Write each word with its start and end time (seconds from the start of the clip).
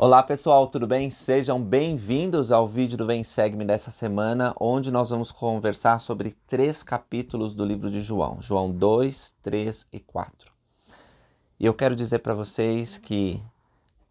Olá 0.00 0.22
pessoal, 0.22 0.68
tudo 0.68 0.86
bem? 0.86 1.10
Sejam 1.10 1.60
bem-vindos 1.60 2.52
ao 2.52 2.68
vídeo 2.68 2.96
do 2.96 3.04
Vem 3.04 3.24
Segue-me 3.24 3.64
dessa 3.64 3.90
semana, 3.90 4.54
onde 4.60 4.92
nós 4.92 5.10
vamos 5.10 5.32
conversar 5.32 5.98
sobre 5.98 6.36
três 6.46 6.84
capítulos 6.84 7.52
do 7.52 7.64
livro 7.64 7.90
de 7.90 8.00
João, 8.00 8.40
João 8.40 8.70
2, 8.70 9.34
3 9.42 9.88
e 9.92 9.98
4. 9.98 10.52
E 11.58 11.66
eu 11.66 11.74
quero 11.74 11.96
dizer 11.96 12.20
para 12.20 12.32
vocês 12.32 12.96
que 12.96 13.42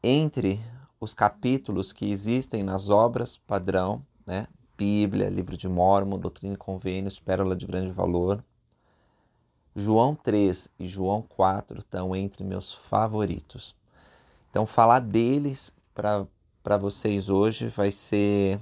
entre 0.04 0.60
os 1.00 1.14
capítulos 1.14 1.94
que 1.94 2.12
existem 2.12 2.64
nas 2.64 2.90
obras 2.90 3.38
padrão, 3.38 4.06
né, 4.26 4.46
Bíblia, 4.78 5.30
Livro 5.30 5.56
de 5.56 5.70
Mormon, 5.70 6.20
Doutrina 6.20 6.56
e 6.56 6.58
Convênios, 6.58 7.18
Pérola 7.18 7.56
de 7.56 7.66
Grande 7.66 7.94
Valor, 7.94 8.44
João 9.74 10.14
3 10.16 10.70
e 10.78 10.86
João 10.86 11.22
4 11.22 11.80
estão 11.80 12.14
entre 12.14 12.44
meus 12.44 12.74
favoritos. 12.74 13.74
Então, 14.50 14.66
falar 14.66 15.00
deles 15.00 15.77
para 15.98 16.78
vocês 16.78 17.28
hoje 17.28 17.70
vai 17.70 17.90
ser 17.90 18.60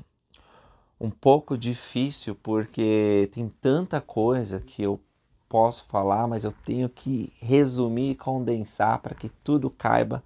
um 0.99 1.09
pouco 1.09 1.57
difícil 1.57 2.33
porque 2.35 3.29
tem 3.33 3.49
tanta 3.49 3.99
coisa 3.99 4.61
que 4.61 4.81
eu 4.81 5.01
posso 5.49 5.83
falar, 5.85 6.27
mas 6.29 6.45
eu 6.45 6.53
tenho 6.65 6.87
que 6.87 7.33
resumir 7.41 8.11
e 8.11 8.15
condensar 8.15 8.99
para 8.99 9.13
que 9.13 9.27
tudo 9.27 9.69
caiba 9.69 10.23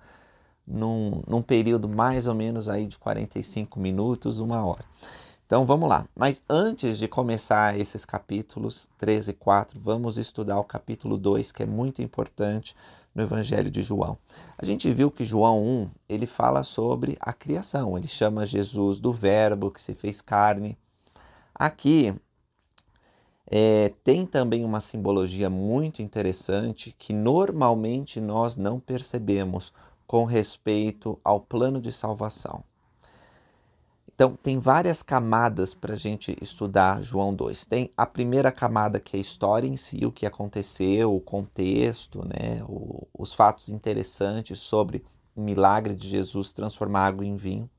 num, 0.68 1.24
num 1.28 1.42
período 1.42 1.90
mais 1.90 2.28
ou 2.28 2.36
menos 2.36 2.70
aí 2.70 2.86
de 2.86 3.00
45 3.00 3.80
minutos, 3.80 4.40
uma 4.40 4.64
hora. 4.64 4.86
Então 5.48 5.66
vamos 5.66 5.90
lá. 5.90 6.08
Mas 6.16 6.44
antes 6.48 7.00
de 7.00 7.08
começar 7.08 7.78
esses 7.80 8.06
capítulos 8.06 8.88
13 9.00 9.32
e 9.32 9.34
4, 9.34 9.80
vamos 9.80 10.20
estudar 10.20 10.60
o 10.60 10.64
capítulo 10.64 11.18
2, 11.18 11.52
que 11.52 11.64
é 11.64 11.66
muito 11.66 12.04
importante 12.04 12.76
no 13.14 13.24
Evangelho 13.24 13.70
de 13.70 13.82
João. 13.82 14.18
A 14.58 14.66
gente 14.66 14.92
viu 14.92 15.10
que 15.10 15.26
João 15.26 15.64
1, 15.64 15.90
ele 16.08 16.28
fala 16.28 16.64
sobre 16.64 17.18
a 17.20 17.34
criação, 17.34 17.98
ele 17.98 18.08
chama 18.08 18.46
Jesus 18.46 19.00
do 19.00 19.12
verbo 19.12 19.72
que 19.72 19.82
se 19.82 19.94
fez 19.94 20.22
carne. 20.22 20.78
Aqui 21.54 22.14
é, 23.50 23.92
tem 24.04 24.26
também 24.26 24.64
uma 24.64 24.80
simbologia 24.80 25.50
muito 25.50 26.02
interessante 26.02 26.96
que 26.98 27.12
normalmente 27.12 28.22
nós 28.22 28.58
não 28.58 28.80
percebemos 28.80 29.74
com 30.06 30.24
respeito 30.24 31.20
ao 31.24 31.40
plano 31.40 31.82
de 31.82 31.92
salvação. 31.92 32.64
Então, 34.20 34.36
tem 34.36 34.60
várias 34.60 35.02
camadas 35.02 35.74
para 35.74 35.94
a 35.94 35.96
gente 35.96 36.36
estudar 36.42 37.02
João 37.02 37.34
2. 37.34 37.64
Tem 37.64 37.90
a 37.96 38.06
primeira 38.06 38.52
camada, 38.52 39.00
que 39.00 39.16
é 39.16 39.18
a 39.18 39.22
história 39.22 39.66
em 39.66 39.78
si, 39.78 40.06
o 40.06 40.12
que 40.12 40.26
aconteceu, 40.26 41.16
o 41.16 41.22
contexto, 41.22 42.28
né, 42.28 42.62
o, 42.68 43.08
os 43.18 43.34
fatos 43.34 43.70
interessantes 43.70 44.60
sobre 44.60 45.06
o 45.34 45.40
milagre 45.40 45.96
de 45.96 46.10
Jesus 46.10 46.52
transformar 46.52 47.06
água 47.06 47.26
em 47.26 47.38
vinho. 47.38 47.70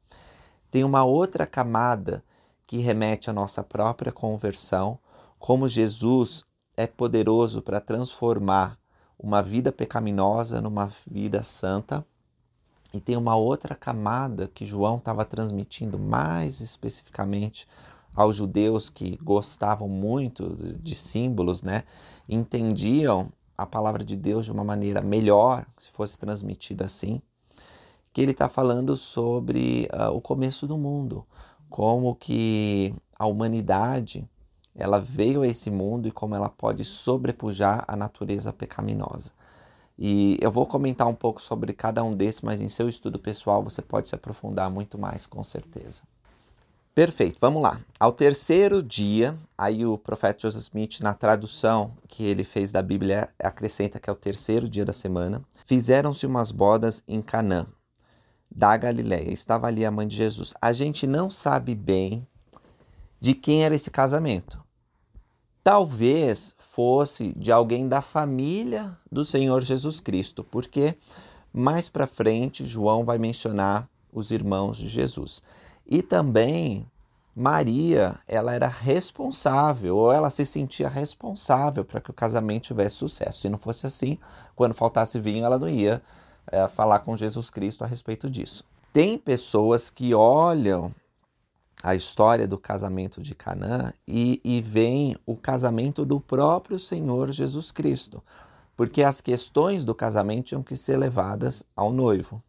Tem 0.71 0.83
uma 0.83 1.05
outra 1.05 1.47
camada 1.47 2.25
que 2.67 2.79
remete 2.79 3.29
à 3.29 3.35
nossa 3.35 3.63
própria 3.63 4.11
conversão, 4.11 4.99
como 5.39 5.69
Jesus 5.69 6.47
é 6.75 6.87
poderoso 6.87 7.61
para 7.61 7.83
transformar 7.83 8.79
uma 9.19 9.43
vida 9.43 9.71
pecaminosa 9.71 10.63
numa 10.63 10.91
vida 11.07 11.43
santa. 11.43 12.03
E 12.93 13.01
tem 13.01 13.17
uma 13.17 13.37
outra 13.37 13.75
camada 13.75 14.49
que 14.49 14.65
João 14.65 14.97
estava 14.97 15.25
transmitindo 15.25 15.99
mais 15.99 16.61
especificamente 16.61 17.67
aos 18.15 18.37
judeus 18.37 18.91
que 18.91 19.17
gostavam 19.23 19.89
muito 19.89 20.57
de 20.83 20.95
símbolos, 20.95 21.63
né? 21.63 21.85
Entendiam 22.29 23.33
a 23.57 23.65
palavra 23.65 24.05
de 24.05 24.17
Deus 24.17 24.45
de 24.45 24.53
uma 24.53 24.65
maneira 24.65 25.01
melhor, 25.01 25.67
se 25.79 25.91
fosse 25.91 26.19
transmitida 26.19 26.87
assim, 26.87 27.21
que 28.13 28.21
ele 28.21 28.33
está 28.33 28.49
falando 28.49 28.97
sobre 28.97 29.89
uh, 29.93 30.11
o 30.11 30.21
começo 30.21 30.67
do 30.67 30.77
mundo, 30.77 31.25
como 31.69 32.17
que 32.17 32.95
a 33.19 33.27
humanidade 33.27 34.29
ela 34.75 34.99
veio 34.99 35.43
a 35.43 35.47
esse 35.47 35.71
mundo 35.71 36.09
e 36.09 36.11
como 36.11 36.35
ela 36.35 36.49
pode 36.49 36.85
sobrepujar 36.85 37.85
a 37.87 37.95
natureza 37.97 38.53
pecaminosa. 38.53 39.33
E 40.03 40.39
eu 40.41 40.51
vou 40.51 40.65
comentar 40.65 41.07
um 41.07 41.15
pouco 41.15 41.43
sobre 41.43 41.75
cada 41.75 42.03
um 42.03 42.15
desses, 42.15 42.41
mas 42.41 42.63
em 42.63 42.71
seu 42.71 42.89
estudo 42.89 43.19
pessoal 43.19 43.63
você 43.63 43.83
pode 43.83 44.09
se 44.09 44.15
aprofundar 44.15 44.71
muito 44.71 44.97
mais, 44.97 45.27
com 45.27 45.45
certeza. 45.45 46.03
Perfeito, 46.95 47.37
vamos 47.39 47.63
lá. 47.63 47.79
Ao 47.99 48.11
terceiro 48.11 48.83
dia, 48.83 49.37
aí 49.59 49.85
o 49.85 49.99
profeta 49.99 50.41
Joseph 50.41 50.63
Smith, 50.63 51.01
na 51.01 51.13
tradução 51.13 51.93
que 52.09 52.25
ele 52.25 52.45
fez 52.45 52.73
da 52.73 52.81
Bíblia, 52.81 53.29
acrescenta 53.39 54.01
que 54.01 54.09
é 54.09 54.13
o 54.13 54.17
terceiro 54.17 54.67
dia 54.67 54.87
da 54.87 54.93
semana, 54.93 55.43
fizeram-se 55.67 56.27
umas 56.27 56.51
bodas 56.51 57.05
em 57.07 57.21
Canaã, 57.21 57.67
da 58.51 58.75
Galiléia. 58.79 59.31
Estava 59.31 59.67
ali 59.67 59.85
a 59.85 59.91
mãe 59.91 60.09
de 60.09 60.17
Jesus. 60.17 60.55
A 60.63 60.73
gente 60.73 61.07
não 61.07 61.29
sabe 61.29 61.75
bem 61.75 62.27
de 63.21 63.35
quem 63.35 63.65
era 63.65 63.75
esse 63.75 63.91
casamento. 63.91 64.59
Talvez 65.63 66.55
fosse 66.59 67.33
de 67.37 67.53
alguém 67.53 67.87
da 67.87 68.01
família 68.01 68.97
do 69.11 69.25
Senhor 69.25 69.63
Jesus 69.63 70.01
Cristo, 70.01 70.43
porque 70.43 70.97
mais 71.53 71.89
para 71.89 72.07
frente 72.07 72.65
João 72.65 73.05
vai 73.05 73.19
mencionar 73.19 73.89
os 74.13 74.31
irmãos 74.31 74.79
de 74.79 74.89
Jesus. 74.89 75.43
E 75.87 76.03
também 76.03 76.87
Maria, 77.35 78.19
ela 78.27 78.55
era 78.55 78.67
responsável, 78.67 79.97
ou 79.97 80.13
ela 80.13 80.31
se 80.31 80.45
sentia 80.45 80.89
responsável 80.89 81.85
para 81.85 82.01
que 82.01 82.11
o 82.11 82.15
casamento 82.15 82.65
tivesse 82.65 82.97
sucesso. 82.97 83.41
Se 83.41 83.49
não 83.49 83.59
fosse 83.59 83.87
assim, 83.87 84.19
quando 84.57 84.75
faltasse 84.75 85.19
vinho, 85.21 85.45
ela 85.45 85.59
não 85.59 85.69
ia 85.69 86.03
é, 86.51 86.67
falar 86.69 87.01
com 87.01 87.17
Jesus 87.17 87.51
Cristo 87.51 87.85
a 87.85 87.87
respeito 87.87 88.29
disso. 88.29 88.65
Tem 88.93 89.17
pessoas 89.17 89.89
que 89.89 90.13
olham 90.13 90.93
a 91.83 91.95
história 91.95 92.47
do 92.47 92.59
casamento 92.59 93.23
de 93.23 93.35
Canaã 93.35 93.93
e, 94.07 94.41
e 94.45 94.61
vem 94.61 95.17
o 95.25 95.37
casamento 95.37 96.05
do 96.05 96.21
próprio 96.21 96.79
Senhor 96.79 97.33
Jesus 97.33 97.73
Cristo, 97.73 98.23
porque 98.77 99.03
as 99.03 99.21
questões 99.21 99.85
do 99.85 99.95
casamento 99.95 100.47
tinham 100.49 100.63
que 100.63 100.77
ser 100.77 100.97
levadas 100.97 101.65
ao 101.75 101.93
noivo. 101.93 102.43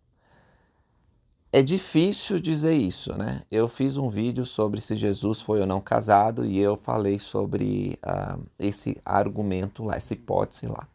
É 1.54 1.62
difícil 1.62 2.40
dizer 2.40 2.76
isso, 2.76 3.14
né? 3.14 3.42
Eu 3.52 3.68
fiz 3.68 3.98
um 3.98 4.08
vídeo 4.08 4.46
sobre 4.46 4.80
se 4.80 4.96
Jesus 4.96 5.42
foi 5.42 5.60
ou 5.60 5.66
não 5.66 5.82
casado 5.82 6.46
e 6.46 6.58
eu 6.58 6.78
falei 6.78 7.20
sobre 7.20 8.00
uh, 8.06 8.42
esse 8.58 8.98
argumento 9.04 9.84
lá, 9.84 9.98
essa 9.98 10.14
hipótese 10.14 10.68
lá. 10.68 10.88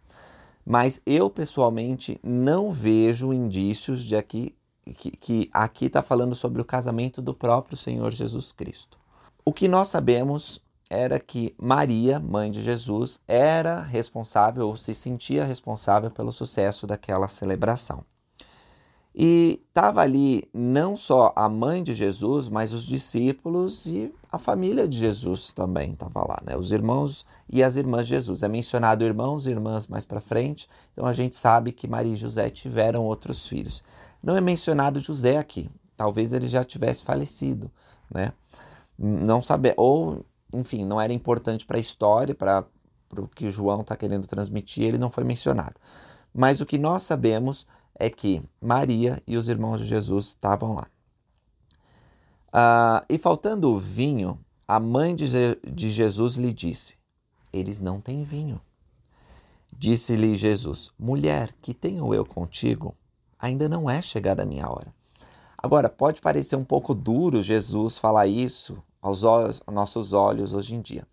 Mas 0.64 1.00
eu 1.04 1.28
pessoalmente 1.28 2.18
não 2.24 2.72
vejo 2.72 3.34
indícios 3.34 4.02
de 4.02 4.16
aqui 4.16 4.54
que, 4.94 5.10
que 5.10 5.50
aqui 5.52 5.86
está 5.86 6.02
falando 6.02 6.34
sobre 6.34 6.62
o 6.62 6.64
casamento 6.64 7.20
do 7.20 7.34
próprio 7.34 7.76
Senhor 7.76 8.12
Jesus 8.12 8.52
Cristo. 8.52 8.98
O 9.44 9.52
que 9.52 9.68
nós 9.68 9.88
sabemos 9.88 10.60
era 10.88 11.18
que 11.18 11.54
Maria, 11.58 12.20
mãe 12.20 12.50
de 12.50 12.62
Jesus, 12.62 13.20
era 13.26 13.80
responsável 13.80 14.68
ou 14.68 14.76
se 14.76 14.94
sentia 14.94 15.44
responsável 15.44 16.10
pelo 16.10 16.32
sucesso 16.32 16.86
daquela 16.86 17.26
celebração. 17.26 18.04
E 19.18 19.62
estava 19.68 20.02
ali 20.02 20.44
não 20.52 20.94
só 20.94 21.32
a 21.34 21.48
mãe 21.48 21.82
de 21.82 21.94
Jesus, 21.94 22.50
mas 22.50 22.74
os 22.74 22.84
discípulos 22.84 23.86
e 23.86 24.14
a 24.30 24.38
família 24.38 24.86
de 24.86 24.98
Jesus 24.98 25.54
também 25.54 25.92
estava 25.92 26.20
lá, 26.20 26.38
né? 26.44 26.54
Os 26.54 26.70
irmãos 26.70 27.24
e 27.48 27.62
as 27.62 27.76
irmãs 27.76 28.06
de 28.06 28.10
Jesus. 28.10 28.42
É 28.42 28.48
mencionado 28.48 29.04
irmãos 29.04 29.46
e 29.46 29.50
irmãs 29.50 29.86
mais 29.86 30.04
para 30.04 30.20
frente, 30.20 30.68
então 30.92 31.06
a 31.06 31.14
gente 31.14 31.34
sabe 31.34 31.72
que 31.72 31.88
Maria 31.88 32.12
e 32.12 32.16
José 32.16 32.50
tiveram 32.50 33.04
outros 33.04 33.48
filhos. 33.48 33.82
Não 34.22 34.36
é 34.36 34.40
mencionado 34.40 35.00
José 35.00 35.36
aqui. 35.36 35.70
Talvez 35.96 36.32
ele 36.32 36.48
já 36.48 36.62
tivesse 36.64 37.04
falecido, 37.04 37.70
né? 38.12 38.32
Não 38.98 39.40
saber 39.40 39.74
ou, 39.76 40.24
enfim, 40.52 40.84
não 40.84 41.00
era 41.00 41.12
importante 41.12 41.64
para 41.64 41.76
a 41.76 41.80
história, 41.80 42.34
para 42.34 42.64
o 43.16 43.28
que 43.28 43.50
João 43.50 43.80
está 43.80 43.96
querendo 43.96 44.26
transmitir, 44.26 44.84
ele 44.84 44.98
não 44.98 45.10
foi 45.10 45.24
mencionado. 45.24 45.74
Mas 46.34 46.60
o 46.60 46.66
que 46.66 46.76
nós 46.76 47.02
sabemos 47.02 47.66
é 47.98 48.10
que 48.10 48.42
Maria 48.60 49.22
e 49.26 49.36
os 49.36 49.48
irmãos 49.48 49.80
de 49.80 49.86
Jesus 49.86 50.26
estavam 50.28 50.74
lá. 50.74 50.86
Ah, 52.52 53.04
e 53.08 53.18
faltando 53.18 53.70
o 53.70 53.78
vinho, 53.78 54.38
a 54.68 54.80
mãe 54.80 55.14
de, 55.14 55.26
de 55.66 55.90
Jesus 55.90 56.34
lhe 56.36 56.52
disse: 56.52 56.96
Eles 57.52 57.80
não 57.80 58.00
têm 58.00 58.22
vinho. 58.22 58.60
Disse-lhe 59.72 60.36
Jesus: 60.36 60.90
Mulher, 60.98 61.54
que 61.60 61.74
tenho 61.74 62.12
eu 62.12 62.24
contigo? 62.24 62.94
Ainda 63.38 63.68
não 63.68 63.88
é 63.88 64.00
chegada 64.02 64.42
a 64.42 64.46
minha 64.46 64.68
hora. 64.68 64.94
Agora, 65.58 65.88
pode 65.88 66.20
parecer 66.20 66.56
um 66.56 66.64
pouco 66.64 66.94
duro 66.94 67.42
Jesus 67.42 67.98
falar 67.98 68.26
isso 68.26 68.82
aos, 69.00 69.22
olhos, 69.24 69.60
aos 69.66 69.74
nossos 69.74 70.12
olhos 70.12 70.52
hoje 70.52 70.74
em 70.74 70.80
dia. 70.80 71.06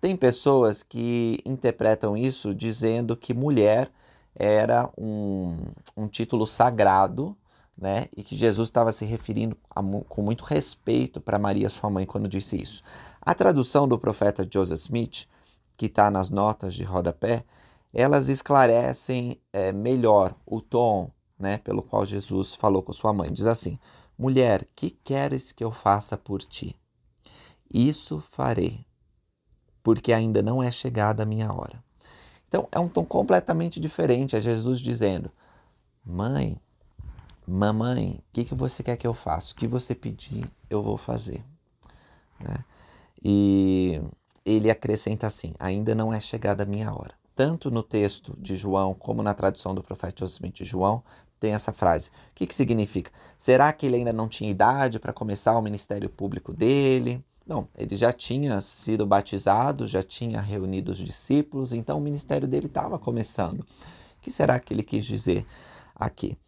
Tem 0.00 0.16
pessoas 0.16 0.82
que 0.82 1.38
interpretam 1.44 2.16
isso 2.16 2.52
dizendo 2.52 3.16
que 3.16 3.32
mulher 3.32 3.90
era 4.34 4.90
um, 4.98 5.56
um 5.96 6.08
título 6.08 6.46
sagrado, 6.46 7.36
né? 7.76 8.06
E 8.16 8.24
que 8.24 8.34
Jesus 8.34 8.68
estava 8.68 8.92
se 8.92 9.04
referindo 9.04 9.56
a, 9.70 9.82
com 10.08 10.22
muito 10.22 10.42
respeito 10.42 11.20
para 11.20 11.38
Maria, 11.38 11.68
sua 11.68 11.90
mãe, 11.90 12.04
quando 12.04 12.28
disse 12.28 12.60
isso. 12.60 12.82
A 13.20 13.34
tradução 13.34 13.86
do 13.86 13.98
profeta 13.98 14.46
Joseph 14.50 14.80
Smith, 14.80 15.28
que 15.76 15.86
está 15.86 16.10
nas 16.10 16.30
notas 16.30 16.74
de 16.74 16.82
rodapé, 16.82 17.44
elas 17.94 18.28
esclarecem 18.28 19.38
é, 19.52 19.70
melhor 19.70 20.34
o 20.46 20.60
tom 20.60 21.10
né, 21.42 21.58
pelo 21.58 21.82
qual 21.82 22.06
Jesus 22.06 22.54
falou 22.54 22.84
com 22.84 22.92
sua 22.92 23.12
mãe. 23.12 23.30
Diz 23.32 23.48
assim: 23.48 23.78
Mulher, 24.16 24.66
que 24.76 24.90
queres 24.90 25.50
que 25.50 25.64
eu 25.64 25.72
faça 25.72 26.16
por 26.16 26.40
ti? 26.40 26.76
Isso 27.68 28.22
farei, 28.30 28.86
porque 29.82 30.12
ainda 30.12 30.40
não 30.40 30.62
é 30.62 30.70
chegada 30.70 31.24
a 31.24 31.26
minha 31.26 31.52
hora. 31.52 31.82
Então 32.46 32.68
é 32.70 32.78
um 32.78 32.88
tom 32.88 33.04
completamente 33.04 33.80
diferente. 33.80 34.36
É 34.36 34.40
Jesus 34.40 34.78
dizendo: 34.78 35.32
Mãe, 36.04 36.56
mamãe, 37.44 38.20
o 38.20 38.32
que, 38.32 38.44
que 38.44 38.54
você 38.54 38.84
quer 38.84 38.96
que 38.96 39.06
eu 39.06 39.14
faça? 39.14 39.52
O 39.52 39.56
que 39.56 39.66
você 39.66 39.96
pedir, 39.96 40.48
eu 40.70 40.80
vou 40.80 40.96
fazer. 40.96 41.44
Né? 42.38 42.64
E 43.20 44.00
ele 44.44 44.70
acrescenta 44.70 45.26
assim: 45.26 45.54
ainda 45.58 45.92
não 45.92 46.14
é 46.14 46.20
chegada 46.20 46.62
a 46.62 46.66
minha 46.66 46.94
hora. 46.94 47.20
Tanto 47.34 47.70
no 47.70 47.82
texto 47.82 48.36
de 48.38 48.54
João 48.54 48.92
como 48.92 49.22
na 49.22 49.32
tradução 49.32 49.74
do 49.74 49.82
profeta 49.82 50.24
Smith 50.26 50.54
de 50.54 50.64
João, 50.64 51.02
tem 51.42 51.54
essa 51.54 51.72
frase. 51.72 52.10
O 52.10 52.12
que, 52.36 52.46
que 52.46 52.54
significa? 52.54 53.10
Será 53.36 53.72
que 53.72 53.84
ele 53.84 53.96
ainda 53.96 54.12
não 54.12 54.28
tinha 54.28 54.48
idade 54.48 55.00
para 55.00 55.12
começar 55.12 55.58
o 55.58 55.62
ministério 55.62 56.08
público 56.08 56.52
dele? 56.52 57.22
Não, 57.44 57.66
ele 57.76 57.96
já 57.96 58.12
tinha 58.12 58.60
sido 58.60 59.04
batizado, 59.04 59.88
já 59.88 60.04
tinha 60.04 60.40
reunido 60.40 60.92
os 60.92 60.98
discípulos, 60.98 61.72
então 61.72 61.98
o 61.98 62.00
ministério 62.00 62.46
dele 62.46 62.66
estava 62.66 62.96
começando. 62.96 63.58
O 63.58 63.66
que 64.20 64.30
será 64.30 64.60
que 64.60 64.72
ele 64.72 64.84
quis 64.84 65.04
dizer 65.04 65.44
aqui? 65.96 66.38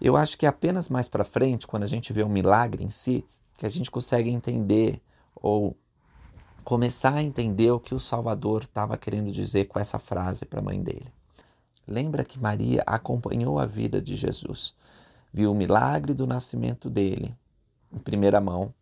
Eu 0.00 0.16
acho 0.16 0.38
que 0.38 0.46
apenas 0.46 0.88
mais 0.88 1.08
para 1.08 1.24
frente, 1.24 1.66
quando 1.66 1.82
a 1.82 1.86
gente 1.86 2.10
vê 2.10 2.22
o 2.22 2.28
milagre 2.28 2.82
em 2.82 2.88
si, 2.88 3.26
que 3.54 3.66
a 3.66 3.68
gente 3.68 3.90
consegue 3.90 4.30
entender 4.30 4.98
ou 5.34 5.76
começar 6.64 7.14
a 7.14 7.22
entender 7.22 7.70
o 7.70 7.78
que 7.78 7.94
o 7.94 8.00
Salvador 8.00 8.62
estava 8.62 8.96
querendo 8.96 9.30
dizer 9.30 9.66
com 9.66 9.78
essa 9.78 9.98
frase 9.98 10.46
para 10.46 10.60
a 10.60 10.62
mãe 10.62 10.82
dele. 10.82 11.12
Lembra 11.88 12.24
que 12.24 12.38
Maria 12.38 12.82
acompanhou 12.86 13.58
a 13.58 13.66
vida 13.66 14.00
de 14.00 14.14
Jesus, 14.14 14.74
viu 15.32 15.50
o 15.50 15.54
milagre 15.54 16.12
do 16.12 16.26
nascimento 16.26 16.90
dele 16.90 17.34
em 17.92 17.98
primeira 17.98 18.40
mão, 18.40 18.72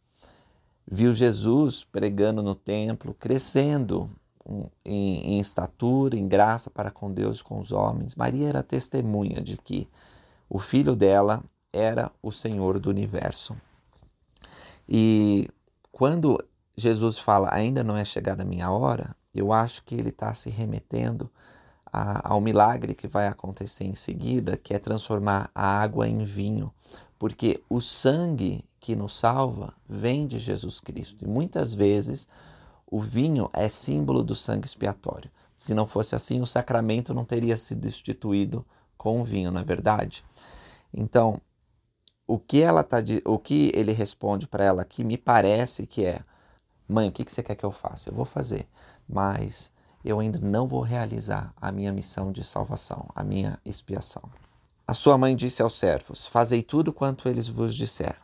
viu 0.87 1.15
Jesus 1.15 1.85
pregando 1.85 2.43
no 2.43 2.55
templo, 2.55 3.15
crescendo 3.15 4.11
em, 4.85 5.35
em, 5.35 5.41
estatura, 5.41 6.17
em 6.17 6.27
graça 6.27 6.71
para 6.71 6.91
com 6.91 7.13
Deus 7.13 7.41
e 7.41 7.45
com 7.45 7.59
os 7.59 7.73
homens. 7.73 8.15
Maria 8.15 8.49
era 8.49 8.63
testemunha 8.63 9.41
de 9.41 9.57
que 9.57 9.89
o 10.49 10.59
filho 10.59 10.95
dela 10.95 11.43
era 11.73 12.11
o 12.23 12.31
Senhor 12.31 12.79
do 12.79 12.91
universo. 12.91 13.57
E 14.89 15.49
quando 15.91 16.39
Jesus 16.77 17.19
fala, 17.19 17.49
ainda 17.53 17.83
não 17.83 17.97
é 17.97 18.05
chegada 18.05 18.43
a 18.43 18.47
minha 18.47 18.71
hora, 18.71 19.17
eu 19.35 19.53
acho 19.53 19.83
que 19.83 19.95
ele 19.95 20.11
está 20.11 20.33
se 20.33 20.51
remetendo 20.51 21.31
a, 21.97 22.35
ao 22.35 22.43
milagre 22.43 22.95
que 22.95 23.09
vai 23.09 23.27
acontecer 23.27 23.85
em 23.85 23.95
seguida, 23.95 24.59
que 24.59 24.75
é 24.75 24.79
transformar 24.79 25.51
a 25.55 25.81
água 25.81 26.07
em 26.07 26.23
vinho. 26.25 26.71
Porque 27.19 27.63
o 27.71 27.81
sangue 27.81 28.63
que 28.79 28.95
nos 28.95 29.17
salva 29.17 29.73
vem 29.89 30.27
de 30.27 30.39
Jesus 30.39 30.79
Cristo. 30.79 31.25
E 31.25 31.29
muitas 31.29 31.73
vezes 31.73 32.29
o 32.87 33.01
vinho 33.01 33.49
é 33.51 33.69
símbolo 33.71 34.23
do 34.23 34.35
sangue 34.35 34.67
expiatório. 34.67 35.31
Se 35.57 35.73
não 35.73 35.87
fosse 35.87 36.15
assim, 36.15 36.39
o 36.43 36.47
sacramento 36.47 37.15
não 37.15 37.25
teria 37.25 37.57
sido 37.57 37.89
instituído 37.89 38.65
com 38.99 39.23
o 39.23 39.25
vinho, 39.25 39.51
não 39.51 39.63
é 39.63 39.65
verdade? 39.65 40.23
Então, 40.93 41.41
o 42.27 42.39
que 42.39 42.61
ela 42.61 42.85
tá 42.85 42.99
o 43.25 43.39
que 43.39 43.73
ele 43.75 43.93
responde 43.93 44.47
para 44.47 44.65
ela 44.65 44.83
aqui 44.83 45.03
me 45.03 45.17
parece 45.17 45.87
que 45.87 46.05
é: 46.05 46.21
"Mãe, 46.87 47.09
o 47.09 47.13
que 47.13 47.25
você 47.25 47.43
quer 47.43 47.55
que 47.55 47.65
eu 47.65 47.71
faça? 47.71 48.11
Eu 48.11 48.15
vou 48.15 48.27
fazer, 48.27 48.69
mas 49.09 49.71
eu 50.07 50.21
ainda 50.21 50.39
não 50.39 50.67
vou 50.67 50.81
realizar 50.81 51.53
a 51.61 51.71
minha 51.73 51.93
missão 51.93 52.33
de 52.33 52.45
salvação, 52.45 53.09
a 53.15 53.23
minha 53.23 53.59
expiação." 53.65 54.23
A 54.87 54.95
sua 54.95 55.19
mãe 55.19 55.35
disse 55.35 55.61
aos 55.61 55.77
servos: 55.77 56.27
Fazei 56.27 56.63
tudo 56.63 56.93
quanto 56.93 57.29
eles 57.29 57.49
vos 57.49 57.75
disser. 57.75 58.17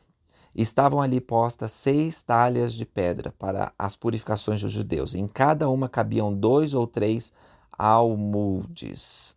Estavam 0.55 1.01
ali 1.01 1.21
postas 1.21 1.73
seis 1.73 2.23
talhas 2.23 2.75
de 2.75 2.85
pedra 2.85 3.33
para 3.39 3.73
as 3.79 3.97
purificações 3.97 4.61
dos 4.61 4.71
judeus. 4.71 5.15
Em 5.15 5.27
cada 5.27 5.69
uma 5.69 5.89
cabiam 5.89 6.33
dois 6.33 6.73
ou 6.73 6.87
três 6.87 7.33
almudes. 7.77 9.37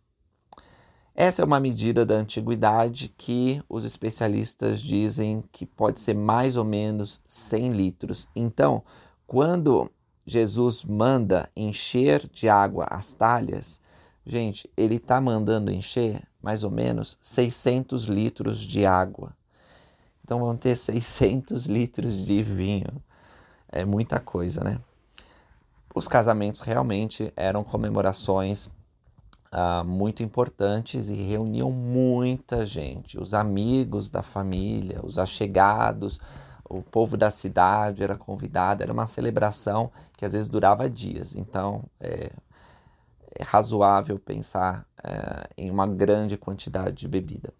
Essa 1.14 1.40
é 1.40 1.44
uma 1.46 1.58
medida 1.58 2.04
da 2.04 2.14
antiguidade 2.14 3.12
que 3.16 3.62
os 3.68 3.86
especialistas 3.86 4.82
dizem 4.82 5.42
que 5.50 5.64
pode 5.64 5.98
ser 5.98 6.14
mais 6.14 6.58
ou 6.58 6.64
menos 6.64 7.22
100 7.26 7.70
litros. 7.70 8.28
Então, 8.36 8.82
quando 9.26 9.90
Jesus 10.26 10.84
manda 10.84 11.48
encher 11.56 12.28
de 12.28 12.48
água 12.48 12.86
as 12.90 13.14
talhas, 13.14 13.80
gente, 14.24 14.68
ele 14.76 14.96
está 14.96 15.20
mandando 15.20 15.70
encher 15.70 16.22
mais 16.42 16.64
ou 16.64 16.70
menos 16.70 17.16
600 17.22 18.04
litros 18.04 18.58
de 18.58 18.84
água. 18.84 19.32
Então 20.24 20.40
vão 20.40 20.56
ter 20.56 20.76
600 20.76 21.66
litros 21.66 22.24
de 22.24 22.42
vinho. 22.42 23.02
É 23.68 23.84
muita 23.84 24.18
coisa, 24.18 24.64
né? 24.64 24.80
Os 25.94 26.08
casamentos 26.08 26.60
realmente 26.60 27.32
eram 27.36 27.64
comemorações 27.64 28.66
uh, 28.66 29.84
muito 29.84 30.22
importantes 30.22 31.08
e 31.08 31.14
reuniam 31.14 31.70
muita 31.70 32.66
gente. 32.66 33.18
Os 33.18 33.32
amigos 33.32 34.10
da 34.10 34.22
família, 34.22 35.00
os 35.02 35.18
achegados, 35.18 36.20
o 36.68 36.82
povo 36.82 37.16
da 37.16 37.30
cidade 37.30 38.02
era 38.02 38.16
convidado. 38.16 38.82
Era 38.82 38.92
uma 38.92 39.06
celebração 39.06 39.90
que 40.16 40.24
às 40.24 40.32
vezes 40.32 40.48
durava 40.48 40.88
dias. 40.90 41.36
Então 41.36 41.84
é, 42.00 42.30
é 43.34 43.42
razoável 43.42 44.18
pensar 44.18 44.86
é, 45.02 45.48
em 45.56 45.70
uma 45.70 45.86
grande 45.86 46.36
quantidade 46.36 46.96
de 46.96 47.08
bebida. 47.08 47.52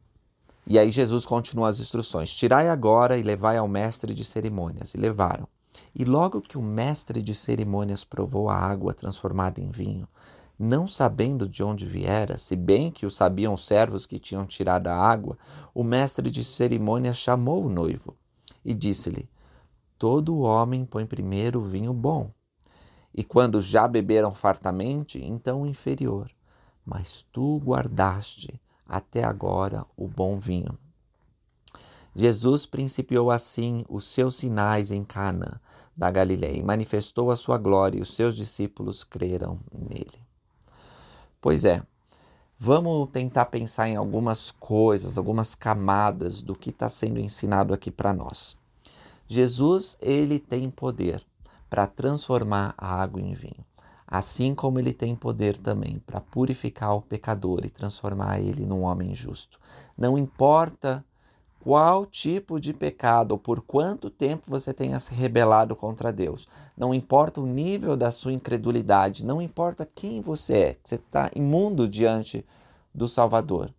E 0.66 0.78
aí 0.78 0.90
Jesus 0.90 1.24
continua 1.24 1.68
as 1.68 1.78
instruções: 1.78 2.34
Tirai 2.34 2.68
agora 2.68 3.16
e 3.16 3.22
levai 3.22 3.56
ao 3.56 3.68
mestre 3.68 4.12
de 4.12 4.24
cerimônias. 4.24 4.94
E 4.94 4.98
levaram. 4.98 5.48
E 5.94 6.04
logo 6.04 6.40
que 6.40 6.58
o 6.58 6.62
mestre 6.62 7.22
de 7.22 7.34
cerimônias 7.34 8.04
provou 8.04 8.48
a 8.48 8.56
água 8.56 8.92
transformada 8.92 9.60
em 9.60 9.70
vinho, 9.70 10.08
não 10.58 10.88
sabendo 10.88 11.48
de 11.48 11.62
onde 11.62 11.84
viera, 11.84 12.38
se 12.38 12.56
bem 12.56 12.90
que 12.90 13.04
o 13.04 13.10
sabiam 13.10 13.52
os 13.54 13.66
servos 13.66 14.06
que 14.06 14.18
tinham 14.18 14.46
tirado 14.46 14.88
a 14.88 14.94
água, 14.94 15.38
o 15.74 15.82
mestre 15.84 16.30
de 16.30 16.42
cerimônias 16.42 17.18
chamou 17.18 17.64
o 17.64 17.68
noivo 17.68 18.16
e 18.66 18.74
disse-lhe: 18.74 19.30
Todo 19.96 20.40
homem 20.40 20.84
põe 20.84 21.06
primeiro 21.06 21.60
o 21.60 21.64
vinho 21.64 21.94
bom, 21.94 22.30
e 23.14 23.22
quando 23.22 23.62
já 23.62 23.86
beberam 23.86 24.32
fartamente, 24.32 25.24
então 25.24 25.62
o 25.62 25.66
inferior. 25.66 26.30
Mas 26.84 27.24
tu 27.32 27.58
guardaste 27.64 28.60
até 28.84 29.24
agora 29.24 29.86
o 29.96 30.06
bom 30.06 30.38
vinho. 30.38 30.76
Jesus 32.14 32.66
principiou 32.66 33.30
assim 33.30 33.84
os 33.88 34.04
seus 34.04 34.36
sinais 34.36 34.90
em 34.90 35.04
Cana 35.04 35.61
da 35.96 36.11
Galiléia 36.11 36.56
e 36.56 36.62
manifestou 36.62 37.30
a 37.30 37.37
sua 37.37 37.56
glória, 37.56 37.99
e 37.99 38.02
os 38.02 38.14
seus 38.14 38.35
discípulos 38.35 39.04
creram 39.04 39.61
nele. 39.73 40.18
Pois 41.40 41.64
é, 41.64 41.82
vamos 42.58 43.10
tentar 43.10 43.46
pensar 43.46 43.88
em 43.88 43.96
algumas 43.96 44.50
coisas, 44.50 45.18
algumas 45.18 45.54
camadas 45.54 46.40
do 46.40 46.54
que 46.54 46.70
está 46.70 46.88
sendo 46.88 47.20
ensinado 47.20 47.75
aqui 47.75 47.90
para 47.90 48.12
nós. 48.12 48.56
Jesus, 49.28 49.96
ele 50.00 50.38
tem 50.38 50.70
poder 50.70 51.25
para 51.68 51.86
transformar 51.86 52.75
a 52.78 53.02
água 53.02 53.20
em 53.20 53.34
vinho, 53.34 53.64
assim 54.06 54.54
como 54.54 54.78
ele 54.78 54.92
tem 54.92 55.14
poder 55.14 55.58
também 55.58 55.98
para 56.06 56.20
purificar 56.20 56.94
o 56.94 57.02
pecador 57.02 57.60
e 57.64 57.70
transformar 57.70 58.40
ele 58.40 58.64
num 58.64 58.82
homem 58.82 59.14
justo. 59.14 59.58
Não 59.98 60.16
importa 60.16 61.04
qual 61.66 62.06
tipo 62.06 62.61
de 62.61 62.73
pecado 62.73 63.32
ou 63.32 63.38
por 63.38 63.61
quanto 63.61 64.08
tempo 64.08 64.44
você 64.46 64.73
tenha 64.73 65.00
se 65.00 65.12
rebelado 65.12 65.75
contra 65.75 66.12
Deus. 66.12 66.46
Não 66.76 66.94
importa 66.94 67.40
o 67.40 67.46
nível 67.46 67.96
da 67.96 68.12
sua 68.12 68.32
incredulidade, 68.32 69.25
não 69.25 69.42
importa 69.42 69.88
quem 69.92 70.20
você 70.20 70.56
é, 70.56 70.76
você 70.80 70.94
está 70.94 71.28
imundo 71.35 71.88
diante 71.88 72.46
do 72.94 73.08
Salvador. 73.08 73.75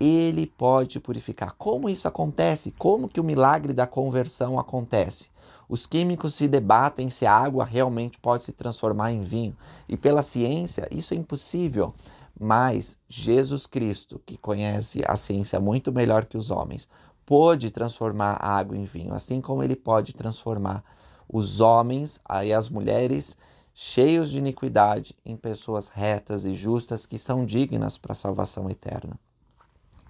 Ele 0.00 0.44
pode 0.44 0.98
purificar. 0.98 1.54
Como 1.56 1.88
isso 1.88 2.08
acontece? 2.08 2.72
Como 2.72 3.08
que 3.08 3.20
o 3.20 3.24
milagre 3.24 3.72
da 3.72 3.86
conversão 3.86 4.58
acontece? 4.58 5.30
Os 5.68 5.86
químicos 5.86 6.34
se 6.34 6.48
debatem 6.48 7.08
se 7.08 7.24
a 7.24 7.32
água 7.32 7.64
realmente 7.64 8.18
pode 8.18 8.42
se 8.42 8.50
transformar 8.50 9.12
em 9.12 9.20
vinho. 9.20 9.56
E 9.88 9.96
pela 9.96 10.20
ciência, 10.20 10.88
isso 10.90 11.14
é 11.14 11.16
impossível. 11.16 11.94
Mas 12.38 12.98
Jesus 13.08 13.66
Cristo, 13.66 14.20
que 14.24 14.36
conhece 14.36 15.02
a 15.06 15.16
ciência 15.16 15.60
muito 15.60 15.92
melhor 15.92 16.24
que 16.24 16.36
os 16.36 16.50
homens, 16.50 16.88
pôde 17.24 17.70
transformar 17.70 18.38
a 18.40 18.56
água 18.56 18.76
em 18.76 18.84
vinho, 18.84 19.14
assim 19.14 19.40
como 19.40 19.62
ele 19.62 19.76
pode 19.76 20.12
transformar 20.12 20.84
os 21.28 21.60
homens 21.60 22.20
e 22.44 22.52
as 22.52 22.68
mulheres 22.68 23.36
cheios 23.72 24.30
de 24.30 24.38
iniquidade 24.38 25.16
em 25.24 25.36
pessoas 25.36 25.88
retas 25.88 26.44
e 26.44 26.54
justas 26.54 27.06
que 27.06 27.18
são 27.18 27.44
dignas 27.44 27.98
para 27.98 28.12
a 28.12 28.16
salvação 28.16 28.70
eterna. 28.70 29.18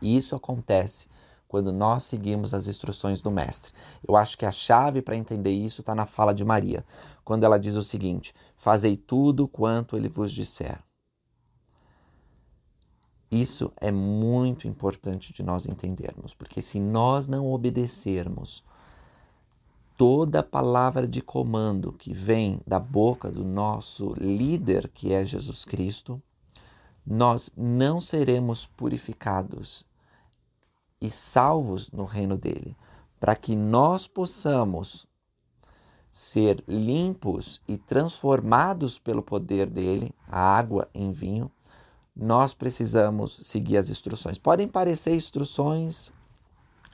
E 0.03 0.17
isso 0.17 0.35
acontece 0.35 1.09
quando 1.49 1.73
nós 1.73 2.03
seguimos 2.03 2.53
as 2.53 2.67
instruções 2.67 3.23
do 3.23 3.31
Mestre. 3.31 3.73
Eu 4.07 4.17
acho 4.17 4.37
que 4.37 4.45
a 4.45 4.51
chave 4.51 5.01
para 5.01 5.17
entender 5.17 5.53
isso 5.53 5.83
está 5.83 5.95
na 5.95 6.05
fala 6.05 6.35
de 6.35 6.45
Maria, 6.45 6.85
quando 7.25 7.45
ela 7.45 7.59
diz 7.59 7.75
o 7.75 7.83
seguinte: 7.83 8.35
Fazei 8.57 8.97
tudo 8.97 9.47
quanto 9.47 9.97
ele 9.97 10.09
vos 10.09 10.33
disser. 10.33 10.79
Isso 13.35 13.73
é 13.81 13.91
muito 13.91 14.69
importante 14.69 15.33
de 15.33 15.43
nós 15.43 15.67
entendermos, 15.67 16.33
porque 16.33 16.63
se 16.63 16.79
nós 16.79 17.27
não 17.27 17.53
obedecermos 17.53 18.63
toda 19.97 20.41
palavra 20.41 21.05
de 21.05 21.21
comando 21.21 21.93
que 21.93 22.15
vem 22.15 22.61
da 22.65 22.79
boca 22.79 23.33
do 23.33 23.45
nosso 23.45 24.15
líder, 24.21 24.89
que 24.89 25.13
é 25.13 25.25
Jesus 25.25 25.65
Cristo, 25.65 26.23
nós 27.05 27.51
não 27.57 28.01
seremos 28.01 28.67
purificados 28.67 29.85
e 31.01 31.11
salvos 31.11 31.91
no 31.91 32.05
reino 32.05 32.39
dele, 32.39 32.77
para 33.19 33.35
que 33.35 33.57
nós 33.57 34.07
possamos 34.07 35.09
ser 36.09 36.63
limpos 36.69 37.61
e 37.67 37.77
transformados 37.77 38.97
pelo 38.97 39.25
poder 39.25 39.69
dele, 39.69 40.15
a 40.29 40.39
água 40.39 40.89
em 40.95 41.11
vinho, 41.11 41.51
nós 42.15 42.55
precisamos 42.55 43.39
seguir 43.43 43.77
as 43.77 43.91
instruções. 43.91 44.39
Podem 44.39 44.69
parecer 44.69 45.15
instruções 45.15 46.13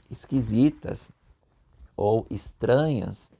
esquisitas 0.09 1.11
ou 1.95 2.25
estranhas, 2.29 3.31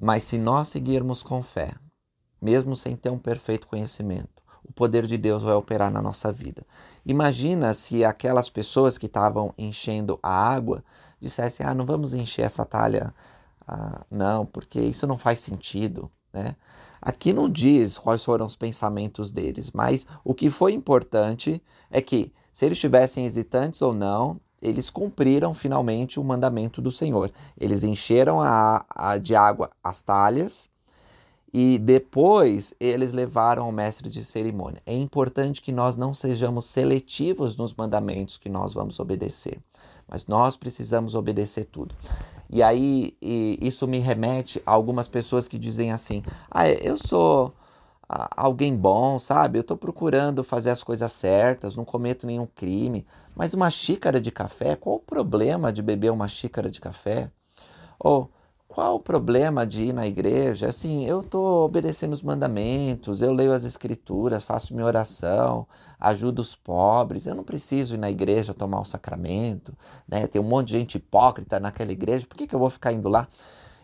mas 0.00 0.24
se 0.24 0.38
nós 0.38 0.68
seguirmos 0.68 1.22
com 1.22 1.42
fé, 1.42 1.74
mesmo 2.40 2.76
sem 2.76 2.96
ter 2.96 3.10
um 3.10 3.18
perfeito 3.18 3.66
conhecimento, 3.66 4.42
o 4.66 4.72
poder 4.72 5.06
de 5.06 5.18
Deus 5.18 5.42
vai 5.42 5.54
operar 5.54 5.90
na 5.90 6.00
nossa 6.00 6.32
vida. 6.32 6.64
Imagina 7.04 7.74
se 7.74 8.04
aquelas 8.04 8.48
pessoas 8.48 8.96
que 8.96 9.06
estavam 9.06 9.52
enchendo 9.58 10.18
a 10.22 10.30
água 10.30 10.82
dissessem: 11.20 11.66
ah, 11.66 11.74
não 11.74 11.84
vamos 11.84 12.14
encher 12.14 12.42
essa 12.42 12.64
talha 12.64 13.14
ah, 13.66 14.04
não, 14.10 14.44
porque 14.44 14.80
isso 14.80 15.06
não 15.06 15.18
faz 15.18 15.40
sentido. 15.40 16.10
Né? 16.34 16.56
Aqui 17.00 17.32
não 17.32 17.48
diz 17.48 17.96
quais 17.96 18.24
foram 18.24 18.44
os 18.44 18.56
pensamentos 18.56 19.30
deles, 19.30 19.70
mas 19.72 20.04
o 20.24 20.34
que 20.34 20.50
foi 20.50 20.72
importante 20.72 21.62
é 21.90 22.00
que, 22.00 22.32
se 22.52 22.66
eles 22.66 22.76
estivessem 22.76 23.24
hesitantes 23.24 23.80
ou 23.80 23.94
não, 23.94 24.40
eles 24.60 24.90
cumpriram 24.90 25.54
finalmente 25.54 26.18
o 26.18 26.24
mandamento 26.24 26.82
do 26.82 26.90
Senhor. 26.90 27.30
Eles 27.56 27.84
encheram 27.84 28.40
a, 28.40 28.84
a, 28.88 29.16
de 29.16 29.36
água 29.36 29.70
as 29.82 30.02
talhas 30.02 30.68
e 31.52 31.78
depois 31.78 32.74
eles 32.80 33.12
levaram 33.12 33.64
ao 33.64 33.72
mestre 33.72 34.10
de 34.10 34.24
cerimônia. 34.24 34.82
É 34.84 34.94
importante 34.94 35.62
que 35.62 35.70
nós 35.70 35.96
não 35.96 36.12
sejamos 36.12 36.64
seletivos 36.64 37.56
nos 37.56 37.74
mandamentos 37.74 38.38
que 38.38 38.48
nós 38.48 38.74
vamos 38.74 38.98
obedecer, 38.98 39.60
mas 40.08 40.26
nós 40.26 40.56
precisamos 40.56 41.14
obedecer 41.14 41.66
tudo. 41.66 41.94
E 42.54 42.62
aí 42.62 43.16
e 43.20 43.58
isso 43.60 43.84
me 43.88 43.98
remete 43.98 44.62
a 44.64 44.70
algumas 44.70 45.08
pessoas 45.08 45.48
que 45.48 45.58
dizem 45.58 45.90
assim: 45.90 46.22
ah, 46.48 46.68
eu 46.68 46.96
sou 46.96 47.52
alguém 48.08 48.76
bom, 48.76 49.18
sabe? 49.18 49.58
Eu 49.58 49.62
estou 49.62 49.76
procurando 49.76 50.44
fazer 50.44 50.70
as 50.70 50.84
coisas 50.84 51.10
certas, 51.12 51.74
não 51.74 51.84
cometo 51.84 52.28
nenhum 52.28 52.46
crime. 52.46 53.04
Mas 53.34 53.54
uma 53.54 53.68
xícara 53.70 54.20
de 54.20 54.30
café, 54.30 54.76
qual 54.76 54.96
o 54.96 55.00
problema 55.00 55.72
de 55.72 55.82
beber 55.82 56.12
uma 56.12 56.28
xícara 56.28 56.70
de 56.70 56.80
café? 56.80 57.28
Ou 57.98 58.30
qual 58.74 58.96
o 58.96 59.00
problema 59.00 59.64
de 59.64 59.84
ir 59.84 59.92
na 59.92 60.04
igreja? 60.04 60.66
Assim, 60.66 61.06
eu 61.06 61.20
estou 61.20 61.64
obedecendo 61.64 62.12
os 62.12 62.24
mandamentos, 62.24 63.22
eu 63.22 63.32
leio 63.32 63.52
as 63.52 63.62
escrituras, 63.62 64.42
faço 64.42 64.74
minha 64.74 64.84
oração, 64.84 65.64
ajudo 66.00 66.40
os 66.40 66.56
pobres, 66.56 67.28
eu 67.28 67.36
não 67.36 67.44
preciso 67.44 67.94
ir 67.94 67.98
na 67.98 68.10
igreja 68.10 68.52
tomar 68.52 68.80
o 68.80 68.84
sacramento, 68.84 69.72
né? 70.08 70.26
Tem 70.26 70.40
um 70.40 70.44
monte 70.44 70.68
de 70.68 70.78
gente 70.78 70.96
hipócrita 70.96 71.60
naquela 71.60 71.92
igreja, 71.92 72.26
por 72.26 72.36
que, 72.36 72.48
que 72.48 72.54
eu 72.54 72.58
vou 72.58 72.68
ficar 72.68 72.92
indo 72.92 73.08
lá? 73.08 73.28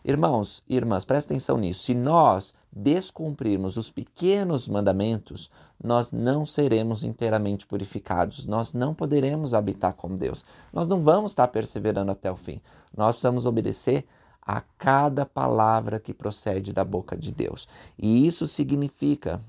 Irmãos, 0.05 0.61
irmãs, 0.69 1.05
presta 1.05 1.35
atenção 1.35 1.57
nisso. 1.57 1.85
Se 1.85 1.95
nós 1.95 2.53
descumprirmos 2.73 3.77
os 3.77 3.93
pequenos 3.93 4.67
mandamentos, 4.67 5.53
nós 5.81 6.11
não 6.11 6.45
seremos 6.45 7.05
inteiramente 7.05 7.65
purificados, 7.65 8.45
nós 8.45 8.73
não 8.73 8.93
poderemos 8.93 9.55
habitar 9.55 9.93
com 9.93 10.17
Deus, 10.17 10.45
nós 10.73 10.89
não 10.89 11.01
vamos 11.01 11.31
estar 11.31 11.47
perseverando 11.47 12.11
até 12.11 12.29
o 12.29 12.37
fim. 12.37 12.61
Nós 12.97 13.11
precisamos 13.13 13.47
obedecer 13.47 14.05
a 14.57 14.63
cada 14.77 15.25
palavra 15.25 16.01
que 16.01 16.13
procede 16.13 16.73
da 16.73 16.85
boca 16.85 17.17
de 17.17 17.33
Deus. 17.33 17.69
E 17.99 18.27
isso 18.27 18.47
significa 18.47 19.41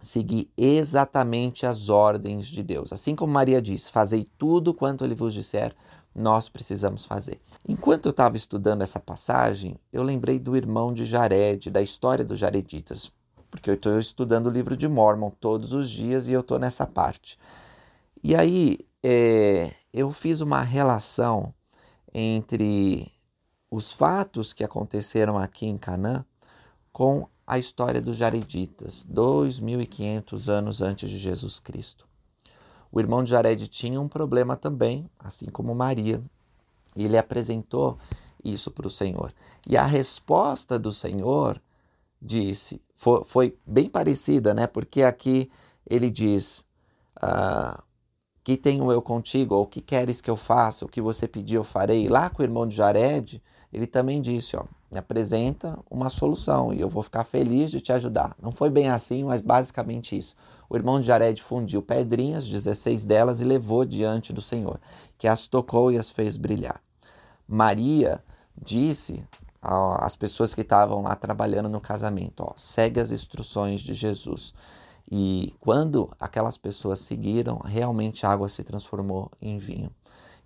seguir 0.00 0.50
exatamente 0.56 1.64
as 1.64 1.88
ordens 1.88 2.46
de 2.46 2.62
Deus. 2.62 2.92
Assim 2.92 3.14
como 3.14 3.32
Maria 3.32 3.62
diz: 3.62 3.88
Fazei 3.88 4.28
tudo 4.36 4.74
quanto 4.74 5.04
ele 5.04 5.14
vos 5.14 5.32
disser, 5.32 5.74
nós 6.14 6.48
precisamos 6.48 7.04
fazer. 7.04 7.40
Enquanto 7.66 8.06
eu 8.06 8.10
estava 8.10 8.36
estudando 8.36 8.82
essa 8.82 8.98
passagem, 8.98 9.76
eu 9.92 10.02
lembrei 10.02 10.38
do 10.38 10.56
irmão 10.56 10.92
de 10.92 11.04
Jared, 11.04 11.70
da 11.70 11.80
história 11.80 12.24
dos 12.24 12.38
Jareditas, 12.38 13.12
porque 13.50 13.70
eu 13.70 13.74
estou 13.74 13.98
estudando 13.98 14.46
o 14.46 14.50
livro 14.50 14.76
de 14.76 14.88
Mormon 14.88 15.30
todos 15.30 15.72
os 15.72 15.88
dias 15.88 16.26
e 16.26 16.32
eu 16.32 16.40
estou 16.40 16.58
nessa 16.58 16.86
parte. 16.86 17.38
E 18.24 18.34
aí 18.34 18.80
é, 19.02 19.72
eu 19.92 20.10
fiz 20.10 20.40
uma 20.40 20.62
relação 20.62 21.54
entre 22.12 23.10
os 23.72 23.90
fatos 23.90 24.52
que 24.52 24.62
aconteceram 24.62 25.38
aqui 25.38 25.64
em 25.66 25.78
Canaã 25.78 26.22
com 26.92 27.26
a 27.46 27.58
história 27.58 28.02
dos 28.02 28.18
Jareditas, 28.18 29.02
2.500 29.10 30.48
anos 30.50 30.82
antes 30.82 31.08
de 31.08 31.16
Jesus 31.16 31.58
Cristo. 31.58 32.06
O 32.92 33.00
irmão 33.00 33.24
de 33.24 33.30
Jared 33.30 33.66
tinha 33.68 33.98
um 33.98 34.08
problema 34.08 34.58
também, 34.58 35.08
assim 35.18 35.46
como 35.46 35.74
Maria, 35.74 36.22
e 36.94 37.06
ele 37.06 37.16
apresentou 37.16 37.96
isso 38.44 38.70
para 38.70 38.86
o 38.86 38.90
Senhor. 38.90 39.32
E 39.66 39.74
a 39.74 39.86
resposta 39.86 40.78
do 40.78 40.92
Senhor 40.92 41.58
disse, 42.20 42.82
foi, 42.94 43.24
foi 43.24 43.58
bem 43.66 43.88
parecida, 43.88 44.52
né? 44.52 44.66
Porque 44.66 45.02
aqui 45.02 45.50
ele 45.88 46.10
diz: 46.10 46.66
ah, 47.16 47.82
Que 48.44 48.54
tenho 48.54 48.92
eu 48.92 49.00
contigo? 49.00 49.54
Ou 49.54 49.62
o 49.62 49.66
que 49.66 49.80
queres 49.80 50.20
que 50.20 50.30
eu 50.30 50.36
faça? 50.36 50.84
O 50.84 50.88
que 50.88 51.00
você 51.00 51.26
pediu, 51.26 51.60
eu 51.60 51.64
farei. 51.64 52.06
Lá 52.06 52.28
com 52.28 52.42
o 52.42 52.44
irmão 52.44 52.68
de 52.68 52.76
Jared, 52.76 53.42
ele 53.72 53.86
também 53.86 54.20
disse, 54.20 54.54
ó, 54.56 54.64
me 54.90 54.98
apresenta 54.98 55.78
uma 55.90 56.10
solução 56.10 56.74
e 56.74 56.80
eu 56.80 56.88
vou 56.88 57.02
ficar 57.02 57.24
feliz 57.24 57.70
de 57.70 57.80
te 57.80 57.90
ajudar. 57.92 58.36
Não 58.40 58.52
foi 58.52 58.68
bem 58.68 58.88
assim, 58.88 59.24
mas 59.24 59.40
basicamente 59.40 60.16
isso. 60.16 60.36
O 60.68 60.76
irmão 60.76 61.00
de 61.00 61.06
Jared 61.06 61.42
fundiu 61.42 61.80
pedrinhas, 61.80 62.46
16 62.46 63.06
delas, 63.06 63.40
e 63.40 63.44
levou 63.44 63.86
diante 63.86 64.32
do 64.32 64.42
Senhor, 64.42 64.78
que 65.16 65.26
as 65.26 65.46
tocou 65.46 65.90
e 65.90 65.96
as 65.96 66.10
fez 66.10 66.36
brilhar. 66.36 66.82
Maria 67.48 68.22
disse 68.60 69.26
às 69.62 70.16
pessoas 70.16 70.54
que 70.54 70.60
estavam 70.60 71.02
lá 71.02 71.14
trabalhando 71.14 71.68
no 71.68 71.80
casamento, 71.80 72.40
ó, 72.40 72.52
segue 72.56 73.00
as 73.00 73.10
instruções 73.10 73.80
de 73.80 73.94
Jesus. 73.94 74.52
E 75.10 75.54
quando 75.60 76.10
aquelas 76.20 76.58
pessoas 76.58 77.00
seguiram, 77.00 77.58
realmente 77.58 78.26
a 78.26 78.30
água 78.30 78.48
se 78.48 78.62
transformou 78.64 79.30
em 79.40 79.56
vinho. 79.56 79.90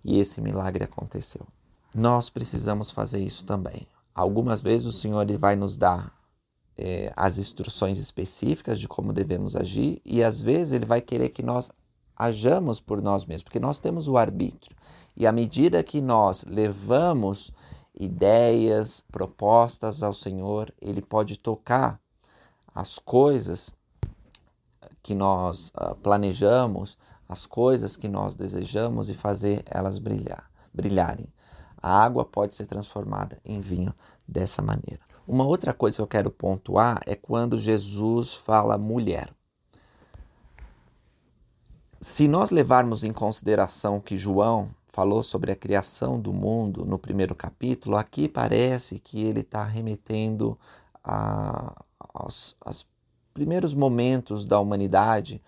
E 0.03 0.19
esse 0.19 0.39
milagre 0.39 0.83
aconteceu 0.83 1.45
nós 1.97 2.29
precisamos 2.29 2.91
fazer 2.91 3.23
isso 3.23 3.43
também. 3.43 3.87
Algumas 4.13 4.61
vezes 4.61 4.85
o 4.85 4.91
Senhor 4.91 5.21
ele 5.21 5.35
vai 5.35 5.55
nos 5.55 5.77
dar 5.77 6.13
é, 6.77 7.11
as 7.15 7.39
instruções 7.39 7.97
específicas 7.97 8.79
de 8.79 8.87
como 8.87 9.11
devemos 9.11 9.55
agir, 9.55 9.99
e 10.05 10.23
às 10.23 10.41
vezes 10.41 10.73
ele 10.73 10.85
vai 10.85 11.01
querer 11.01 11.29
que 11.29 11.41
nós 11.41 11.71
hajamos 12.15 12.79
por 12.79 13.01
nós 13.01 13.25
mesmos, 13.25 13.43
porque 13.43 13.59
nós 13.59 13.79
temos 13.79 14.07
o 14.07 14.15
arbítrio. 14.15 14.75
E 15.15 15.25
à 15.25 15.31
medida 15.31 15.83
que 15.83 15.99
nós 15.99 16.45
levamos 16.45 17.51
ideias, 17.99 19.01
propostas 19.11 20.03
ao 20.03 20.13
Senhor, 20.13 20.71
ele 20.79 21.01
pode 21.01 21.39
tocar 21.39 21.99
as 22.75 22.99
coisas 22.99 23.73
que 25.01 25.15
nós 25.15 25.71
uh, 25.75 25.95
planejamos, 25.95 26.95
as 27.27 27.47
coisas 27.47 27.95
que 27.95 28.07
nós 28.07 28.35
desejamos 28.35 29.09
e 29.09 29.15
fazer 29.15 29.63
elas 29.65 29.97
brilhar, 29.97 30.47
brilharem. 30.71 31.27
A 31.81 32.03
água 32.03 32.25
pode 32.25 32.55
ser 32.55 32.65
transformada 32.65 33.39
em 33.45 33.59
vinho 33.59 33.93
dessa 34.27 34.61
maneira. 34.61 34.99
Uma 35.27 35.45
outra 35.45 35.73
coisa 35.73 35.97
que 35.97 36.01
eu 36.01 36.07
quero 36.07 36.31
pontuar 36.31 37.01
é 37.05 37.15
quando 37.15 37.57
Jesus 37.57 38.33
fala 38.33 38.77
mulher. 38.77 39.29
Se 41.99 42.27
nós 42.27 42.51
levarmos 42.51 43.03
em 43.03 43.11
consideração 43.11 43.99
que 43.99 44.15
João 44.15 44.69
falou 44.85 45.21
sobre 45.21 45.51
a 45.51 45.55
criação 45.55 46.19
do 46.19 46.31
mundo 46.31 46.85
no 46.85 46.97
primeiro 46.97 47.35
capítulo, 47.35 47.97
aqui 47.97 48.27
parece 48.27 48.99
que 48.99 49.23
ele 49.23 49.41
está 49.41 49.63
remetendo 49.63 50.57
a, 51.03 51.83
aos, 51.99 52.55
aos 52.61 52.87
primeiros 53.33 53.75
momentos 53.75 54.45
da 54.45 54.59
humanidade, 54.59 55.41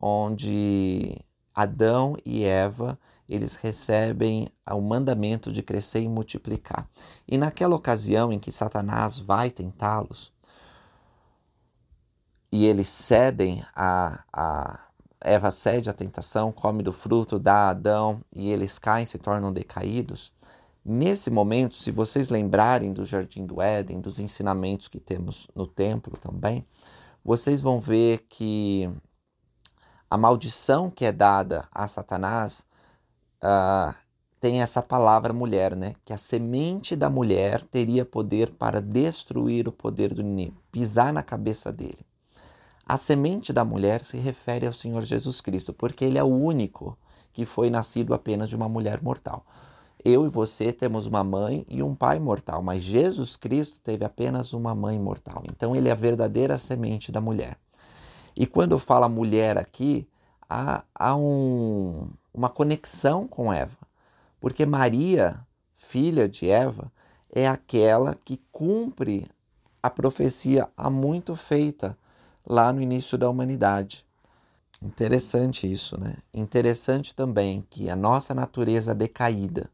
onde 0.00 1.18
Adão 1.54 2.16
e 2.24 2.44
Eva 2.44 2.98
eles 3.28 3.56
recebem 3.56 4.48
o 4.70 4.80
mandamento 4.80 5.50
de 5.50 5.62
crescer 5.62 6.00
e 6.00 6.08
multiplicar. 6.08 6.88
E 7.26 7.38
naquela 7.38 7.76
ocasião 7.76 8.32
em 8.32 8.38
que 8.38 8.52
Satanás 8.52 9.18
vai 9.18 9.50
tentá-los, 9.50 10.32
e 12.52 12.66
eles 12.66 12.88
cedem 12.88 13.64
a, 13.74 14.22
a 14.32 14.80
Eva 15.20 15.50
cede 15.50 15.88
à 15.88 15.92
tentação, 15.92 16.52
come 16.52 16.82
do 16.82 16.92
fruto, 16.92 17.38
dá 17.38 17.54
a 17.54 17.70
Adão 17.70 18.20
e 18.30 18.50
eles 18.50 18.78
caem, 18.78 19.06
se 19.06 19.18
tornam 19.18 19.52
decaídos. 19.52 20.32
Nesse 20.84 21.30
momento, 21.30 21.74
se 21.74 21.90
vocês 21.90 22.28
lembrarem 22.28 22.92
do 22.92 23.06
Jardim 23.06 23.46
do 23.46 23.60
Éden, 23.60 24.02
dos 24.02 24.20
ensinamentos 24.20 24.86
que 24.86 25.00
temos 25.00 25.48
no 25.54 25.66
templo 25.66 26.18
também, 26.18 26.64
vocês 27.24 27.62
vão 27.62 27.80
ver 27.80 28.26
que 28.28 28.88
a 30.10 30.18
maldição 30.18 30.90
que 30.90 31.06
é 31.06 31.10
dada 31.10 31.66
a 31.72 31.88
Satanás 31.88 32.66
uh, 33.44 33.94
tem 34.40 34.60
essa 34.60 34.82
palavra 34.82 35.32
mulher, 35.32 35.76
né? 35.76 35.94
Que 36.04 36.12
a 36.12 36.18
semente 36.18 36.96
da 36.96 37.08
mulher 37.08 37.64
teria 37.64 38.04
poder 38.04 38.50
para 38.50 38.80
destruir 38.80 39.68
o 39.68 39.72
poder 39.72 40.12
do 40.12 40.20
inimigo, 40.20 40.56
pisar 40.72 41.12
na 41.12 41.22
cabeça 41.22 41.72
dele. 41.72 42.04
A 42.86 42.98
semente 42.98 43.52
da 43.52 43.64
mulher 43.64 44.04
se 44.04 44.18
refere 44.18 44.66
ao 44.66 44.72
Senhor 44.72 45.02
Jesus 45.02 45.40
Cristo, 45.40 45.72
porque 45.72 46.04
ele 46.04 46.18
é 46.18 46.22
o 46.22 46.26
único 46.26 46.98
que 47.32 47.44
foi 47.44 47.70
nascido 47.70 48.12
apenas 48.12 48.50
de 48.50 48.56
uma 48.56 48.68
mulher 48.68 49.02
mortal. 49.02 49.44
Eu 50.04 50.26
e 50.26 50.28
você 50.28 50.70
temos 50.70 51.06
uma 51.06 51.24
mãe 51.24 51.64
e 51.66 51.82
um 51.82 51.94
pai 51.94 52.18
mortal, 52.18 52.62
mas 52.62 52.82
Jesus 52.82 53.36
Cristo 53.36 53.80
teve 53.80 54.04
apenas 54.04 54.52
uma 54.52 54.74
mãe 54.74 54.98
mortal. 54.98 55.42
Então 55.50 55.74
ele 55.74 55.88
é 55.88 55.92
a 55.92 55.96
verdadeira 55.96 56.58
semente 56.58 57.10
da 57.10 57.22
mulher. 57.22 57.56
E 58.36 58.46
quando 58.46 58.78
fala 58.78 59.08
mulher 59.08 59.56
aqui, 59.56 60.06
há, 60.48 60.82
há 60.94 61.16
um, 61.16 62.08
uma 62.34 62.48
conexão 62.48 63.28
com 63.28 63.52
Eva, 63.52 63.78
porque 64.40 64.66
Maria, 64.66 65.46
filha 65.76 66.28
de 66.28 66.50
Eva, 66.50 66.92
é 67.30 67.46
aquela 67.46 68.14
que 68.14 68.42
cumpre 68.50 69.30
a 69.82 69.88
profecia 69.88 70.68
há 70.76 70.90
muito 70.90 71.36
feita 71.36 71.96
lá 72.44 72.72
no 72.72 72.82
início 72.82 73.16
da 73.16 73.30
humanidade. 73.30 74.04
Interessante 74.82 75.70
isso, 75.70 75.98
né? 75.98 76.16
Interessante 76.32 77.14
também 77.14 77.64
que 77.70 77.88
a 77.88 77.96
nossa 77.96 78.34
natureza 78.34 78.94
decaída, 78.94 79.70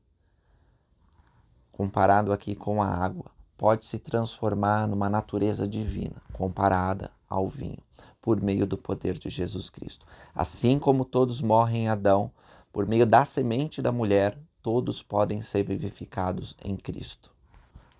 comparado 1.72 2.32
aqui 2.32 2.54
com 2.54 2.82
a 2.82 2.86
água, 2.86 3.26
pode 3.56 3.84
se 3.84 3.98
transformar 3.98 4.86
numa 4.86 5.10
natureza 5.10 5.66
divina, 5.66 6.22
comparada 6.32 7.10
ao 7.28 7.48
vinho, 7.48 7.82
por 8.20 8.40
meio 8.40 8.66
do 8.66 8.76
poder 8.76 9.18
de 9.18 9.28
Jesus 9.28 9.68
Cristo. 9.68 10.06
Assim 10.34 10.78
como 10.78 11.04
todos 11.04 11.40
morrem 11.40 11.84
em 11.84 11.88
Adão, 11.88 12.30
por 12.72 12.86
meio 12.86 13.06
da 13.06 13.24
semente 13.24 13.82
da 13.82 13.92
mulher, 13.92 14.38
todos 14.62 15.02
podem 15.02 15.42
ser 15.42 15.62
vivificados 15.62 16.56
em 16.64 16.76
Cristo. 16.76 17.30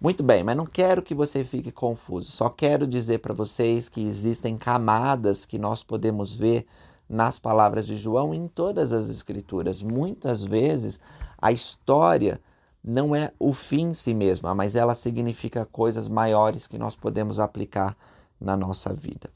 Muito 0.01 0.23
bem, 0.23 0.43
mas 0.43 0.57
não 0.57 0.65
quero 0.65 1.03
que 1.03 1.15
você 1.15 1.45
fique 1.45 1.71
confuso. 1.71 2.31
Só 2.31 2.49
quero 2.49 2.87
dizer 2.87 3.19
para 3.19 3.35
vocês 3.35 3.89
que 3.89 4.01
existem 4.01 4.57
camadas 4.57 5.45
que 5.45 5.59
nós 5.59 5.83
podemos 5.83 6.35
ver 6.35 6.67
nas 7.07 7.39
palavras 7.39 7.87
de 7.87 7.97
João 7.97 8.33
em 8.33 8.47
todas 8.47 8.93
as 8.93 9.11
escrituras. 9.11 9.83
Muitas 9.83 10.45
vezes 10.45 11.01
a 11.37 11.53
história 11.53 12.41
não 12.83 13.15
é 13.15 13.33
o 13.39 13.53
fim 13.53 13.89
em 13.89 13.95
si 13.95 14.15
mesma, 14.15 14.55
mas 14.55 14.75
ela 14.75 14.95
significa 14.95 15.67
coisas 15.67 16.09
maiores 16.09 16.67
que 16.67 16.79
nós 16.79 16.97
podemos 16.97 17.39
aplicar 17.39 17.95
na 18.41 18.57
nossa 18.57 18.95
vida. 18.95 19.29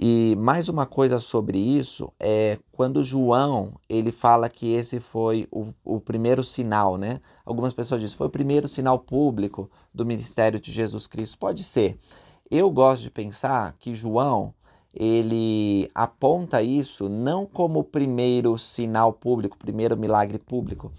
E 0.00 0.36
mais 0.36 0.68
uma 0.68 0.86
coisa 0.86 1.18
sobre 1.18 1.58
isso 1.58 2.12
é 2.20 2.56
quando 2.70 3.02
João 3.02 3.72
ele 3.88 4.12
fala 4.12 4.48
que 4.48 4.72
esse 4.72 5.00
foi 5.00 5.48
o, 5.50 5.74
o 5.84 6.00
primeiro 6.00 6.44
sinal, 6.44 6.96
né? 6.96 7.20
Algumas 7.44 7.74
pessoas 7.74 8.00
dizem 8.00 8.16
foi 8.16 8.28
o 8.28 8.30
primeiro 8.30 8.68
sinal 8.68 9.00
público 9.00 9.68
do 9.92 10.06
ministério 10.06 10.60
de 10.60 10.70
Jesus 10.70 11.08
Cristo. 11.08 11.36
Pode 11.36 11.64
ser. 11.64 11.98
Eu 12.48 12.70
gosto 12.70 13.02
de 13.02 13.10
pensar 13.10 13.74
que 13.76 13.92
João 13.92 14.54
ele 14.94 15.90
aponta 15.92 16.62
isso 16.62 17.08
não 17.08 17.44
como 17.44 17.80
o 17.80 17.84
primeiro 17.84 18.56
sinal 18.56 19.12
público, 19.12 19.58
primeiro 19.58 19.96
milagre 19.96 20.38
público, 20.38 20.92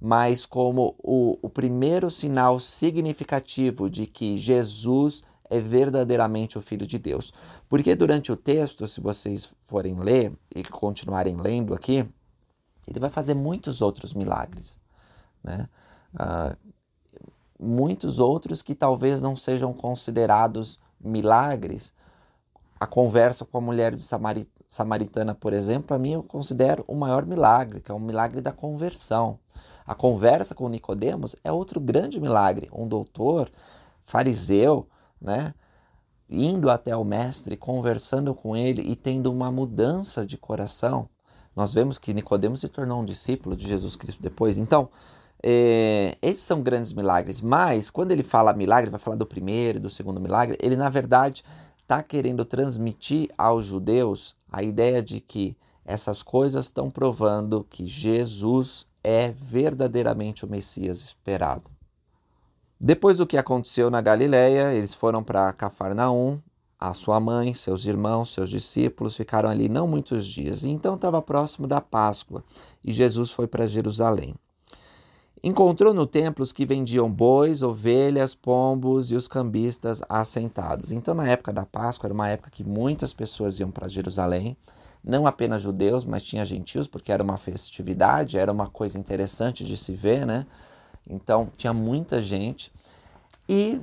mas 0.00 0.44
como 0.44 0.96
o, 0.98 1.38
o 1.40 1.48
primeiro 1.48 2.10
sinal 2.10 2.58
significativo 2.58 3.88
de 3.88 4.08
que 4.08 4.36
Jesus 4.36 5.22
é 5.50 5.60
verdadeiramente 5.60 6.56
o 6.56 6.62
Filho 6.62 6.86
de 6.86 6.98
Deus. 6.98 7.32
Porque 7.68 7.94
durante 7.94 8.30
o 8.30 8.36
texto, 8.36 8.86
se 8.86 9.00
vocês 9.00 9.52
forem 9.64 9.96
ler 9.98 10.32
e 10.54 10.62
continuarem 10.62 11.36
lendo 11.36 11.74
aqui, 11.74 12.08
ele 12.86 13.00
vai 13.00 13.10
fazer 13.10 13.34
muitos 13.34 13.82
outros 13.82 14.14
milagres. 14.14 14.78
Né? 15.42 15.68
Ah, 16.16 16.56
muitos 17.58 18.18
outros 18.18 18.62
que 18.62 18.74
talvez 18.74 19.20
não 19.20 19.36
sejam 19.36 19.72
considerados 19.72 20.80
milagres. 21.00 21.92
A 22.78 22.86
conversa 22.86 23.44
com 23.44 23.58
a 23.58 23.60
mulher 23.60 23.94
de 23.94 24.02
Samaritana, 24.66 25.34
por 25.34 25.52
exemplo, 25.52 25.88
para 25.88 25.98
mim 25.98 26.12
eu 26.12 26.22
considero 26.22 26.84
o 26.88 26.94
maior 26.94 27.26
milagre, 27.26 27.80
que 27.80 27.90
é 27.90 27.94
o 27.94 28.00
milagre 28.00 28.40
da 28.40 28.52
conversão. 28.52 29.38
A 29.86 29.94
conversa 29.94 30.54
com 30.54 30.68
Nicodemos 30.68 31.36
é 31.42 31.52
outro 31.52 31.80
grande 31.80 32.20
milagre. 32.20 32.70
Um 32.72 32.86
doutor 32.88 33.50
fariseu, 34.04 34.88
né, 35.20 35.54
indo 36.28 36.70
até 36.70 36.96
o 36.96 37.04
mestre, 37.04 37.56
conversando 37.56 38.34
com 38.34 38.56
ele 38.56 38.82
e 38.82 38.94
tendo 38.94 39.32
uma 39.32 39.50
mudança 39.50 40.24
de 40.24 40.38
coração. 40.38 41.08
Nós 41.54 41.74
vemos 41.74 41.98
que 41.98 42.14
Nicodemos 42.14 42.60
se 42.60 42.68
tornou 42.68 43.00
um 43.00 43.04
discípulo 43.04 43.56
de 43.56 43.66
Jesus 43.66 43.96
Cristo 43.96 44.22
depois. 44.22 44.56
Então, 44.56 44.88
é, 45.42 46.16
esses 46.22 46.44
são 46.44 46.62
grandes 46.62 46.92
milagres. 46.92 47.40
Mas 47.40 47.90
quando 47.90 48.12
ele 48.12 48.22
fala 48.22 48.52
milagre, 48.52 48.90
vai 48.90 49.00
falar 49.00 49.16
do 49.16 49.26
primeiro 49.26 49.78
e 49.78 49.80
do 49.80 49.90
segundo 49.90 50.20
milagre. 50.20 50.56
Ele 50.60 50.76
na 50.76 50.88
verdade 50.88 51.42
está 51.78 52.02
querendo 52.02 52.44
transmitir 52.44 53.28
aos 53.36 53.64
judeus 53.66 54.36
a 54.50 54.62
ideia 54.62 55.02
de 55.02 55.20
que 55.20 55.56
essas 55.84 56.22
coisas 56.22 56.66
estão 56.66 56.88
provando 56.88 57.66
que 57.68 57.86
Jesus 57.86 58.86
é 59.02 59.30
verdadeiramente 59.30 60.44
o 60.44 60.48
Messias 60.48 61.00
esperado. 61.00 61.64
Depois 62.82 63.18
do 63.18 63.26
que 63.26 63.36
aconteceu 63.36 63.90
na 63.90 64.00
Galileia, 64.00 64.72
eles 64.72 64.94
foram 64.94 65.22
para 65.22 65.52
Cafarnaum, 65.52 66.40
a 66.78 66.94
sua 66.94 67.20
mãe, 67.20 67.52
seus 67.52 67.84
irmãos, 67.84 68.32
seus 68.32 68.48
discípulos 68.48 69.14
ficaram 69.14 69.50
ali 69.50 69.68
não 69.68 69.86
muitos 69.86 70.26
dias. 70.26 70.64
Então 70.64 70.94
estava 70.94 71.20
próximo 71.20 71.66
da 71.66 71.78
Páscoa 71.78 72.42
e 72.82 72.90
Jesus 72.90 73.30
foi 73.30 73.46
para 73.46 73.66
Jerusalém. 73.66 74.34
Encontrou 75.42 75.92
no 75.92 76.06
templo 76.06 76.42
os 76.42 76.52
que 76.52 76.64
vendiam 76.64 77.10
bois, 77.10 77.62
ovelhas, 77.62 78.34
pombos 78.34 79.10
e 79.10 79.14
os 79.14 79.28
cambistas 79.28 80.02
assentados. 80.08 80.90
Então, 80.90 81.14
na 81.14 81.28
época 81.28 81.52
da 81.52 81.66
Páscoa, 81.66 82.06
era 82.06 82.14
uma 82.14 82.28
época 82.28 82.50
que 82.50 82.64
muitas 82.64 83.12
pessoas 83.12 83.60
iam 83.60 83.70
para 83.70 83.88
Jerusalém 83.88 84.56
não 85.02 85.26
apenas 85.26 85.62
judeus, 85.62 86.04
mas 86.04 86.22
tinha 86.22 86.44
gentios, 86.44 86.86
porque 86.86 87.10
era 87.10 87.22
uma 87.22 87.38
festividade, 87.38 88.38
era 88.38 88.52
uma 88.52 88.68
coisa 88.68 88.98
interessante 88.98 89.64
de 89.64 89.76
se 89.76 89.92
ver, 89.92 90.26
né? 90.26 90.46
Então 91.06 91.50
tinha 91.56 91.72
muita 91.72 92.20
gente 92.20 92.72
e 93.48 93.80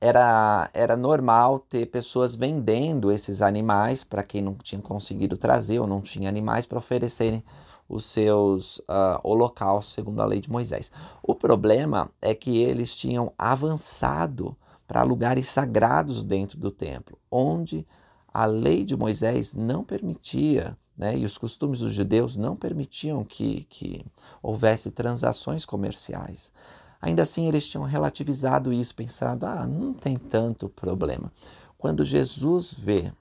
era, 0.00 0.70
era 0.72 0.96
normal 0.96 1.58
ter 1.58 1.86
pessoas 1.86 2.36
vendendo 2.36 3.10
esses 3.10 3.42
animais 3.42 4.04
para 4.04 4.22
quem 4.22 4.40
não 4.40 4.54
tinha 4.54 4.80
conseguido 4.80 5.36
trazer 5.36 5.80
ou 5.80 5.86
não 5.86 6.00
tinha 6.00 6.28
animais 6.28 6.66
para 6.66 6.78
oferecerem 6.78 7.42
os 7.88 8.04
seus 8.04 8.78
uh, 8.80 9.18
holocaustos 9.22 9.94
segundo 9.94 10.20
a 10.20 10.26
lei 10.26 10.40
de 10.40 10.50
Moisés. 10.50 10.92
O 11.22 11.34
problema 11.34 12.10
é 12.20 12.34
que 12.34 12.58
eles 12.58 12.94
tinham 12.94 13.32
avançado 13.36 14.56
para 14.86 15.02
lugares 15.02 15.48
sagrados 15.48 16.22
dentro 16.22 16.58
do 16.58 16.70
templo, 16.70 17.18
onde 17.30 17.86
a 18.32 18.46
lei 18.46 18.84
de 18.84 18.96
Moisés 18.96 19.54
não 19.54 19.82
permitia, 19.82 20.76
né, 20.98 21.16
e 21.16 21.24
os 21.24 21.38
costumes 21.38 21.78
dos 21.78 21.92
judeus 21.92 22.36
não 22.36 22.56
permitiam 22.56 23.24
que, 23.24 23.64
que 23.70 24.04
houvesse 24.42 24.90
transações 24.90 25.64
comerciais. 25.64 26.52
Ainda 27.00 27.22
assim, 27.22 27.46
eles 27.46 27.68
tinham 27.68 27.84
relativizado 27.84 28.72
isso, 28.72 28.94
pensando: 28.96 29.46
ah, 29.46 29.64
não 29.64 29.94
tem 29.94 30.16
tanto 30.16 30.68
problema. 30.68 31.32
Quando 31.78 32.04
Jesus 32.04 32.74
vê 32.76 33.12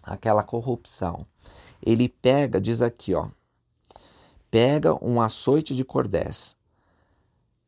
aquela 0.00 0.44
corrupção, 0.44 1.26
ele 1.84 2.08
pega, 2.08 2.60
diz 2.60 2.80
aqui, 2.80 3.12
ó, 3.12 3.28
pega 4.48 4.94
um 5.04 5.20
açoite 5.20 5.74
de 5.74 5.84
cordéis, 5.84 6.56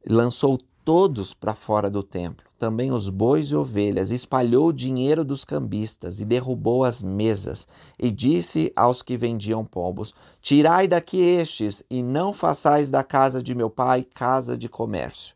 lançou 0.08 0.60
todos 0.84 1.32
para 1.34 1.54
fora 1.54 1.88
do 1.88 2.02
templo, 2.02 2.44
também 2.58 2.92
os 2.92 3.08
bois 3.08 3.48
e 3.48 3.56
ovelhas, 3.56 4.10
espalhou 4.10 4.68
o 4.68 4.72
dinheiro 4.72 5.24
dos 5.24 5.44
cambistas 5.44 6.20
e 6.20 6.24
derrubou 6.24 6.84
as 6.84 7.02
mesas, 7.02 7.66
e 7.98 8.10
disse 8.10 8.72
aos 8.76 9.02
que 9.02 9.16
vendiam 9.16 9.64
pombos: 9.64 10.14
Tirai 10.40 10.86
daqui 10.86 11.18
estes, 11.20 11.82
e 11.90 12.02
não 12.02 12.32
façais 12.32 12.90
da 12.90 13.02
casa 13.02 13.42
de 13.42 13.54
meu 13.54 13.68
pai 13.68 14.02
casa 14.02 14.56
de 14.56 14.68
comércio. 14.68 15.34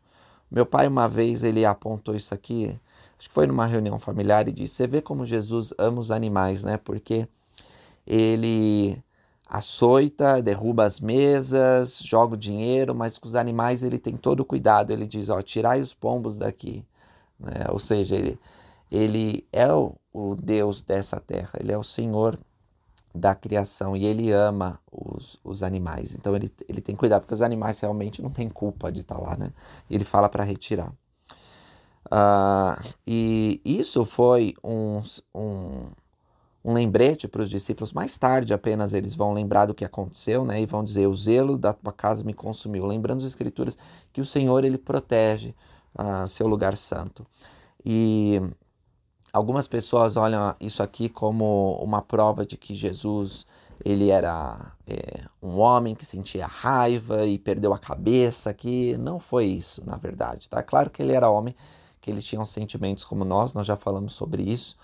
Meu 0.49 0.65
pai, 0.65 0.87
uma 0.87 1.07
vez, 1.07 1.43
ele 1.43 1.65
apontou 1.65 2.15
isso 2.15 2.33
aqui, 2.33 2.79
acho 3.19 3.27
que 3.27 3.33
foi 3.33 3.45
numa 3.45 3.65
reunião 3.65 3.99
familiar, 3.99 4.47
e 4.47 4.51
disse: 4.51 4.75
Você 4.75 4.87
vê 4.87 5.01
como 5.01 5.25
Jesus 5.25 5.73
ama 5.77 5.99
os 5.99 6.11
animais, 6.11 6.63
né? 6.63 6.77
Porque 6.77 7.27
ele 8.05 9.03
açoita, 9.49 10.41
derruba 10.41 10.83
as 10.83 10.99
mesas, 10.99 11.99
joga 12.03 12.33
o 12.33 12.37
dinheiro, 12.37 12.93
mas 12.93 13.17
com 13.17 13.27
os 13.27 13.35
animais 13.35 13.83
ele 13.83 13.97
tem 13.97 14.15
todo 14.15 14.41
o 14.41 14.45
cuidado. 14.45 14.91
Ele 14.91 15.07
diz: 15.07 15.29
ó, 15.29 15.41
tirai 15.41 15.81
os 15.81 15.93
pombos 15.93 16.37
daqui. 16.37 16.85
Né? 17.39 17.65
Ou 17.69 17.79
seja, 17.79 18.15
ele, 18.15 18.39
ele 18.91 19.47
é 19.51 19.71
o, 19.71 19.95
o 20.13 20.35
Deus 20.35 20.81
dessa 20.81 21.19
terra, 21.19 21.51
ele 21.59 21.71
é 21.71 21.77
o 21.77 21.83
Senhor 21.83 22.37
da 23.13 23.33
criação 23.33 23.95
e 23.95 24.05
ele 24.05 24.31
ama 24.31 24.79
os, 24.91 25.39
os 25.43 25.63
animais. 25.63 26.13
Então 26.13 26.35
ele, 26.35 26.51
ele 26.67 26.81
tem 26.81 26.95
cuidado, 26.95 27.21
porque 27.21 27.33
os 27.33 27.41
animais 27.41 27.79
realmente 27.79 28.21
não 28.21 28.29
têm 28.29 28.49
culpa 28.49 28.91
de 28.91 29.01
estar 29.01 29.19
lá, 29.19 29.35
né? 29.35 29.51
Ele 29.89 30.03
fala 30.03 30.29
para 30.29 30.43
retirar. 30.43 30.93
Uh, 32.05 32.81
e 33.05 33.61
isso 33.65 34.05
foi 34.05 34.53
um, 34.63 35.01
um 35.35 35.87
um 36.67 36.73
lembrete 36.73 37.29
para 37.29 37.41
os 37.41 37.49
discípulos. 37.49 37.93
Mais 37.93 38.17
tarde 38.17 38.53
apenas 38.53 38.93
eles 38.93 39.15
vão 39.15 39.31
lembrar 39.31 39.67
do 39.67 39.73
que 39.73 39.85
aconteceu, 39.85 40.43
né? 40.43 40.61
E 40.61 40.65
vão 40.65 40.83
dizer: 40.83 41.07
"O 41.07 41.13
zelo 41.13 41.57
da 41.57 41.71
tua 41.71 41.93
casa 41.93 42.25
me 42.25 42.33
consumiu", 42.33 42.85
lembrando 42.85 43.19
as 43.19 43.25
escrituras 43.25 43.77
que 44.11 44.19
o 44.19 44.25
Senhor 44.25 44.65
ele 44.65 44.77
protege 44.77 45.55
uh, 45.97 46.27
seu 46.27 46.45
lugar 46.45 46.75
santo. 46.75 47.25
E 47.85 48.41
algumas 49.31 49.65
pessoas 49.65 50.17
olham 50.17 50.53
isso 50.59 50.83
aqui 50.83 51.07
como 51.07 51.79
uma 51.81 52.01
prova 52.01 52.45
de 52.45 52.57
que 52.57 52.75
Jesus 52.75 53.45
ele 53.85 54.09
era 54.09 54.73
é, 54.85 55.21
um 55.41 55.59
homem 55.59 55.95
que 55.95 56.05
sentia 56.05 56.47
raiva 56.47 57.25
e 57.25 57.37
perdeu 57.37 57.73
a 57.73 57.79
cabeça, 57.79 58.53
que 58.53 58.97
não 58.97 59.19
foi 59.19 59.45
isso, 59.45 59.81
na 59.85 59.95
verdade. 59.95 60.49
Tá 60.49 60.61
claro 60.61 60.89
que 60.89 61.01
ele 61.01 61.13
era 61.13 61.29
homem, 61.29 61.55
que 62.01 62.11
ele 62.11 62.21
tinha 62.21 62.43
sentimentos 62.43 63.05
como 63.05 63.23
nós, 63.23 63.53
nós 63.53 63.65
já 63.65 63.77
falamos 63.77 64.13
sobre 64.13 64.41
isso, 64.41 64.75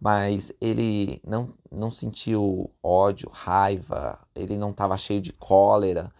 mas 0.00 0.50
ele 0.60 1.20
não, 1.26 1.50
não 1.70 1.90
sentiu 1.90 2.70
ódio, 2.82 3.28
raiva, 3.30 4.18
ele 4.34 4.56
não 4.56 4.70
estava 4.70 4.96
cheio 4.96 5.20
de 5.20 5.32
cólera, 5.32 6.10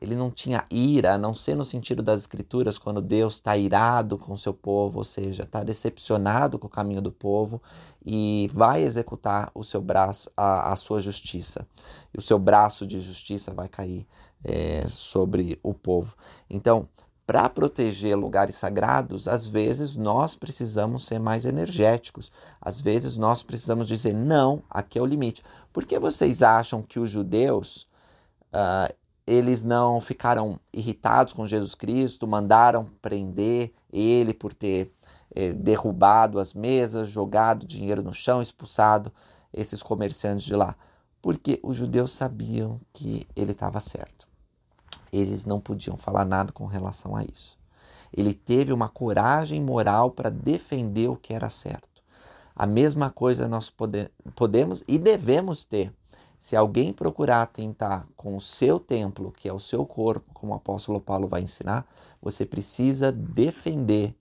ele 0.00 0.16
não 0.16 0.30
tinha 0.30 0.64
ira, 0.70 1.14
a 1.14 1.18
não 1.18 1.34
ser 1.34 1.54
no 1.54 1.64
sentido 1.64 2.02
das 2.02 2.22
escrituras, 2.22 2.78
quando 2.78 3.02
Deus 3.02 3.34
está 3.34 3.56
irado 3.56 4.16
com 4.16 4.34
seu 4.34 4.54
povo, 4.54 4.98
ou 4.98 5.04
seja, 5.04 5.42
está 5.42 5.62
decepcionado 5.62 6.58
com 6.58 6.66
o 6.66 6.70
caminho 6.70 7.02
do 7.02 7.12
povo 7.12 7.62
e 8.04 8.50
vai 8.52 8.82
executar 8.82 9.50
o 9.54 9.62
seu 9.62 9.82
braço, 9.82 10.30
a, 10.34 10.72
a 10.72 10.76
sua 10.76 11.02
justiça. 11.02 11.66
E 12.14 12.18
o 12.18 12.22
seu 12.22 12.38
braço 12.38 12.86
de 12.86 12.98
justiça 12.98 13.52
vai 13.52 13.68
cair 13.68 14.06
é, 14.42 14.86
sobre 14.88 15.60
o 15.62 15.74
povo. 15.74 16.16
Então, 16.48 16.88
para 17.30 17.48
proteger 17.48 18.16
lugares 18.16 18.56
sagrados, 18.56 19.28
às 19.28 19.46
vezes 19.46 19.94
nós 19.94 20.34
precisamos 20.34 21.06
ser 21.06 21.20
mais 21.20 21.46
energéticos. 21.46 22.28
Às 22.60 22.80
vezes 22.80 23.16
nós 23.16 23.40
precisamos 23.40 23.86
dizer 23.86 24.12
não, 24.12 24.64
aqui 24.68 24.98
é 24.98 25.00
o 25.00 25.06
limite. 25.06 25.44
Por 25.72 25.84
que 25.84 25.96
vocês 25.96 26.42
acham 26.42 26.82
que 26.82 26.98
os 26.98 27.08
judeus 27.08 27.88
uh, 28.52 28.92
eles 29.28 29.62
não 29.62 30.00
ficaram 30.00 30.58
irritados 30.72 31.32
com 31.32 31.46
Jesus 31.46 31.72
Cristo, 31.72 32.26
mandaram 32.26 32.86
prender 33.00 33.72
ele 33.92 34.34
por 34.34 34.52
ter 34.52 34.92
eh, 35.32 35.52
derrubado 35.52 36.40
as 36.40 36.52
mesas, 36.52 37.06
jogado 37.06 37.64
dinheiro 37.64 38.02
no 38.02 38.12
chão, 38.12 38.42
expulsado 38.42 39.12
esses 39.54 39.84
comerciantes 39.84 40.44
de 40.44 40.56
lá? 40.56 40.74
Porque 41.22 41.60
os 41.62 41.76
judeus 41.76 42.10
sabiam 42.10 42.80
que 42.92 43.24
ele 43.36 43.52
estava 43.52 43.78
certo 43.78 44.29
eles 45.12 45.44
não 45.44 45.60
podiam 45.60 45.96
falar 45.96 46.24
nada 46.24 46.52
com 46.52 46.66
relação 46.66 47.16
a 47.16 47.24
isso. 47.24 47.58
Ele 48.12 48.34
teve 48.34 48.72
uma 48.72 48.88
coragem 48.88 49.60
moral 49.60 50.10
para 50.10 50.30
defender 50.30 51.08
o 51.08 51.16
que 51.16 51.32
era 51.32 51.48
certo. 51.48 52.02
A 52.54 52.66
mesma 52.66 53.10
coisa 53.10 53.48
nós 53.48 53.70
pode, 53.70 54.10
podemos 54.34 54.82
e 54.86 54.98
devemos 54.98 55.64
ter. 55.64 55.92
Se 56.38 56.56
alguém 56.56 56.92
procurar 56.92 57.46
tentar 57.46 58.06
com 58.16 58.36
o 58.36 58.40
seu 58.40 58.80
templo, 58.80 59.32
que 59.32 59.48
é 59.48 59.52
o 59.52 59.58
seu 59.58 59.84
corpo, 59.86 60.32
como 60.32 60.52
o 60.52 60.56
apóstolo 60.56 61.00
Paulo 61.00 61.28
vai 61.28 61.42
ensinar, 61.42 61.86
você 62.20 62.46
precisa 62.46 63.12
defender 63.12 64.14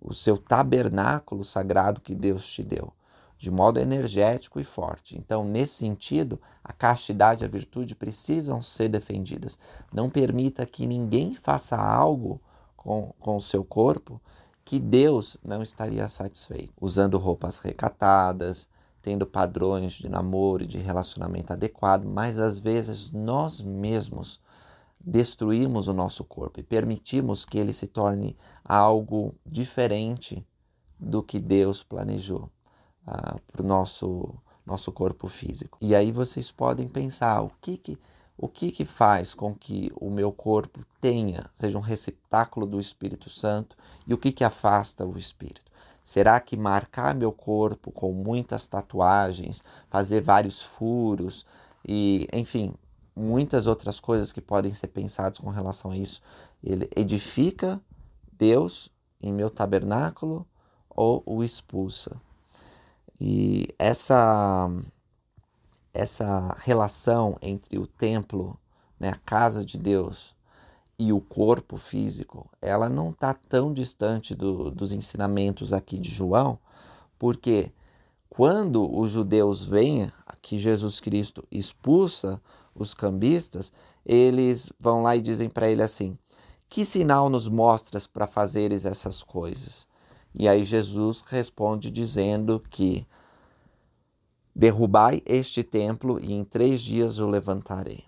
o 0.00 0.12
seu 0.12 0.38
tabernáculo 0.38 1.44
sagrado 1.44 2.00
que 2.00 2.14
Deus 2.14 2.46
te 2.46 2.62
deu 2.62 2.92
de 3.38 3.50
modo 3.52 3.78
energético 3.78 4.58
e 4.58 4.64
forte. 4.64 5.16
Então, 5.16 5.44
nesse 5.44 5.76
sentido, 5.76 6.40
a 6.62 6.72
castidade 6.72 7.44
e 7.44 7.46
a 7.46 7.48
virtude 7.48 7.94
precisam 7.94 8.60
ser 8.60 8.88
defendidas. 8.88 9.56
Não 9.92 10.10
permita 10.10 10.66
que 10.66 10.86
ninguém 10.86 11.32
faça 11.32 11.76
algo 11.76 12.40
com, 12.76 13.14
com 13.20 13.36
o 13.36 13.40
seu 13.40 13.64
corpo 13.64 14.20
que 14.64 14.80
Deus 14.80 15.38
não 15.42 15.62
estaria 15.62 16.08
satisfeito. 16.08 16.72
Usando 16.80 17.16
roupas 17.16 17.60
recatadas, 17.60 18.68
tendo 19.00 19.24
padrões 19.24 19.92
de 19.92 20.08
namoro 20.08 20.64
e 20.64 20.66
de 20.66 20.78
relacionamento 20.78 21.52
adequado, 21.52 22.04
mas 22.04 22.40
às 22.40 22.58
vezes 22.58 23.12
nós 23.12 23.62
mesmos 23.62 24.40
destruímos 25.00 25.86
o 25.86 25.94
nosso 25.94 26.24
corpo 26.24 26.58
e 26.58 26.64
permitimos 26.64 27.44
que 27.44 27.56
ele 27.56 27.72
se 27.72 27.86
torne 27.86 28.36
algo 28.64 29.32
diferente 29.46 30.44
do 30.98 31.22
que 31.22 31.38
Deus 31.38 31.84
planejou 31.84 32.50
para 33.52 33.62
o 33.62 33.66
nosso, 33.66 34.34
nosso 34.66 34.92
corpo 34.92 35.28
físico. 35.28 35.78
E 35.80 35.94
aí 35.94 36.12
vocês 36.12 36.50
podem 36.50 36.86
pensar 36.86 37.42
o 37.42 37.50
que 37.60 37.76
que, 37.76 37.98
o 38.36 38.48
que 38.48 38.70
que 38.70 38.84
faz 38.84 39.34
com 39.34 39.54
que 39.54 39.90
o 39.96 40.10
meu 40.10 40.30
corpo 40.30 40.80
tenha, 41.00 41.46
seja 41.54 41.78
um 41.78 41.82
receptáculo 41.82 42.66
do 42.66 42.78
Espírito 42.78 43.30
Santo 43.30 43.76
e 44.06 44.14
o 44.14 44.18
que 44.18 44.32
que 44.32 44.44
afasta 44.44 45.06
o 45.06 45.16
Espírito? 45.16 45.68
Será 46.04 46.40
que 46.40 46.56
marcar 46.56 47.14
meu 47.14 47.32
corpo 47.32 47.90
com 47.90 48.12
muitas 48.12 48.66
tatuagens, 48.66 49.62
fazer 49.90 50.22
vários 50.22 50.62
furos 50.62 51.44
e, 51.86 52.26
enfim, 52.32 52.74
muitas 53.14 53.66
outras 53.66 54.00
coisas 54.00 54.32
que 54.32 54.40
podem 54.40 54.72
ser 54.72 54.88
pensadas 54.88 55.38
com 55.38 55.50
relação 55.50 55.90
a 55.90 55.96
isso, 55.96 56.22
ele 56.62 56.88
edifica 56.96 57.80
Deus 58.32 58.90
em 59.20 59.32
meu 59.32 59.50
tabernáculo 59.50 60.46
ou 60.88 61.22
o 61.26 61.44
expulsa? 61.44 62.18
E 63.20 63.68
essa, 63.78 64.70
essa 65.92 66.56
relação 66.60 67.36
entre 67.42 67.78
o 67.78 67.86
templo, 67.86 68.58
né, 68.98 69.10
a 69.10 69.16
casa 69.16 69.64
de 69.64 69.76
Deus, 69.76 70.36
e 70.98 71.12
o 71.12 71.20
corpo 71.20 71.76
físico, 71.76 72.50
ela 72.60 72.88
não 72.88 73.10
está 73.10 73.32
tão 73.32 73.72
distante 73.72 74.34
do, 74.34 74.70
dos 74.70 74.92
ensinamentos 74.92 75.72
aqui 75.72 75.96
de 75.96 76.10
João, 76.10 76.58
porque 77.16 77.72
quando 78.28 78.88
os 78.96 79.10
judeus 79.10 79.62
veem 79.62 80.10
que 80.42 80.58
Jesus 80.58 81.00
Cristo 81.00 81.44
expulsa 81.50 82.40
os 82.74 82.94
cambistas, 82.94 83.72
eles 84.04 84.72
vão 84.78 85.02
lá 85.02 85.16
e 85.16 85.20
dizem 85.20 85.48
para 85.48 85.68
ele 85.68 85.82
assim: 85.82 86.16
Que 86.68 86.84
sinal 86.84 87.28
nos 87.28 87.48
mostras 87.48 88.06
para 88.06 88.26
fazeres 88.26 88.84
essas 88.84 89.22
coisas? 89.22 89.86
E 90.34 90.46
aí 90.46 90.64
Jesus 90.64 91.22
responde 91.22 91.90
dizendo 91.90 92.62
que 92.70 93.06
derrubai 94.54 95.22
este 95.24 95.62
templo 95.62 96.18
e 96.20 96.32
em 96.32 96.44
três 96.44 96.80
dias 96.80 97.18
o 97.18 97.28
levantarei. 97.28 98.04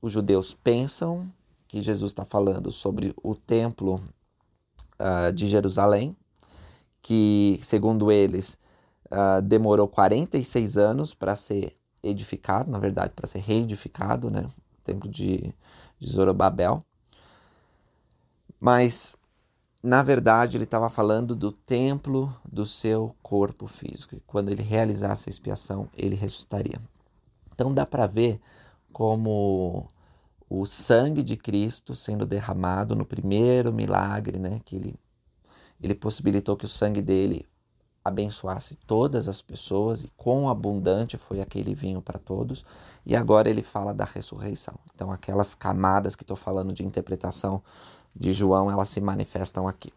Os 0.00 0.12
judeus 0.12 0.52
pensam 0.52 1.30
que 1.68 1.80
Jesus 1.80 2.10
está 2.10 2.24
falando 2.24 2.70
sobre 2.70 3.14
o 3.22 3.34
templo 3.34 4.02
uh, 4.98 5.32
de 5.32 5.46
Jerusalém, 5.46 6.16
que, 7.00 7.58
segundo 7.62 8.10
eles, 8.10 8.58
uh, 9.06 9.40
demorou 9.40 9.88
46 9.88 10.76
anos 10.76 11.14
para 11.14 11.36
ser 11.36 11.76
edificado, 12.02 12.70
na 12.70 12.78
verdade, 12.78 13.12
para 13.14 13.26
ser 13.26 13.38
reedificado, 13.38 14.30
né? 14.30 14.42
O 14.42 14.82
templo 14.82 15.08
de, 15.08 15.54
de 15.98 16.10
Zorobabel. 16.10 16.84
Mas 18.60 19.16
na 19.82 20.00
verdade, 20.02 20.56
ele 20.56 20.64
estava 20.64 20.88
falando 20.88 21.34
do 21.34 21.50
templo 21.50 22.32
do 22.44 22.64
seu 22.64 23.16
corpo 23.20 23.66
físico. 23.66 24.14
E 24.14 24.20
quando 24.20 24.50
ele 24.50 24.62
realizasse 24.62 25.28
a 25.28 25.30
expiação, 25.30 25.88
ele 25.96 26.14
ressuscitaria. 26.14 26.80
Então 27.52 27.74
dá 27.74 27.84
para 27.84 28.06
ver 28.06 28.40
como 28.92 29.88
o 30.48 30.64
sangue 30.66 31.22
de 31.22 31.36
Cristo 31.36 31.94
sendo 31.94 32.24
derramado 32.24 32.94
no 32.94 33.04
primeiro 33.04 33.72
milagre, 33.72 34.38
né, 34.38 34.60
que 34.64 34.76
ele, 34.76 34.94
ele 35.80 35.94
possibilitou 35.94 36.56
que 36.56 36.66
o 36.66 36.68
sangue 36.68 37.02
dele 37.02 37.48
abençoasse 38.04 38.76
todas 38.86 39.28
as 39.28 39.40
pessoas 39.40 40.04
e 40.04 40.08
quão 40.16 40.48
abundante 40.48 41.16
foi 41.16 41.40
aquele 41.40 41.74
vinho 41.74 42.02
para 42.02 42.18
todos. 42.18 42.64
E 43.04 43.16
agora 43.16 43.48
ele 43.50 43.62
fala 43.62 43.92
da 43.92 44.04
ressurreição. 44.04 44.74
Então 44.94 45.10
aquelas 45.10 45.54
camadas 45.54 46.14
que 46.14 46.22
estou 46.22 46.36
falando 46.36 46.72
de 46.72 46.84
interpretação 46.84 47.62
de 48.14 48.32
João, 48.32 48.70
elas 48.70 48.88
se 48.88 49.00
manifestam 49.00 49.66
aqui. 49.66 49.92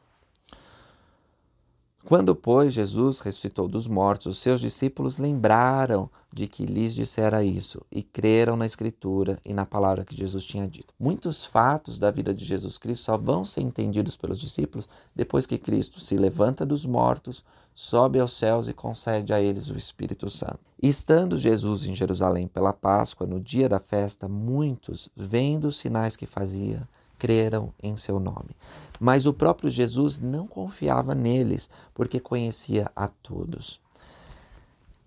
Quando, 2.05 2.35
pois, 2.35 2.71
Jesus 2.71 3.19
ressuscitou 3.19 3.67
dos 3.67 3.87
mortos, 3.87 4.27
os 4.27 4.37
seus 4.37 4.61
discípulos 4.61 5.17
lembraram 5.17 6.07
de 6.31 6.47
que 6.47 6.63
lhes 6.63 6.93
dissera 6.93 7.43
isso 7.43 7.81
e 7.91 8.03
creram 8.03 8.55
na 8.55 8.65
Escritura 8.67 9.39
e 9.43 9.55
na 9.55 9.65
palavra 9.65 10.05
que 10.05 10.15
Jesus 10.15 10.45
tinha 10.45 10.67
dito. 10.67 10.93
Muitos 10.99 11.45
fatos 11.45 11.97
da 11.97 12.11
vida 12.11 12.31
de 12.31 12.45
Jesus 12.45 12.77
Cristo 12.77 13.05
só 13.05 13.17
vão 13.17 13.43
ser 13.43 13.61
entendidos 13.61 14.15
pelos 14.15 14.39
discípulos 14.39 14.87
depois 15.15 15.47
que 15.47 15.57
Cristo 15.57 15.99
se 15.99 16.15
levanta 16.15 16.63
dos 16.63 16.85
mortos, 16.85 17.43
sobe 17.73 18.19
aos 18.19 18.33
céus 18.33 18.67
e 18.67 18.73
concede 18.73 19.33
a 19.33 19.41
eles 19.41 19.71
o 19.71 19.75
Espírito 19.75 20.29
Santo. 20.29 20.59
estando 20.79 21.39
Jesus 21.39 21.87
em 21.87 21.95
Jerusalém 21.95 22.47
pela 22.47 22.71
Páscoa, 22.71 23.25
no 23.25 23.39
dia 23.39 23.67
da 23.67 23.79
festa, 23.79 24.27
muitos, 24.27 25.09
vendo 25.15 25.69
os 25.69 25.77
sinais 25.77 26.15
que 26.15 26.27
fazia, 26.27 26.87
creram 27.25 27.73
em 27.81 27.97
seu 27.97 28.19
nome. 28.19 28.55
Mas 28.99 29.25
o 29.25 29.33
próprio 29.33 29.67
Jesus 29.67 30.19
não 30.19 30.45
confiava 30.45 31.15
neles, 31.15 31.67
porque 31.91 32.19
conhecia 32.19 32.91
a 32.95 33.07
todos. 33.07 33.81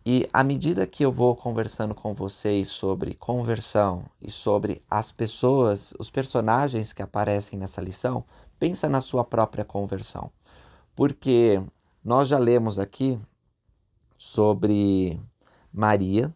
E 0.04 0.28
à 0.32 0.42
medida 0.42 0.84
que 0.84 1.04
eu 1.04 1.12
vou 1.12 1.36
conversando 1.36 1.94
com 1.94 2.12
vocês 2.12 2.66
sobre 2.70 3.14
conversão 3.14 4.04
e 4.20 4.32
sobre 4.32 4.82
as 4.90 5.12
pessoas, 5.12 5.94
os 5.96 6.10
personagens 6.10 6.92
que 6.92 7.02
aparecem 7.02 7.56
nessa 7.56 7.80
lição, 7.80 8.24
pensa 8.58 8.88
na 8.88 9.00
sua 9.00 9.22
própria 9.22 9.64
conversão. 9.64 10.28
Porque 10.96 11.62
nós 12.02 12.26
já 12.26 12.38
lemos 12.38 12.80
aqui 12.80 13.16
sobre 14.16 15.20
Maria, 15.72 16.34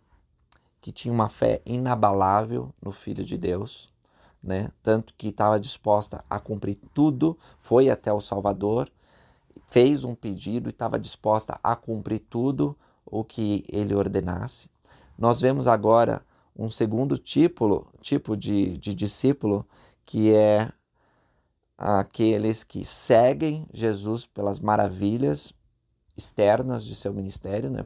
que 0.80 0.92
tinha 0.92 1.12
uma 1.12 1.28
fé 1.28 1.60
inabalável 1.66 2.72
no 2.80 2.92
Filho 2.92 3.24
de 3.24 3.36
Deus, 3.36 3.91
né? 4.42 4.70
tanto 4.82 5.14
que 5.16 5.28
estava 5.28 5.60
disposta 5.60 6.24
a 6.28 6.38
cumprir 6.38 6.76
tudo, 6.92 7.38
foi 7.58 7.88
até 7.88 8.12
o 8.12 8.20
Salvador, 8.20 8.90
fez 9.68 10.04
um 10.04 10.14
pedido 10.14 10.68
e 10.68 10.70
estava 10.70 10.98
disposta 10.98 11.58
a 11.62 11.76
cumprir 11.76 12.20
tudo 12.20 12.76
o 13.06 13.22
que 13.22 13.64
ele 13.68 13.94
ordenasse. 13.94 14.70
Nós 15.16 15.40
vemos 15.40 15.66
agora 15.66 16.22
um 16.56 16.68
segundo 16.68 17.16
tipo, 17.16 17.86
tipo 18.00 18.36
de, 18.36 18.76
de 18.78 18.94
discípulo, 18.94 19.66
que 20.04 20.34
é 20.34 20.70
aqueles 21.76 22.62
que 22.62 22.84
seguem 22.84 23.66
Jesus 23.72 24.26
pelas 24.26 24.58
maravilhas 24.58 25.52
externas 26.16 26.84
de 26.84 26.94
seu 26.94 27.12
ministério, 27.12 27.70
né, 27.70 27.84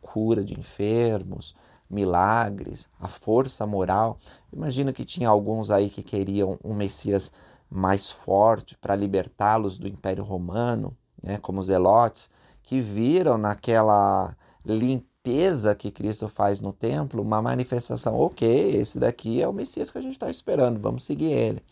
cura 0.00 0.44
de 0.44 0.58
enfermos, 0.58 1.54
milagres, 1.88 2.88
a 3.00 3.08
força 3.08 3.66
moral. 3.66 4.18
Imagina 4.52 4.92
que 4.92 5.04
tinha 5.04 5.28
alguns 5.28 5.70
aí 5.70 5.88
que 5.88 6.02
queriam 6.02 6.58
um 6.64 6.74
Messias 6.74 7.32
mais 7.70 8.10
forte 8.10 8.76
para 8.78 8.94
libertá-los 8.94 9.78
do 9.78 9.88
Império 9.88 10.24
Romano, 10.24 10.96
né, 11.22 11.38
como 11.38 11.60
os 11.60 11.66
Zelotes, 11.66 12.30
que 12.62 12.80
viram 12.80 13.38
naquela 13.38 14.36
limpeza 14.64 15.74
que 15.74 15.90
Cristo 15.90 16.28
faz 16.28 16.60
no 16.60 16.72
templo 16.72 17.22
uma 17.22 17.42
manifestação, 17.42 18.14
ok, 18.16 18.76
esse 18.76 18.98
daqui 18.98 19.42
é 19.42 19.48
o 19.48 19.52
Messias 19.52 19.90
que 19.90 19.98
a 19.98 20.00
gente 20.00 20.12
está 20.12 20.30
esperando, 20.30 20.78
vamos 20.78 21.04
seguir 21.04 21.32
ele. 21.32 21.62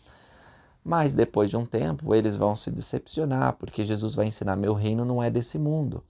Mas 0.83 1.15
depois 1.15 1.49
de 1.49 1.57
um 1.57 1.65
tempo, 1.65 2.13
eles 2.13 2.37
vão 2.37 2.55
se 2.55 2.69
decepcionar, 2.69 3.53
porque 3.53 3.83
Jesus 3.83 4.13
vai 4.13 4.27
ensinar: 4.27 4.55
meu 4.55 4.73
reino 4.73 5.03
não 5.03 5.21
é 5.21 5.31
desse 5.31 5.57
mundo. 5.57 6.03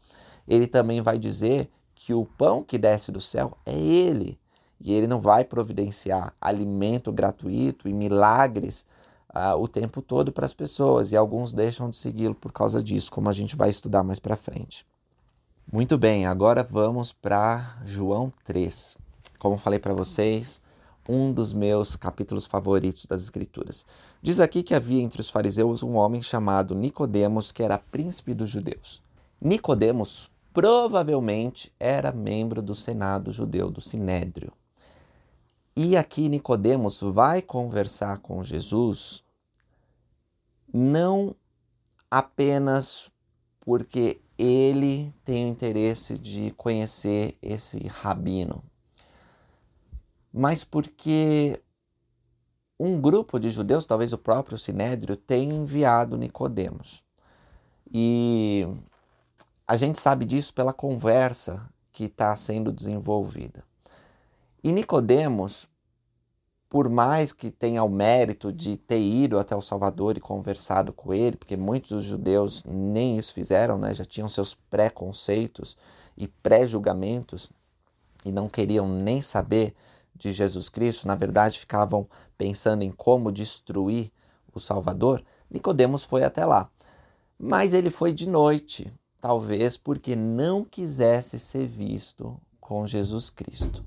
Ele 0.46 0.68
também 0.68 1.02
vai 1.02 1.18
dizer 1.18 1.70
que 1.96 2.14
o 2.14 2.26
pão 2.26 2.62
que 2.62 2.78
desce 2.78 3.12
do 3.12 3.22
céu 3.22 3.58
é 3.66 3.76
ele. 3.76 4.38
E 4.80 4.94
ele 4.94 5.08
não 5.08 5.20
vai 5.20 5.46
providenciar 5.46 6.34
alimento 6.40 7.12
gratuito 7.12 7.88
e 7.88 7.94
milagres 7.94 8.86
uh, 9.34 9.58
o 9.58 9.68
tempo 9.68 10.02
todo 10.02 10.32
para 10.32 10.46
as 10.46 10.54
pessoas. 10.54 11.12
E 11.12 11.18
alguns 11.18 11.54
deixam 11.54 11.90
de 11.90 11.98
segui-lo 11.98 12.36
por 12.36 12.52
causa 12.52 12.84
disso, 12.84 13.12
como 13.12 13.30
a 13.30 13.34
gente 13.34 13.56
vai 13.56 13.70
estudar 13.70 14.04
mais 14.04 14.20
para 14.20 14.36
frente. 14.36 14.86
Muito 15.72 15.98
bem, 15.98 16.28
agora 16.28 16.62
vamos 16.62 17.12
para 17.12 17.78
João 17.86 18.32
3. 18.44 18.98
Como 19.40 19.58
falei 19.58 19.80
para 19.80 19.94
vocês, 19.94 20.62
um 21.08 21.32
dos 21.32 21.54
meus 21.54 21.96
capítulos 21.96 22.46
favoritos 22.46 23.06
das 23.06 23.22
Escrituras. 23.22 23.86
Diz 24.22 24.40
aqui 24.40 24.62
que 24.62 24.76
havia 24.76 25.02
entre 25.02 25.22
os 25.22 25.30
fariseus 25.30 25.82
um 25.82 25.96
homem 25.96 26.22
chamado 26.22 26.76
Nicodemos, 26.76 27.52
que 27.52 27.64
era 27.64 27.78
príncipe 27.78 28.34
dos 28.34 28.50
judeus. 28.50 29.02
Nicodemos 29.42 30.30
provavelmente 30.56 31.70
era 31.78 32.14
membro 32.14 32.62
do 32.62 32.74
Senado 32.74 33.30
judeu, 33.30 33.70
do 33.70 33.82
Sinédrio. 33.82 34.54
E 35.76 35.98
aqui 35.98 36.30
Nicodemos 36.30 37.02
vai 37.02 37.42
conversar 37.42 38.20
com 38.20 38.42
Jesus 38.42 39.22
não 40.74 41.36
apenas 42.10 43.12
porque 43.60 44.22
ele 44.38 45.14
tem 45.26 45.46
o 45.46 45.50
interesse 45.50 46.18
de 46.18 46.52
conhecer 46.52 47.38
esse 47.42 47.86
rabino, 47.88 48.64
mas 50.32 50.64
porque 50.64 51.62
um 52.80 53.02
grupo 53.02 53.40
de 53.40 53.50
judeus, 53.50 53.86
talvez 53.86 54.14
o 54.14 54.18
próprio 54.18 54.58
Sinédrio, 54.58 55.18
tenha 55.18 55.54
enviado 55.54 56.18
Nicodemos. 56.18 57.04
E 57.92 58.66
a 59.68 59.78
gente 59.78 60.00
sabe 60.00 60.26
disso 60.26 60.54
pela 60.54 60.74
conversa 60.74 61.68
que 61.92 62.06
está 62.06 62.36
sendo 62.36 62.72
desenvolvida. 62.72 63.64
E 64.64 64.72
Nicodemos, 64.72 65.68
por 66.70 66.90
mais 66.90 67.32
que 67.32 67.50
tenha 67.50 67.84
o 67.84 67.90
mérito 67.90 68.52
de 68.52 68.78
ter 68.78 69.00
ido 69.00 69.40
até 69.40 69.56
o 69.56 69.62
Salvador 69.62 70.18
e 70.18 70.22
conversado 70.22 70.92
com 70.92 71.14
ele, 71.14 71.38
porque 71.38 71.56
muitos 71.56 71.92
dos 71.92 72.04
judeus 72.04 72.64
nem 72.66 73.18
isso 73.18 73.34
fizeram, 73.34 73.78
né? 73.78 73.94
já 73.94 74.04
tinham 74.04 74.28
seus 74.28 74.54
preconceitos 74.54 75.78
e 76.18 76.28
pré-julgamentos 76.28 77.50
e 78.26 78.32
não 78.32 78.48
queriam 78.48 78.88
nem 78.88 79.22
saber 79.22 79.74
de 80.16 80.32
Jesus 80.32 80.70
Cristo, 80.70 81.08
na 81.08 81.16
verdade 81.16 81.60
ficavam 81.60 82.08
pensando 82.38 82.84
em 82.84 82.92
como 82.92 83.32
destruir 83.32 84.12
o 84.54 84.60
Salvador, 84.60 85.24
Nicodemos 85.50 86.04
foi 86.04 86.24
até 86.24 86.46
lá. 86.46 86.70
Mas 87.38 87.74
ele 87.74 87.90
foi 87.90 88.14
de 88.14 88.30
noite, 88.30 88.92
talvez 89.26 89.76
porque 89.76 90.16
não 90.16 90.64
quisesse 90.64 91.40
ser 91.40 91.66
visto 91.66 92.40
com 92.62 92.86
Jesus 92.86 93.32
Cristo. 93.32 93.84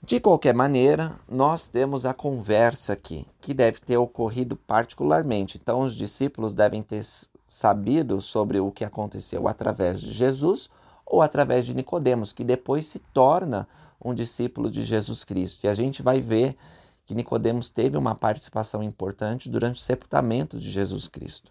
De 0.00 0.20
qualquer 0.20 0.54
maneira, 0.54 1.18
nós 1.28 1.66
temos 1.66 2.06
a 2.06 2.14
conversa 2.14 2.92
aqui, 2.92 3.26
que 3.40 3.52
deve 3.52 3.80
ter 3.80 3.96
ocorrido 3.96 4.54
particularmente. 4.54 5.58
Então, 5.60 5.80
os 5.80 5.96
discípulos 5.96 6.54
devem 6.54 6.84
ter 6.84 7.02
sabido 7.48 8.20
sobre 8.20 8.60
o 8.60 8.70
que 8.70 8.84
aconteceu 8.84 9.48
através 9.48 10.00
de 10.00 10.12
Jesus 10.12 10.70
ou 11.04 11.20
através 11.20 11.66
de 11.66 11.74
Nicodemos, 11.74 12.32
que 12.32 12.44
depois 12.44 12.86
se 12.86 13.00
torna 13.00 13.66
um 14.00 14.14
discípulo 14.14 14.70
de 14.70 14.84
Jesus 14.84 15.24
Cristo. 15.24 15.64
E 15.64 15.68
a 15.68 15.74
gente 15.74 16.00
vai 16.00 16.20
ver 16.20 16.56
que 17.04 17.12
Nicodemos 17.12 17.70
teve 17.70 17.96
uma 17.96 18.14
participação 18.14 18.84
importante 18.84 19.50
durante 19.50 19.80
o 19.80 19.84
sepultamento 19.84 20.60
de 20.60 20.70
Jesus 20.70 21.08
Cristo. 21.08 21.50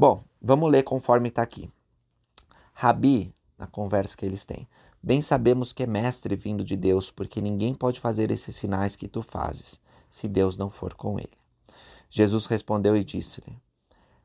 Bom, 0.00 0.24
vamos 0.40 0.70
ler 0.70 0.82
conforme 0.82 1.28
está 1.28 1.42
aqui. 1.42 1.70
Rabi, 2.72 3.34
na 3.58 3.66
conversa 3.66 4.16
que 4.16 4.24
eles 4.24 4.46
têm, 4.46 4.66
bem 5.02 5.20
sabemos 5.20 5.74
que 5.74 5.82
é 5.82 5.86
mestre 5.86 6.34
vindo 6.36 6.64
de 6.64 6.74
Deus, 6.74 7.10
porque 7.10 7.38
ninguém 7.38 7.74
pode 7.74 8.00
fazer 8.00 8.30
esses 8.30 8.56
sinais 8.56 8.96
que 8.96 9.06
tu 9.06 9.20
fazes, 9.20 9.78
se 10.08 10.26
Deus 10.26 10.56
não 10.56 10.70
for 10.70 10.94
com 10.94 11.18
ele. 11.18 11.36
Jesus 12.08 12.46
respondeu 12.46 12.96
e 12.96 13.04
disse-lhe: 13.04 13.58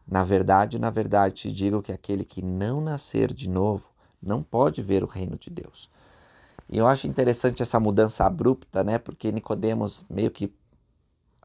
Na 0.08 0.24
verdade, 0.24 0.80
na 0.80 0.90
verdade 0.90 1.34
te 1.34 1.52
digo 1.52 1.82
que 1.82 1.92
aquele 1.92 2.24
que 2.24 2.42
não 2.42 2.80
nascer 2.80 3.34
de 3.34 3.50
novo 3.50 3.90
não 4.24 4.42
pode 4.42 4.82
ver 4.82 5.04
o 5.04 5.08
reino 5.08 5.38
de 5.38 5.50
Deus. 5.50 5.90
E 6.70 6.78
eu 6.78 6.88
acho 6.88 7.06
interessante 7.06 7.62
essa 7.62 7.82
mudança 7.82 8.24
abrupta, 8.24 8.82
né? 8.82 8.98
Porque 8.98 9.30
Nicodemos 9.30 10.06
meio 10.10 10.32
que 10.32 10.54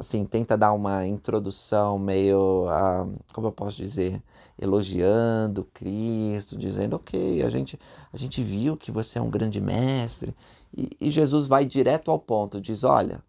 assim 0.00 0.24
tenta 0.24 0.56
dar 0.56 0.72
uma 0.72 1.06
introdução 1.06 1.98
meio, 1.98 2.66
uh, 2.66 3.14
como 3.32 3.46
eu 3.46 3.52
posso 3.52 3.76
dizer, 3.76 4.22
elogiando 4.58 5.68
Cristo, 5.72 6.56
dizendo, 6.56 6.96
ok, 6.96 7.42
a 7.42 7.48
gente 7.48 7.78
a 8.12 8.16
gente 8.16 8.42
viu 8.42 8.76
que 8.76 8.90
você 8.90 9.18
é 9.18 9.22
um 9.22 9.30
grande 9.30 9.60
mestre. 9.60 10.34
E, 10.76 10.90
e 11.00 11.10
Jesus 11.10 11.46
vai 11.46 11.64
direto 11.64 12.10
ao 12.10 12.18
ponto, 12.18 12.60
diz, 12.60 12.82
olha, 12.82 13.22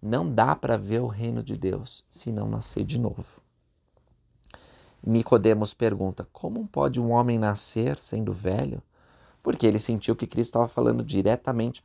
não 0.00 0.32
dá 0.32 0.56
para 0.56 0.76
ver 0.76 1.00
o 1.00 1.06
reino 1.06 1.42
de 1.42 1.56
Deus 1.56 2.04
se 2.08 2.32
não 2.32 2.48
nascer 2.48 2.84
de 2.84 2.98
novo. 2.98 3.42
Nicodemos 5.06 5.74
pergunta: 5.74 6.26
Como 6.32 6.66
pode 6.66 7.00
um 7.00 7.10
homem 7.10 7.38
nascer 7.38 7.98
sendo 7.98 8.32
velho? 8.32 8.82
porque 9.44 9.66
ele 9.66 9.78
sentiu 9.78 10.16
que 10.16 10.26
Cristo 10.26 10.48
estava 10.48 10.68
falando 10.68 11.04
diretamente 11.04 11.84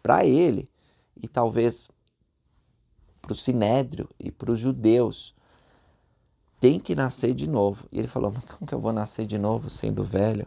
para 0.00 0.24
ele 0.24 0.70
e 1.20 1.26
talvez 1.26 1.90
para 3.28 3.34
o 3.34 3.36
sinédrio 3.36 4.08
e 4.18 4.30
para 4.30 4.50
os 4.50 4.58
judeus. 4.58 5.34
Tem 6.58 6.80
que 6.80 6.94
nascer 6.94 7.34
de 7.34 7.48
novo. 7.48 7.86
E 7.92 7.98
ele 7.98 8.08
falou: 8.08 8.32
Mas 8.32 8.44
como 8.44 8.66
que 8.66 8.74
eu 8.74 8.80
vou 8.80 8.92
nascer 8.92 9.26
de 9.26 9.38
novo 9.38 9.68
sendo 9.68 10.02
velho? 10.02 10.46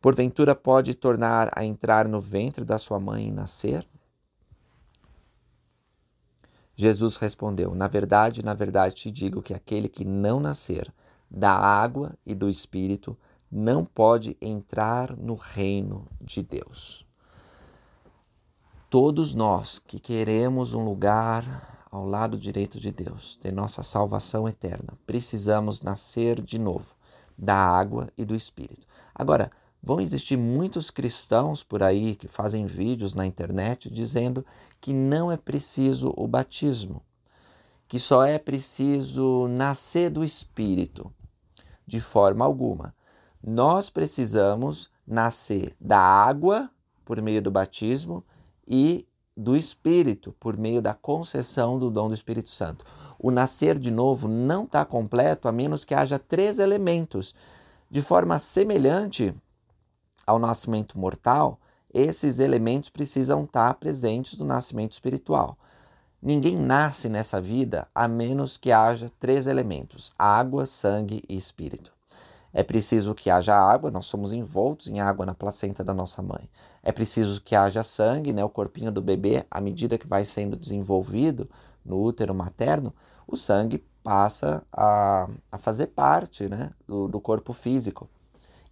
Porventura 0.00 0.54
pode 0.54 0.94
tornar 0.94 1.50
a 1.56 1.64
entrar 1.64 2.06
no 2.06 2.20
ventre 2.20 2.64
da 2.64 2.78
sua 2.78 3.00
mãe 3.00 3.28
e 3.28 3.32
nascer? 3.32 3.88
Jesus 6.76 7.16
respondeu: 7.16 7.74
Na 7.74 7.88
verdade, 7.88 8.44
na 8.44 8.54
verdade 8.54 8.94
te 8.94 9.10
digo 9.10 9.42
que 9.42 9.54
aquele 9.54 9.88
que 9.88 10.04
não 10.04 10.38
nascer 10.38 10.92
da 11.30 11.52
água 11.52 12.14
e 12.24 12.34
do 12.34 12.48
espírito 12.48 13.16
não 13.50 13.84
pode 13.84 14.36
entrar 14.40 15.16
no 15.16 15.34
reino 15.34 16.06
de 16.20 16.42
Deus. 16.42 17.07
Todos 18.90 19.34
nós 19.34 19.78
que 19.78 20.00
queremos 20.00 20.72
um 20.72 20.82
lugar 20.82 21.84
ao 21.90 22.06
lado 22.06 22.38
direito 22.38 22.80
de 22.80 22.90
Deus, 22.90 23.36
ter 23.36 23.52
nossa 23.52 23.82
salvação 23.82 24.48
eterna, 24.48 24.94
precisamos 25.06 25.82
nascer 25.82 26.40
de 26.40 26.58
novo 26.58 26.94
da 27.36 27.54
água 27.54 28.08
e 28.16 28.24
do 28.24 28.34
Espírito. 28.34 28.86
Agora, 29.14 29.50
vão 29.82 30.00
existir 30.00 30.38
muitos 30.38 30.90
cristãos 30.90 31.62
por 31.62 31.82
aí 31.82 32.16
que 32.16 32.26
fazem 32.26 32.64
vídeos 32.64 33.12
na 33.12 33.26
internet 33.26 33.90
dizendo 33.90 34.42
que 34.80 34.94
não 34.94 35.30
é 35.30 35.36
preciso 35.36 36.14
o 36.16 36.26
batismo, 36.26 37.02
que 37.86 37.98
só 37.98 38.24
é 38.24 38.38
preciso 38.38 39.48
nascer 39.48 40.08
do 40.08 40.24
Espírito. 40.24 41.12
De 41.86 42.00
forma 42.00 42.42
alguma 42.42 42.94
nós 43.44 43.90
precisamos 43.90 44.90
nascer 45.06 45.76
da 45.78 46.00
água 46.00 46.70
por 47.04 47.20
meio 47.20 47.42
do 47.42 47.50
batismo 47.50 48.24
e 48.68 49.06
do 49.36 49.56
Espírito 49.56 50.34
por 50.38 50.56
meio 50.56 50.82
da 50.82 50.92
concessão 50.92 51.78
do 51.78 51.90
dom 51.90 52.08
do 52.08 52.14
Espírito 52.14 52.50
Santo. 52.50 52.84
O 53.18 53.30
nascer 53.30 53.78
de 53.78 53.90
novo 53.90 54.28
não 54.28 54.64
está 54.64 54.84
completo 54.84 55.48
a 55.48 55.52
menos 55.52 55.84
que 55.84 55.94
haja 55.94 56.18
três 56.18 56.58
elementos. 56.58 57.34
De 57.90 58.02
forma 58.02 58.38
semelhante 58.38 59.34
ao 60.26 60.38
nascimento 60.38 60.98
mortal, 60.98 61.58
esses 61.92 62.38
elementos 62.38 62.90
precisam 62.90 63.44
estar 63.44 63.74
presentes 63.74 64.36
no 64.36 64.44
nascimento 64.44 64.92
espiritual. 64.92 65.56
Ninguém 66.20 66.56
nasce 66.56 67.08
nessa 67.08 67.40
vida 67.40 67.88
a 67.94 68.06
menos 68.06 68.56
que 68.56 68.72
haja 68.72 69.10
três 69.18 69.46
elementos: 69.46 70.12
água, 70.18 70.66
sangue 70.66 71.22
e 71.28 71.36
espírito. 71.36 71.92
É 72.52 72.62
preciso 72.62 73.14
que 73.14 73.30
haja 73.30 73.54
água, 73.54 73.90
nós 73.90 74.06
somos 74.06 74.32
envoltos 74.32 74.88
em 74.88 75.00
água 75.00 75.24
na 75.24 75.34
placenta 75.34 75.84
da 75.84 75.94
nossa 75.94 76.22
mãe. 76.22 76.48
É 76.88 76.92
preciso 76.92 77.42
que 77.42 77.54
haja 77.54 77.82
sangue, 77.82 78.32
né, 78.32 78.42
o 78.42 78.48
corpinho 78.48 78.90
do 78.90 79.02
bebê, 79.02 79.44
à 79.50 79.60
medida 79.60 79.98
que 79.98 80.06
vai 80.06 80.24
sendo 80.24 80.56
desenvolvido 80.56 81.46
no 81.84 82.02
útero 82.02 82.34
materno, 82.34 82.94
o 83.26 83.36
sangue 83.36 83.84
passa 84.02 84.62
a, 84.72 85.28
a 85.52 85.58
fazer 85.58 85.88
parte 85.88 86.48
né, 86.48 86.70
do, 86.86 87.06
do 87.06 87.20
corpo 87.20 87.52
físico 87.52 88.08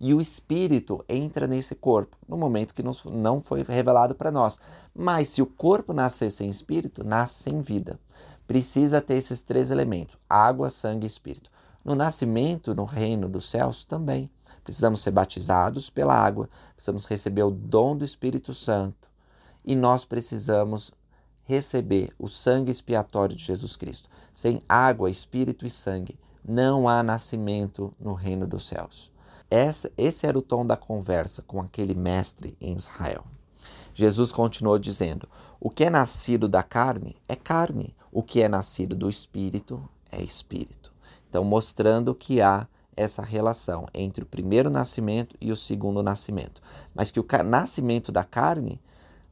e 0.00 0.14
o 0.14 0.20
espírito 0.22 1.04
entra 1.06 1.46
nesse 1.46 1.74
corpo 1.74 2.16
no 2.26 2.38
momento 2.38 2.72
que 2.72 2.82
nos, 2.82 3.04
não 3.04 3.38
foi 3.38 3.62
revelado 3.62 4.14
para 4.14 4.32
nós. 4.32 4.58
Mas 4.94 5.28
se 5.28 5.42
o 5.42 5.46
corpo 5.46 5.92
nascer 5.92 6.30
sem 6.30 6.48
espírito, 6.48 7.04
nasce 7.04 7.42
sem 7.42 7.60
vida. 7.60 8.00
Precisa 8.46 9.02
ter 9.02 9.16
esses 9.16 9.42
três 9.42 9.70
elementos: 9.70 10.16
água, 10.26 10.70
sangue 10.70 11.04
e 11.04 11.06
espírito. 11.06 11.50
No 11.84 11.94
nascimento, 11.94 12.74
no 12.74 12.84
reino 12.84 13.28
dos 13.28 13.50
céus, 13.50 13.84
também. 13.84 14.30
Precisamos 14.66 14.98
ser 14.98 15.12
batizados 15.12 15.88
pela 15.88 16.12
água, 16.12 16.50
precisamos 16.74 17.06
receber 17.06 17.44
o 17.44 17.52
dom 17.52 17.96
do 17.96 18.04
Espírito 18.04 18.52
Santo 18.52 19.08
e 19.64 19.76
nós 19.76 20.04
precisamos 20.04 20.92
receber 21.44 22.12
o 22.18 22.26
sangue 22.26 22.72
expiatório 22.72 23.36
de 23.36 23.44
Jesus 23.44 23.76
Cristo. 23.76 24.10
Sem 24.34 24.60
água, 24.68 25.08
espírito 25.08 25.64
e 25.64 25.70
sangue, 25.70 26.18
não 26.44 26.88
há 26.88 27.00
nascimento 27.00 27.94
no 27.98 28.12
reino 28.12 28.44
dos 28.44 28.66
céus. 28.66 29.12
Essa, 29.48 29.88
esse 29.96 30.26
era 30.26 30.36
o 30.36 30.42
tom 30.42 30.66
da 30.66 30.76
conversa 30.76 31.42
com 31.42 31.60
aquele 31.60 31.94
mestre 31.94 32.56
em 32.60 32.74
Israel. 32.74 33.24
Jesus 33.94 34.32
continuou 34.32 34.80
dizendo: 34.80 35.28
O 35.60 35.70
que 35.70 35.84
é 35.84 35.90
nascido 35.90 36.48
da 36.48 36.64
carne 36.64 37.14
é 37.28 37.36
carne, 37.36 37.94
o 38.10 38.20
que 38.20 38.42
é 38.42 38.48
nascido 38.48 38.96
do 38.96 39.08
espírito 39.08 39.88
é 40.10 40.20
espírito. 40.20 40.92
Então, 41.28 41.44
mostrando 41.44 42.12
que 42.12 42.40
há 42.40 42.66
essa 42.96 43.22
relação 43.22 43.86
entre 43.92 44.24
o 44.24 44.26
primeiro 44.26 44.70
nascimento 44.70 45.36
e 45.40 45.52
o 45.52 45.56
segundo 45.56 46.02
nascimento. 46.02 46.60
Mas 46.94 47.10
que 47.10 47.20
o 47.20 47.26
nascimento 47.44 48.10
da 48.10 48.24
carne 48.24 48.80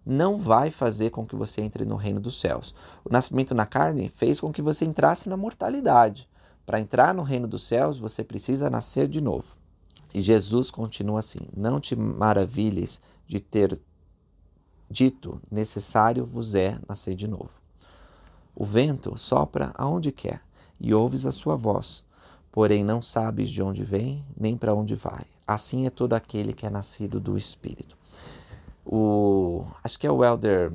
não 0.04 0.36
vai 0.36 0.70
fazer 0.70 1.10
com 1.10 1.24
que 1.24 1.34
você 1.34 1.62
entre 1.62 1.84
no 1.84 1.96
reino 1.96 2.20
dos 2.20 2.38
céus. 2.38 2.74
O 3.04 3.12
nascimento 3.12 3.54
na 3.54 3.64
carne 3.64 4.12
fez 4.14 4.38
com 4.40 4.52
que 4.52 4.60
você 4.60 4.84
entrasse 4.84 5.28
na 5.28 5.36
mortalidade. 5.36 6.28
Para 6.66 6.80
entrar 6.80 7.14
no 7.14 7.22
reino 7.22 7.46
dos 7.46 7.64
céus, 7.64 7.98
você 7.98 8.22
precisa 8.22 8.68
nascer 8.68 9.08
de 9.08 9.20
novo. 9.20 9.56
E 10.12 10.20
Jesus 10.20 10.70
continua 10.70 11.18
assim: 11.18 11.40
Não 11.56 11.80
te 11.80 11.96
maravilhes 11.96 13.00
de 13.26 13.40
ter 13.40 13.80
dito, 14.88 15.40
necessário 15.50 16.24
vos 16.24 16.54
é 16.54 16.78
nascer 16.88 17.14
de 17.14 17.26
novo. 17.26 17.50
O 18.54 18.64
vento 18.64 19.18
sopra 19.18 19.72
aonde 19.74 20.12
quer 20.12 20.40
e 20.78 20.94
ouves 20.94 21.26
a 21.26 21.32
sua 21.32 21.56
voz, 21.56 22.04
porém 22.54 22.84
não 22.84 23.02
sabes 23.02 23.50
de 23.50 23.60
onde 23.60 23.82
vem 23.82 24.24
nem 24.38 24.56
para 24.56 24.72
onde 24.72 24.94
vai. 24.94 25.24
Assim 25.44 25.86
é 25.86 25.90
todo 25.90 26.12
aquele 26.12 26.52
que 26.52 26.64
é 26.64 26.70
nascido 26.70 27.18
do 27.18 27.36
Espírito. 27.36 27.96
O, 28.86 29.66
acho 29.82 29.98
que 29.98 30.06
é 30.06 30.12
o 30.12 30.24
elder 30.24 30.72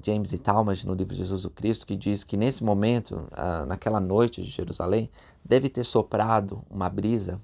James 0.00 0.32
e 0.32 0.38
Talmage 0.38 0.86
no 0.86 0.94
livro 0.94 1.12
Jesus 1.12 1.44
o 1.44 1.50
Cristo 1.50 1.84
que 1.84 1.96
diz 1.96 2.22
que 2.22 2.36
nesse 2.36 2.62
momento, 2.62 3.26
ah, 3.32 3.66
naquela 3.66 3.98
noite 3.98 4.40
de 4.40 4.48
Jerusalém, 4.48 5.10
deve 5.44 5.68
ter 5.68 5.82
soprado 5.82 6.62
uma 6.70 6.88
brisa 6.88 7.40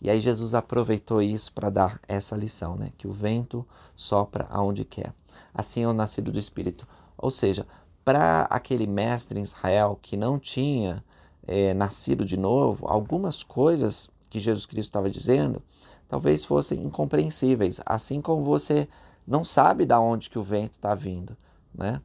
e 0.00 0.08
aí 0.08 0.20
Jesus 0.20 0.54
aproveitou 0.54 1.20
isso 1.20 1.52
para 1.52 1.68
dar 1.68 2.00
essa 2.06 2.36
lição, 2.36 2.76
né? 2.76 2.92
Que 2.96 3.08
o 3.08 3.12
vento 3.12 3.66
sopra 3.96 4.46
aonde 4.48 4.84
quer. 4.84 5.12
Assim 5.52 5.82
é 5.82 5.88
o 5.88 5.92
nascido 5.92 6.30
do 6.30 6.38
Espírito. 6.38 6.86
Ou 7.18 7.32
seja, 7.32 7.66
para 8.04 8.42
aquele 8.42 8.86
mestre 8.86 9.40
em 9.40 9.42
Israel 9.42 9.98
que 10.00 10.16
não 10.16 10.38
tinha 10.38 11.02
é, 11.46 11.72
nascido 11.74 12.24
de 12.24 12.36
novo, 12.36 12.86
algumas 12.88 13.42
coisas 13.42 14.10
que 14.28 14.40
Jesus 14.40 14.66
Cristo 14.66 14.88
estava 14.88 15.10
dizendo 15.10 15.62
talvez 16.08 16.44
fossem 16.44 16.82
incompreensíveis, 16.84 17.80
assim 17.84 18.20
como 18.20 18.44
você 18.44 18.88
não 19.26 19.44
sabe 19.44 19.84
da 19.84 19.98
onde 20.00 20.30
que 20.30 20.38
o 20.38 20.42
vento 20.42 20.74
está 20.74 20.94
vindo, 20.94 21.36
né? 21.74 22.00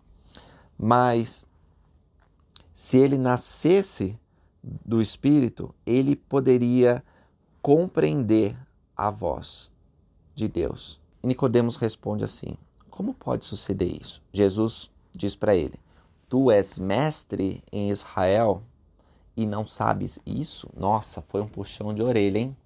Mas 0.77 1.45
se 2.73 2.97
ele 2.97 3.17
nascesse 3.17 4.19
do 4.63 5.01
Espírito, 5.01 5.73
ele 5.85 6.15
poderia 6.15 7.03
compreender 7.61 8.57
a 8.97 9.11
voz 9.11 9.71
de 10.33 10.47
Deus. 10.47 10.99
E 11.21 11.27
Nicodemos 11.27 11.75
responde 11.75 12.23
assim: 12.23 12.57
Como 12.89 13.13
pode 13.13 13.45
suceder 13.45 14.01
isso? 14.01 14.21
Jesus 14.33 14.89
diz 15.13 15.35
para 15.35 15.55
ele: 15.55 15.79
Tu 16.27 16.49
és 16.49 16.79
mestre 16.79 17.63
em 17.71 17.91
Israel 17.91 18.63
e 19.35 19.45
não 19.45 19.65
sabes 19.65 20.19
isso? 20.25 20.69
Nossa, 20.75 21.21
foi 21.21 21.41
um 21.41 21.47
puxão 21.47 21.93
de 21.93 22.01
orelha, 22.01 22.39
hein? 22.39 22.57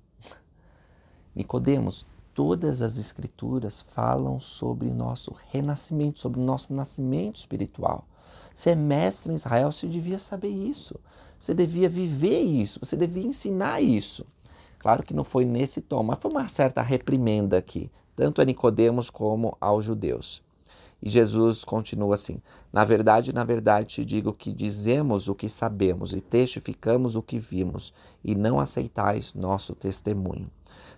Nicodemos, 1.36 2.06
todas 2.34 2.82
as 2.82 2.98
escrituras 2.98 3.82
falam 3.82 4.40
sobre 4.40 4.90
nosso 4.90 5.34
renascimento, 5.52 6.20
sobre 6.20 6.40
nosso 6.40 6.74
nascimento 6.74 7.38
espiritual. 7.38 8.06
Você 8.54 8.72
é 8.72 8.76
mestre 8.76 9.32
em 9.32 9.36
Israel, 9.36 9.72
você 9.72 9.88
devia 9.88 10.18
saber 10.18 10.50
isso. 10.50 11.00
Você 11.38 11.54
devia 11.54 11.90
viver 11.90 12.42
isso, 12.42 12.80
você 12.82 12.96
devia 12.96 13.28
ensinar 13.28 13.82
isso. 13.82 14.26
Claro 14.80 15.04
que 15.04 15.14
não 15.14 15.24
foi 15.24 15.46
nesse 15.46 15.82
tom, 15.82 16.04
mas 16.04 16.20
foi 16.20 16.32
uma 16.32 16.48
certa 16.48 16.82
reprimenda 16.82 17.58
aqui, 17.58 17.92
tanto 18.16 18.42
a 18.42 18.46
Nicodemos 18.46 19.10
como 19.10 19.58
aos 19.60 19.84
judeus. 19.84 20.45
E 21.02 21.10
Jesus 21.10 21.64
continua 21.64 22.16
assim: 22.16 22.42
Na 22.72 22.84
verdade, 22.84 23.34
na 23.34 23.44
verdade 23.44 23.88
te 23.88 24.06
digo 24.06 24.34
que 24.34 24.52
dizemos 24.52 25.28
o 25.28 25.36
que 25.36 25.50
sabemos 25.50 26.14
e 26.14 26.22
testificamos 26.22 27.16
o 27.16 27.22
que 27.22 27.40
vimos, 27.40 27.94
e 28.24 28.34
não 28.34 28.60
aceitais 28.60 29.34
nosso 29.34 29.76
testemunho. 29.76 30.50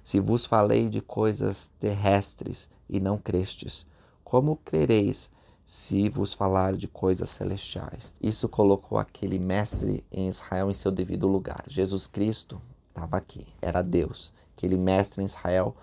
Se 0.03 0.19
vos 0.19 0.45
falei 0.45 0.87
de 0.87 1.01
coisas 1.01 1.73
terrestres 1.79 2.69
e 2.89 2.99
não 2.99 3.17
crestes, 3.17 3.85
como 4.23 4.55
crereis 4.63 5.29
se 5.65 6.07
vos 6.07 6.31
falar 6.31 6.77
de 6.77 6.87
coisas 6.87 7.29
celestiais? 7.29 8.13
Isso 8.21 8.47
colocou 8.47 8.97
aquele 8.97 9.37
mestre 9.37 10.05
em 10.09 10.29
Israel 10.29 10.71
em 10.71 10.73
seu 10.73 10.93
devido 10.93 11.27
lugar. 11.27 11.65
Jesus 11.67 12.07
Cristo, 12.07 12.61
estava 12.87 13.17
aqui, 13.17 13.45
era 13.61 13.81
Deus, 13.81 14.31
aquele 14.55 14.77
mestre 14.77 15.21
em 15.21 15.25
Israel 15.25 15.75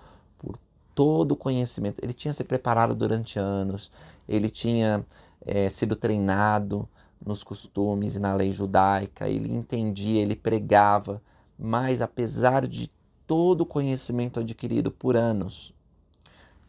todo 0.95 1.33
o 1.33 1.37
conhecimento. 1.37 2.01
Ele 2.03 2.13
tinha 2.13 2.33
se 2.33 2.45
preparado 2.45 2.95
durante 2.95 3.39
anos, 3.39 3.91
ele 4.29 4.49
tinha 4.49 5.05
é, 5.45 5.69
sido 5.69 5.97
treinado 5.97 6.89
nos 7.25 7.43
costumes 7.43 8.17
e 8.17 8.21
na 8.21 8.35
lei 8.35 8.53
judaica, 8.53 9.29
ele 9.29 9.53
entendia, 9.53 10.21
ele 10.21 10.37
pregava, 10.37 11.23
mas 11.59 12.03
apesar 12.03 12.67
de 12.67 12.91
todo 13.27 13.63
o 13.63 13.67
conhecimento 13.67 14.41
adquirido 14.41 14.91
por 14.91 15.17
anos, 15.17 15.73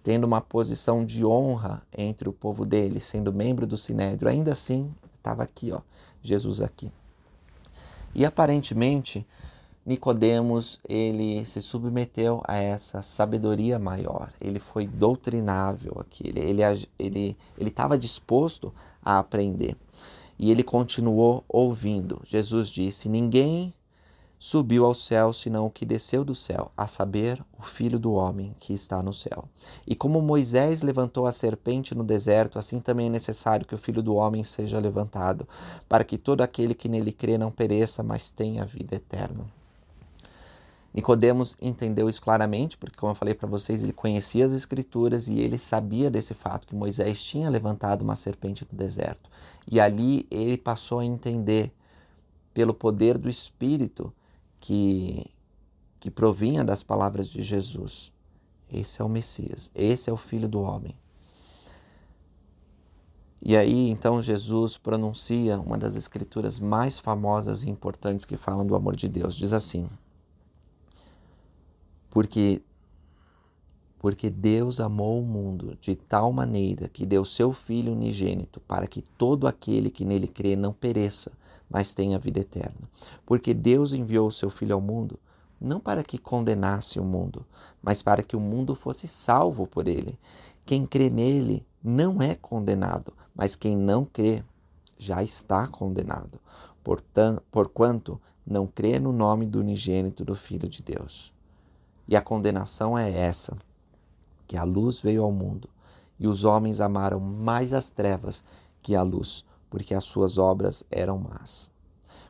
tendo 0.01 0.23
uma 0.23 0.39
posição 0.39 1.05
de 1.05 1.25
honra 1.25 1.81
entre 1.97 2.29
o 2.29 2.33
povo 2.33 2.65
dele, 2.65 2.99
sendo 2.99 3.33
membro 3.33 3.67
do 3.67 3.75
Sinédrio, 3.75 4.29
ainda 4.29 4.51
assim 4.53 4.93
estava 5.15 5.43
aqui, 5.43 5.71
ó, 5.71 5.81
Jesus 6.21 6.61
aqui. 6.61 6.91
E 8.13 8.25
aparentemente 8.25 9.25
Nicodemos, 9.85 10.79
ele 10.89 11.45
se 11.45 11.61
submeteu 11.61 12.41
a 12.47 12.57
essa 12.57 13.03
sabedoria 13.03 13.77
maior. 13.77 14.33
Ele 14.41 14.59
foi 14.59 14.87
doutrinável 14.87 15.97
aqui. 15.99 16.27
Ele 16.27 16.39
ele 16.39 16.63
ele 16.97 17.37
ele 17.55 17.69
estava 17.69 17.95
disposto 17.95 18.73
a 19.03 19.19
aprender. 19.19 19.77
E 20.39 20.49
ele 20.49 20.63
continuou 20.63 21.43
ouvindo. 21.47 22.19
Jesus 22.25 22.69
disse: 22.69 23.07
"Ninguém 23.07 23.71
subiu 24.39 24.85
ao 24.85 24.95
céu 24.95 25.31
senão 25.31 25.67
o 25.67 25.71
que 25.71 25.85
desceu 25.85 26.25
do 26.25 26.33
céu, 26.33 26.71
a 26.75 26.87
saber, 26.87 27.43
o 27.57 27.63
Filho 27.63 27.99
do 27.99 28.13
homem 28.13 28.55
que 28.59 28.73
está 28.73 29.03
no 29.03 29.13
céu. 29.13 29.45
E 29.87 29.95
como 29.95 30.19
Moisés 30.21 30.81
levantou 30.81 31.27
a 31.27 31.31
serpente 31.31 31.93
no 31.93 32.03
deserto, 32.03 32.57
assim 32.57 32.79
também 32.79 33.05
é 33.05 33.09
necessário 33.09 33.65
que 33.65 33.75
o 33.75 33.77
Filho 33.77 34.01
do 34.01 34.15
homem 34.15 34.43
seja 34.43 34.79
levantado, 34.79 35.47
para 35.88 36.03
que 36.03 36.17
todo 36.17 36.41
aquele 36.41 36.73
que 36.73 36.89
nele 36.89 37.11
crê 37.11 37.38
não 37.38 37.51
pereça, 37.51 38.01
mas 38.01 38.31
tenha 38.31 38.65
vida 38.65 38.95
eterna." 38.95 39.45
Nicodemos 40.95 41.57
entendeu 41.61 42.07
isso 42.07 42.21
claramente, 42.21 42.77
porque 42.77 42.95
como 42.95 43.11
eu 43.11 43.15
falei 43.15 43.33
para 43.33 43.49
vocês, 43.49 43.83
ele 43.83 43.91
conhecia 43.91 44.45
as 44.45 44.53
escrituras 44.53 45.27
e 45.27 45.37
ele 45.39 45.57
sabia 45.57 46.09
desse 46.09 46.33
fato 46.33 46.65
que 46.65 46.73
Moisés 46.73 47.21
tinha 47.21 47.49
levantado 47.49 48.01
uma 48.01 48.15
serpente 48.15 48.65
no 48.71 48.77
deserto. 48.77 49.29
E 49.69 49.77
ali 49.77 50.25
ele 50.31 50.57
passou 50.57 50.99
a 50.99 51.05
entender 51.05 51.73
pelo 52.53 52.73
poder 52.73 53.17
do 53.17 53.27
espírito 53.27 54.13
que, 54.57 55.29
que 55.99 56.09
provinha 56.09 56.63
das 56.63 56.81
palavras 56.81 57.27
de 57.27 57.41
Jesus. 57.41 58.09
Esse 58.71 59.01
é 59.01 59.03
o 59.03 59.09
Messias, 59.09 59.69
esse 59.75 60.09
é 60.09 60.13
o 60.13 60.17
Filho 60.17 60.47
do 60.47 60.61
Homem. 60.61 60.95
E 63.41 63.57
aí, 63.57 63.89
então, 63.89 64.21
Jesus 64.21 64.77
pronuncia 64.77 65.59
uma 65.59 65.77
das 65.77 65.97
escrituras 65.97 66.57
mais 66.57 66.97
famosas 66.97 67.63
e 67.63 67.69
importantes 67.69 68.25
que 68.25 68.37
falam 68.37 68.65
do 68.65 68.75
amor 68.75 68.95
de 68.95 69.09
Deus. 69.09 69.35
Diz 69.35 69.51
assim: 69.51 69.89
Porque, 72.16 72.61
Porque 73.99 74.30
Deus 74.30 74.80
amou 74.80 75.20
o 75.20 75.26
mundo 75.26 75.78
de 75.82 75.97
tal 75.97 76.32
maneira 76.32 76.88
que 76.88 77.05
deu 77.05 77.26
seu 77.26 77.51
Filho 77.51 77.91
unigênito 77.91 78.61
para 78.61 78.88
que 78.88 79.01
todo 79.01 79.45
aquele 79.45 79.89
que 79.89 80.05
nele 80.05 80.26
crê 80.26 80.55
não 80.55 80.72
pereça, 80.72 81.34
mas 81.70 81.93
tenha 81.93 82.18
vida 82.18 82.39
eterna. 82.39 82.89
Porque 83.26 83.53
Deus 83.53 83.91
enviou 83.91 84.28
o 84.28 84.32
seu 84.32 84.49
Filho 84.49 84.76
ao 84.76 84.80
mundo 84.80 85.20
não 85.59 85.78
para 85.78 86.05
que 86.05 86.18
condenasse 86.18 87.01
o 87.01 87.03
mundo, 87.03 87.45
mas 87.84 88.01
para 88.01 88.24
que 88.24 88.38
o 88.38 88.39
mundo 88.39 88.76
fosse 88.76 89.09
salvo 89.09 89.68
por 89.68 89.86
ele. 89.86 90.18
Quem 90.66 90.86
crê 90.86 91.09
nele 91.09 91.66
não 91.84 92.22
é 92.22 92.34
condenado, 92.34 93.11
mas 93.36 93.57
quem 93.57 93.76
não 93.76 94.05
crê 94.05 94.41
já 94.97 95.22
está 95.22 95.68
condenado, 95.68 96.39
portanto, 96.82 97.43
porquanto 97.51 98.22
não 98.47 98.66
crê 98.68 99.01
no 99.01 99.11
nome 99.11 99.45
do 99.45 99.59
unigênito 99.59 100.24
do 100.24 100.34
Filho 100.34 100.70
de 100.70 100.82
Deus. 100.82 101.34
E 102.08 102.16
a 102.16 102.22
condenação 102.22 102.97
é 102.97 103.12
essa: 103.12 103.58
que 104.47 104.58
a 104.58 104.64
luz 104.64 105.01
veio 105.01 105.24
ao 105.24 105.32
mundo, 105.32 105.70
e 106.20 106.28
os 106.28 106.45
homens 106.45 106.82
amaram 106.82 107.20
mais 107.20 107.74
as 107.74 107.91
trevas 107.91 108.43
que 108.82 108.95
a 108.95 109.01
luz, 109.01 109.43
porque 109.70 109.93
as 109.93 110.03
suas 110.03 110.38
obras 110.38 110.84
eram 110.91 111.18
más. 111.18 111.72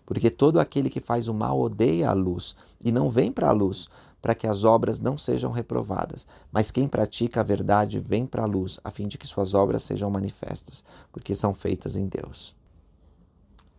Porque 0.05 0.29
todo 0.29 0.59
aquele 0.59 0.89
que 0.89 1.01
faz 1.01 1.27
o 1.27 1.33
mal 1.33 1.59
odeia 1.59 2.09
a 2.09 2.13
luz 2.13 2.55
e 2.79 2.91
não 2.91 3.09
vem 3.09 3.31
para 3.31 3.49
a 3.49 3.51
luz, 3.51 3.89
para 4.21 4.33
que 4.33 4.47
as 4.47 4.63
obras 4.63 4.99
não 4.99 5.17
sejam 5.17 5.51
reprovadas. 5.51 6.25
Mas 6.51 6.71
quem 6.71 6.87
pratica 6.87 7.41
a 7.41 7.43
verdade 7.43 7.99
vem 7.99 8.25
para 8.25 8.43
a 8.43 8.47
luz, 8.47 8.79
a 8.83 8.89
fim 8.89 9.07
de 9.07 9.17
que 9.17 9.27
suas 9.27 9.53
obras 9.53 9.83
sejam 9.83 10.09
manifestas, 10.09 10.83
porque 11.11 11.35
são 11.35 11.53
feitas 11.53 11.95
em 11.95 12.07
Deus. 12.07 12.55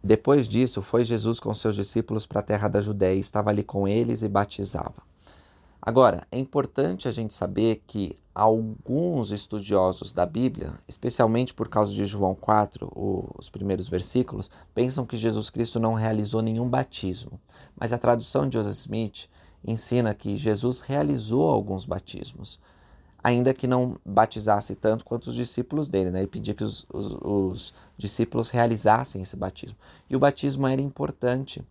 Depois 0.03 0.47
disso, 0.47 0.83
foi 0.83 1.05
Jesus 1.05 1.41
com 1.41 1.53
seus 1.53 1.75
discípulos 1.75 2.27
para 2.27 2.39
a 2.41 2.45
terra 2.45 2.69
da 2.69 2.81
Judéia, 2.81 3.19
estava 3.19 3.51
ali 3.51 3.65
com 3.65 3.89
eles 3.89 4.23
e 4.23 4.29
batizava. 4.29 5.03
Agora, 5.87 6.27
é 6.33 6.39
importante 6.41 7.07
a 7.07 7.13
gente 7.13 7.33
saber 7.33 7.85
que 7.87 8.19
alguns 8.35 9.31
estudiosos 9.31 10.13
da 10.13 10.27
Bíblia, 10.27 10.75
especialmente 10.89 11.55
por 11.55 11.69
causa 11.69 11.95
de 11.95 12.05
João 12.05 12.35
4, 12.35 12.91
os 13.39 13.49
primeiros 13.49 13.89
versículos, 13.89 14.51
pensam 14.75 15.07
que 15.07 15.17
Jesus 15.17 15.49
Cristo 15.49 15.79
não 15.79 15.95
realizou 15.95 16.43
nenhum 16.43 16.69
batismo. 16.69 17.41
Mas 17.79 17.93
a 17.93 17.99
tradução 17.99 18.49
de 18.49 18.59
Joseph 18.59 18.75
Smith 18.75 19.29
ensina 19.65 20.13
que 20.13 20.37
Jesus 20.37 20.81
realizou 20.81 21.49
alguns 21.49 21.85
batismos, 21.85 22.59
ainda 23.23 23.55
que 23.55 23.69
não 23.69 23.97
batizasse 24.05 24.75
tanto 24.75 25.05
quanto 25.05 25.29
os 25.29 25.35
discípulos 25.35 25.89
dele. 25.89 26.11
Né? 26.11 26.19
Ele 26.19 26.27
pedia 26.27 26.53
que 26.53 26.65
os, 26.65 26.85
os, 26.93 27.17
os 27.23 27.75
discípulos 27.97 28.51
realizassem 28.51 29.23
esse 29.23 29.37
batismo. 29.37 29.79
E 30.11 30.17
o 30.17 30.19
batismo 30.19 30.67
era 30.67 30.83
importante 30.83 31.65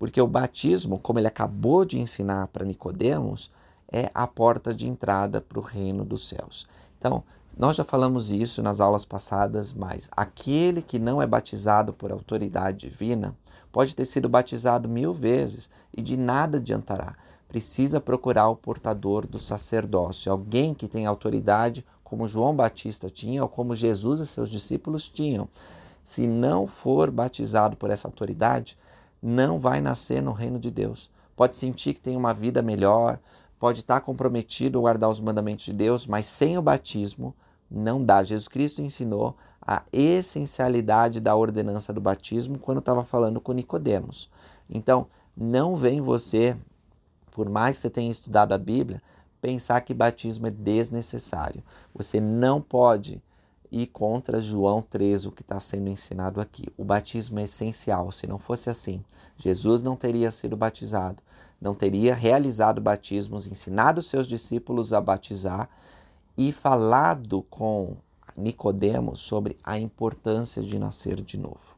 porque 0.00 0.18
o 0.18 0.26
batismo, 0.26 0.98
como 0.98 1.18
ele 1.18 1.28
acabou 1.28 1.84
de 1.84 2.00
ensinar 2.00 2.46
para 2.46 2.64
Nicodemos, 2.64 3.50
é 3.92 4.10
a 4.14 4.26
porta 4.26 4.74
de 4.74 4.88
entrada 4.88 5.42
para 5.42 5.58
o 5.58 5.62
reino 5.62 6.06
dos 6.06 6.26
céus. 6.26 6.66
Então, 6.98 7.22
nós 7.54 7.76
já 7.76 7.84
falamos 7.84 8.30
isso 8.30 8.62
nas 8.62 8.80
aulas 8.80 9.04
passadas, 9.04 9.74
mas 9.74 10.08
aquele 10.16 10.80
que 10.80 10.98
não 10.98 11.20
é 11.20 11.26
batizado 11.26 11.92
por 11.92 12.10
autoridade 12.10 12.88
divina 12.88 13.36
pode 13.70 13.94
ter 13.94 14.06
sido 14.06 14.26
batizado 14.26 14.88
mil 14.88 15.12
vezes 15.12 15.68
e 15.94 16.00
de 16.00 16.16
nada 16.16 16.56
adiantará. 16.56 17.14
Precisa 17.46 18.00
procurar 18.00 18.48
o 18.48 18.56
portador 18.56 19.26
do 19.26 19.38
sacerdócio, 19.38 20.32
alguém 20.32 20.72
que 20.72 20.88
tem 20.88 21.04
autoridade, 21.04 21.84
como 22.02 22.26
João 22.26 22.56
Batista 22.56 23.10
tinha 23.10 23.42
ou 23.42 23.50
como 23.50 23.74
Jesus 23.74 24.20
e 24.20 24.26
seus 24.26 24.48
discípulos 24.48 25.10
tinham. 25.10 25.46
Se 26.02 26.26
não 26.26 26.66
for 26.66 27.10
batizado 27.10 27.76
por 27.76 27.90
essa 27.90 28.08
autoridade, 28.08 28.78
não 29.22 29.58
vai 29.58 29.80
nascer 29.80 30.22
no 30.22 30.32
reino 30.32 30.58
de 30.58 30.70
Deus. 30.70 31.10
Pode 31.36 31.56
sentir 31.56 31.94
que 31.94 32.00
tem 32.00 32.16
uma 32.16 32.34
vida 32.34 32.62
melhor, 32.62 33.18
pode 33.58 33.80
estar 33.80 34.00
comprometido 34.00 34.78
a 34.78 34.82
guardar 34.82 35.10
os 35.10 35.20
mandamentos 35.20 35.64
de 35.64 35.72
Deus, 35.72 36.06
mas 36.06 36.26
sem 36.26 36.56
o 36.56 36.62
batismo 36.62 37.34
não 37.70 38.00
dá. 38.00 38.22
Jesus 38.22 38.48
Cristo 38.48 38.82
ensinou 38.82 39.36
a 39.60 39.82
essencialidade 39.92 41.20
da 41.20 41.36
ordenança 41.36 41.92
do 41.92 42.00
batismo 42.00 42.58
quando 42.58 42.78
estava 42.78 43.04
falando 43.04 43.40
com 43.40 43.52
Nicodemos. 43.52 44.30
Então, 44.68 45.06
não 45.36 45.76
vem 45.76 46.00
você, 46.00 46.56
por 47.30 47.48
mais 47.48 47.76
que 47.76 47.82
você 47.82 47.90
tenha 47.90 48.10
estudado 48.10 48.52
a 48.52 48.58
Bíblia, 48.58 49.02
pensar 49.40 49.80
que 49.82 49.94
batismo 49.94 50.46
é 50.46 50.50
desnecessário. 50.50 51.62
Você 51.94 52.20
não 52.20 52.60
pode 52.60 53.22
e 53.70 53.86
contra 53.86 54.42
João 54.42 54.82
13, 54.82 55.28
o 55.28 55.32
que 55.32 55.42
está 55.42 55.60
sendo 55.60 55.88
ensinado 55.88 56.40
aqui. 56.40 56.64
O 56.76 56.84
batismo 56.84 57.38
é 57.38 57.44
essencial. 57.44 58.10
Se 58.10 58.26
não 58.26 58.38
fosse 58.38 58.68
assim, 58.68 59.04
Jesus 59.36 59.82
não 59.82 59.94
teria 59.94 60.30
sido 60.30 60.56
batizado, 60.56 61.22
não 61.60 61.74
teria 61.74 62.14
realizado 62.14 62.80
batismos, 62.80 63.46
ensinado 63.46 64.02
seus 64.02 64.26
discípulos 64.26 64.92
a 64.92 65.00
batizar 65.00 65.68
e 66.36 66.50
falado 66.50 67.42
com 67.42 67.96
Nicodemos 68.36 69.20
sobre 69.20 69.56
a 69.62 69.78
importância 69.78 70.62
de 70.62 70.78
nascer 70.78 71.20
de 71.20 71.38
novo. 71.38 71.76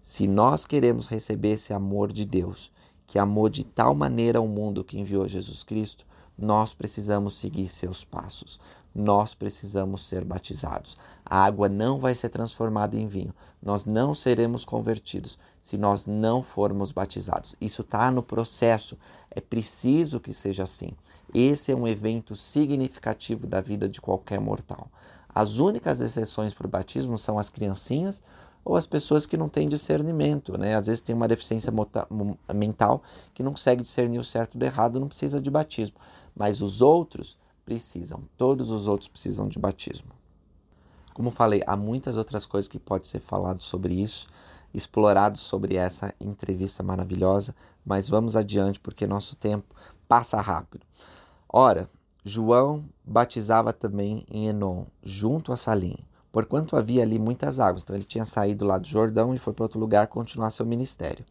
Se 0.00 0.26
nós 0.26 0.64
queremos 0.64 1.06
receber 1.06 1.52
esse 1.52 1.72
amor 1.72 2.12
de 2.12 2.24
Deus, 2.24 2.70
que 3.06 3.18
amou 3.18 3.48
de 3.48 3.64
tal 3.64 3.94
maneira 3.94 4.40
o 4.40 4.48
mundo 4.48 4.84
que 4.84 4.98
enviou 4.98 5.28
Jesus 5.28 5.62
Cristo, 5.62 6.06
nós 6.38 6.72
precisamos 6.72 7.38
seguir 7.38 7.66
seus 7.66 8.04
passos 8.04 8.58
nós 8.96 9.34
precisamos 9.34 10.06
ser 10.06 10.24
batizados. 10.24 10.96
A 11.28 11.44
água 11.44 11.68
não 11.68 11.98
vai 11.98 12.14
ser 12.14 12.28
transformada 12.28 12.96
em 12.96 13.06
vinho. 13.06 13.34
Nós 13.60 13.84
não 13.84 14.14
seremos 14.14 14.64
convertidos 14.64 15.36
se 15.60 15.76
nós 15.76 16.06
não 16.06 16.40
formos 16.40 16.92
batizados. 16.92 17.56
Isso 17.60 17.82
está 17.82 18.12
no 18.12 18.22
processo. 18.22 18.96
É 19.28 19.40
preciso 19.40 20.20
que 20.20 20.32
seja 20.32 20.62
assim. 20.62 20.90
Esse 21.34 21.72
é 21.72 21.76
um 21.76 21.88
evento 21.88 22.36
significativo 22.36 23.44
da 23.44 23.60
vida 23.60 23.88
de 23.88 24.00
qualquer 24.00 24.40
mortal. 24.40 24.88
As 25.28 25.58
únicas 25.58 26.00
exceções 26.00 26.54
para 26.54 26.66
o 26.66 26.70
batismo 26.70 27.18
são 27.18 27.38
as 27.38 27.50
criancinhas 27.50 28.22
ou 28.64 28.76
as 28.76 28.86
pessoas 28.86 29.26
que 29.26 29.36
não 29.36 29.48
têm 29.48 29.68
discernimento, 29.68 30.56
né? 30.56 30.76
Às 30.76 30.86
vezes 30.86 31.02
tem 31.02 31.14
uma 31.14 31.28
deficiência 31.28 31.72
mental 32.54 33.02
que 33.34 33.42
não 33.42 33.50
consegue 33.50 33.82
discernir 33.82 34.20
o 34.20 34.24
certo 34.24 34.56
do 34.56 34.64
errado, 34.64 35.00
não 35.00 35.08
precisa 35.08 35.40
de 35.40 35.50
batismo. 35.50 35.96
Mas 36.34 36.62
os 36.62 36.80
outros 36.80 37.36
precisam, 37.64 38.22
todos 38.36 38.70
os 38.70 38.86
outros 38.86 39.08
precisam 39.08 39.48
de 39.48 39.58
batismo. 39.58 40.15
Como 41.16 41.30
falei, 41.30 41.62
há 41.66 41.74
muitas 41.74 42.18
outras 42.18 42.44
coisas 42.44 42.68
que 42.68 42.78
pode 42.78 43.06
ser 43.06 43.20
falado 43.20 43.62
sobre 43.62 43.94
isso, 43.94 44.28
explorado 44.74 45.38
sobre 45.38 45.74
essa 45.74 46.12
entrevista 46.20 46.82
maravilhosa, 46.82 47.56
mas 47.86 48.06
vamos 48.06 48.36
adiante 48.36 48.78
porque 48.78 49.06
nosso 49.06 49.34
tempo 49.34 49.74
passa 50.06 50.38
rápido. 50.42 50.84
Ora, 51.48 51.88
João 52.22 52.84
batizava 53.02 53.72
também 53.72 54.26
em 54.30 54.48
Enon, 54.48 54.84
junto 55.02 55.54
a 55.54 55.56
Salim, 55.56 55.96
porquanto 56.30 56.76
havia 56.76 57.02
ali 57.02 57.18
muitas 57.18 57.60
águas. 57.60 57.82
Então 57.82 57.96
ele 57.96 58.04
tinha 58.04 58.26
saído 58.26 58.66
lá 58.66 58.76
do 58.76 58.86
Jordão 58.86 59.34
e 59.34 59.38
foi 59.38 59.54
para 59.54 59.64
outro 59.64 59.80
lugar 59.80 60.08
continuar 60.08 60.50
seu 60.50 60.66
ministério 60.66 61.24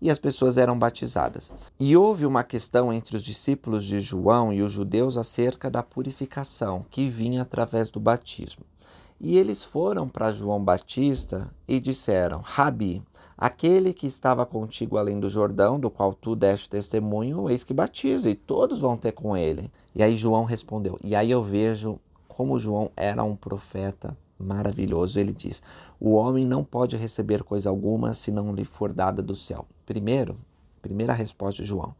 e 0.00 0.10
as 0.10 0.18
pessoas 0.18 0.56
eram 0.56 0.78
batizadas. 0.78 1.52
E 1.78 1.96
houve 1.96 2.24
uma 2.24 2.42
questão 2.42 2.92
entre 2.92 3.16
os 3.16 3.22
discípulos 3.22 3.84
de 3.84 4.00
João 4.00 4.52
e 4.52 4.62
os 4.62 4.72
judeus 4.72 5.16
acerca 5.16 5.70
da 5.70 5.82
purificação 5.82 6.84
que 6.90 7.08
vinha 7.08 7.42
através 7.42 7.90
do 7.90 8.00
batismo. 8.00 8.64
E 9.20 9.36
eles 9.36 9.62
foram 9.62 10.08
para 10.08 10.32
João 10.32 10.64
Batista 10.64 11.52
e 11.68 11.78
disseram: 11.78 12.40
Rabi, 12.42 13.02
aquele 13.36 13.92
que 13.92 14.06
estava 14.06 14.46
contigo 14.46 14.96
além 14.96 15.20
do 15.20 15.28
Jordão, 15.28 15.78
do 15.78 15.90
qual 15.90 16.14
tu 16.14 16.34
deste 16.34 16.70
testemunho, 16.70 17.50
eis 17.50 17.62
que 17.62 17.74
batiza, 17.74 18.30
e 18.30 18.34
todos 18.34 18.80
vão 18.80 18.96
ter 18.96 19.12
com 19.12 19.36
ele. 19.36 19.70
E 19.94 20.02
aí 20.02 20.16
João 20.16 20.44
respondeu. 20.44 20.98
E 21.04 21.14
aí 21.14 21.30
eu 21.30 21.42
vejo 21.42 22.00
como 22.26 22.58
João 22.58 22.90
era 22.96 23.22
um 23.22 23.36
profeta 23.36 24.16
maravilhoso. 24.38 25.20
Ele 25.20 25.34
diz: 25.34 25.62
O 26.00 26.12
homem 26.12 26.46
não 26.46 26.64
pode 26.64 26.96
receber 26.96 27.42
coisa 27.42 27.68
alguma 27.68 28.14
se 28.14 28.30
não 28.30 28.54
lhe 28.54 28.64
for 28.64 28.90
dada 28.90 29.20
do 29.20 29.34
céu. 29.34 29.66
Primeiro, 29.84 30.38
primeira 30.80 31.12
resposta 31.12 31.62
de 31.62 31.68
João: 31.68 31.94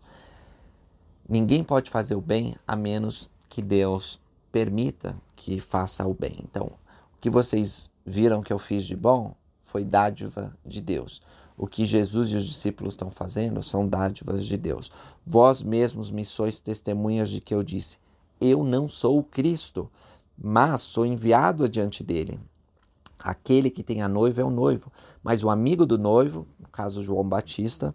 Ninguém 1.28 1.62
pode 1.62 1.90
fazer 1.90 2.14
o 2.14 2.20
bem 2.22 2.56
a 2.66 2.74
menos 2.74 3.28
que 3.46 3.60
Deus 3.60 4.18
permita 4.50 5.16
que 5.36 5.60
faça 5.60 6.06
o 6.06 6.14
bem. 6.14 6.38
Então, 6.42 6.72
que 7.20 7.28
vocês 7.28 7.90
viram 8.04 8.42
que 8.42 8.52
eu 8.52 8.58
fiz 8.58 8.84
de 8.84 8.96
bom 8.96 9.34
foi 9.62 9.84
dádiva 9.84 10.56
de 10.64 10.80
Deus. 10.80 11.20
O 11.56 11.66
que 11.66 11.84
Jesus 11.84 12.30
e 12.30 12.36
os 12.36 12.46
discípulos 12.46 12.94
estão 12.94 13.10
fazendo 13.10 13.62
são 13.62 13.86
dádivas 13.86 14.46
de 14.46 14.56
Deus. 14.56 14.90
Vós 15.26 15.62
mesmos 15.62 16.10
me 16.10 16.24
sois 16.24 16.60
testemunhas 16.60 17.28
de 17.28 17.40
que 17.40 17.54
eu 17.54 17.62
disse: 17.62 17.98
Eu 18.40 18.64
não 18.64 18.88
sou 18.88 19.18
o 19.18 19.22
Cristo, 19.22 19.90
mas 20.36 20.80
sou 20.80 21.04
enviado 21.04 21.64
adiante 21.64 22.02
dele. 22.02 22.40
Aquele 23.18 23.68
que 23.68 23.82
tem 23.82 24.00
a 24.00 24.08
noiva 24.08 24.40
é 24.40 24.44
o 24.44 24.50
noivo, 24.50 24.90
mas 25.22 25.44
o 25.44 25.50
amigo 25.50 25.84
do 25.84 25.98
noivo, 25.98 26.46
no 26.58 26.68
caso 26.68 27.02
João 27.02 27.28
Batista, 27.28 27.94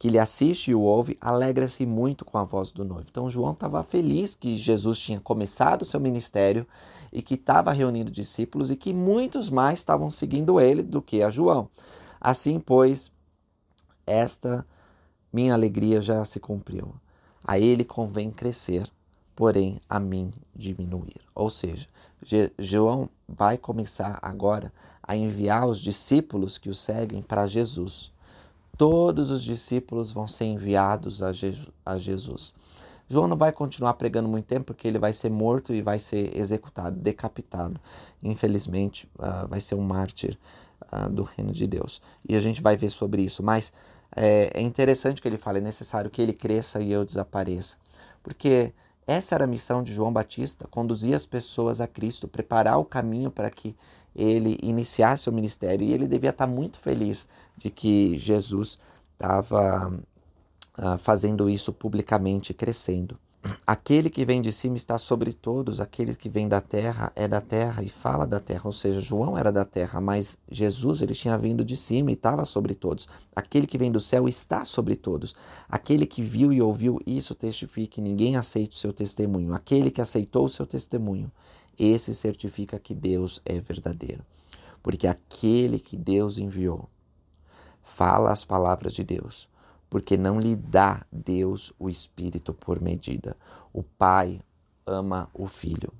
que 0.00 0.08
lhe 0.08 0.18
assiste 0.18 0.70
e 0.70 0.74
o 0.74 0.80
ouve, 0.80 1.18
alegra-se 1.20 1.84
muito 1.84 2.24
com 2.24 2.38
a 2.38 2.42
voz 2.42 2.72
do 2.72 2.84
noivo. 2.84 3.08
Então 3.10 3.28
João 3.28 3.52
estava 3.52 3.82
feliz 3.82 4.34
que 4.34 4.56
Jesus 4.56 4.98
tinha 4.98 5.20
começado 5.20 5.82
o 5.82 5.84
seu 5.84 6.00
ministério 6.00 6.66
e 7.12 7.20
que 7.20 7.34
estava 7.34 7.70
reunindo 7.70 8.10
discípulos 8.10 8.70
e 8.70 8.76
que 8.76 8.94
muitos 8.94 9.50
mais 9.50 9.80
estavam 9.80 10.10
seguindo 10.10 10.58
ele 10.58 10.82
do 10.82 11.02
que 11.02 11.22
a 11.22 11.28
João. 11.28 11.68
Assim, 12.18 12.58
pois, 12.58 13.12
esta 14.06 14.66
minha 15.30 15.52
alegria 15.52 16.00
já 16.00 16.24
se 16.24 16.40
cumpriu. 16.40 16.94
A 17.44 17.58
ele 17.58 17.84
convém 17.84 18.30
crescer 18.30 18.90
porém 19.40 19.80
a 19.88 19.98
mim 19.98 20.30
diminuir. 20.54 21.16
Ou 21.34 21.48
seja, 21.48 21.88
João 22.58 23.08
vai 23.26 23.56
começar 23.56 24.18
agora 24.20 24.70
a 25.02 25.16
enviar 25.16 25.66
os 25.66 25.80
discípulos 25.80 26.58
que 26.58 26.68
o 26.68 26.74
seguem 26.74 27.22
para 27.22 27.46
Jesus. 27.46 28.12
Todos 28.80 29.30
os 29.30 29.44
discípulos 29.44 30.10
vão 30.10 30.26
ser 30.26 30.46
enviados 30.46 31.22
a, 31.22 31.98
Jesus. 31.98 32.54
João 33.06 33.28
não 33.28 33.36
vai 33.36 33.52
continuar 33.52 33.92
pregando 33.92 34.26
muito 34.26 34.46
tempo 34.46 34.64
porque 34.64 34.88
ele 34.88 34.98
vai 34.98 35.12
ser 35.12 35.28
morto 35.28 35.74
e 35.74 35.82
vai 35.82 35.98
ser 35.98 36.34
executado, 36.34 36.96
decapitado. 36.98 37.78
Infelizmente, 38.22 39.06
uh, 39.18 39.46
vai 39.46 39.60
ser 39.60 39.74
um 39.74 39.82
mártir 39.82 40.38
uh, 40.90 41.10
do 41.10 41.24
reino 41.24 41.52
de 41.52 41.66
Deus. 41.66 42.00
E 42.26 42.34
a 42.34 42.40
gente 42.40 42.62
vai 42.62 42.74
ver 42.74 42.88
sobre 42.88 43.20
isso. 43.20 43.42
Mas 43.42 43.70
é, 44.16 44.50
é 44.54 44.62
interessante 44.62 45.20
que 45.20 45.28
ele 45.28 45.36
fale: 45.36 45.58
é 45.58 45.60
necessário 45.60 46.08
que 46.08 46.22
ele 46.22 46.32
cresça 46.32 46.80
e 46.80 46.90
eu 46.90 47.04
desapareça. 47.04 47.76
Porque 48.22 48.72
essa 49.06 49.34
era 49.34 49.44
a 49.44 49.46
missão 49.46 49.82
de 49.82 49.92
João 49.92 50.10
Batista: 50.10 50.66
conduzir 50.66 51.14
as 51.14 51.26
pessoas 51.26 51.82
a 51.82 51.86
Cristo, 51.86 52.26
preparar 52.26 52.78
o 52.78 52.86
caminho 52.86 53.30
para 53.30 53.50
que 53.50 53.76
ele 54.14 54.58
iniciasse 54.62 55.28
o 55.28 55.32
ministério. 55.32 55.86
E 55.86 55.92
ele 55.92 56.06
devia 56.06 56.30
estar 56.30 56.46
muito 56.46 56.78
feliz 56.78 57.26
de 57.56 57.70
que 57.70 58.16
Jesus 58.18 58.78
estava 59.12 59.92
uh, 60.78 60.98
fazendo 60.98 61.48
isso 61.48 61.72
publicamente, 61.72 62.54
crescendo. 62.54 63.18
Aquele 63.66 64.10
que 64.10 64.24
vem 64.24 64.42
de 64.42 64.52
cima 64.52 64.76
está 64.76 64.98
sobre 64.98 65.32
todos, 65.32 65.80
aquele 65.80 66.14
que 66.14 66.28
vem 66.28 66.46
da 66.46 66.60
terra 66.60 67.10
é 67.16 67.26
da 67.26 67.40
terra 67.40 67.82
e 67.82 67.88
fala 67.88 68.26
da 68.26 68.38
terra. 68.38 68.62
Ou 68.64 68.72
seja, 68.72 69.00
João 69.00 69.36
era 69.38 69.50
da 69.50 69.64
terra, 69.64 69.98
mas 69.98 70.36
Jesus 70.50 71.00
ele 71.00 71.14
tinha 71.14 71.38
vindo 71.38 71.64
de 71.64 71.74
cima 71.74 72.10
e 72.10 72.14
estava 72.14 72.44
sobre 72.44 72.74
todos. 72.74 73.08
Aquele 73.34 73.66
que 73.66 73.78
vem 73.78 73.90
do 73.90 74.00
céu 74.00 74.28
está 74.28 74.64
sobre 74.66 74.94
todos. 74.94 75.34
Aquele 75.70 76.04
que 76.04 76.20
viu 76.20 76.52
e 76.52 76.60
ouviu 76.60 77.00
isso 77.06 77.34
testifica 77.34 77.94
que 77.94 78.00
ninguém 78.02 78.36
aceita 78.36 78.74
o 78.74 78.78
seu 78.78 78.92
testemunho. 78.92 79.54
Aquele 79.54 79.90
que 79.90 80.02
aceitou 80.02 80.44
o 80.44 80.50
seu 80.50 80.66
testemunho, 80.66 81.32
esse 81.82 82.14
certifica 82.14 82.78
que 82.78 82.94
Deus 82.94 83.40
é 83.44 83.58
verdadeiro. 83.58 84.24
Porque 84.82 85.06
aquele 85.06 85.78
que 85.78 85.96
Deus 85.96 86.38
enviou 86.38 86.88
fala 87.82 88.30
as 88.30 88.44
palavras 88.44 88.94
de 88.94 89.02
Deus 89.02 89.50
porque 89.90 90.16
não 90.16 90.38
lhe 90.38 90.54
dá 90.54 91.04
Deus 91.10 91.72
o 91.78 91.90
Espírito 91.90 92.54
por 92.54 92.80
medida. 92.80 93.36
O 93.72 93.82
Pai 93.82 94.40
ama 94.86 95.28
o 95.34 95.48
Filho 95.48 95.92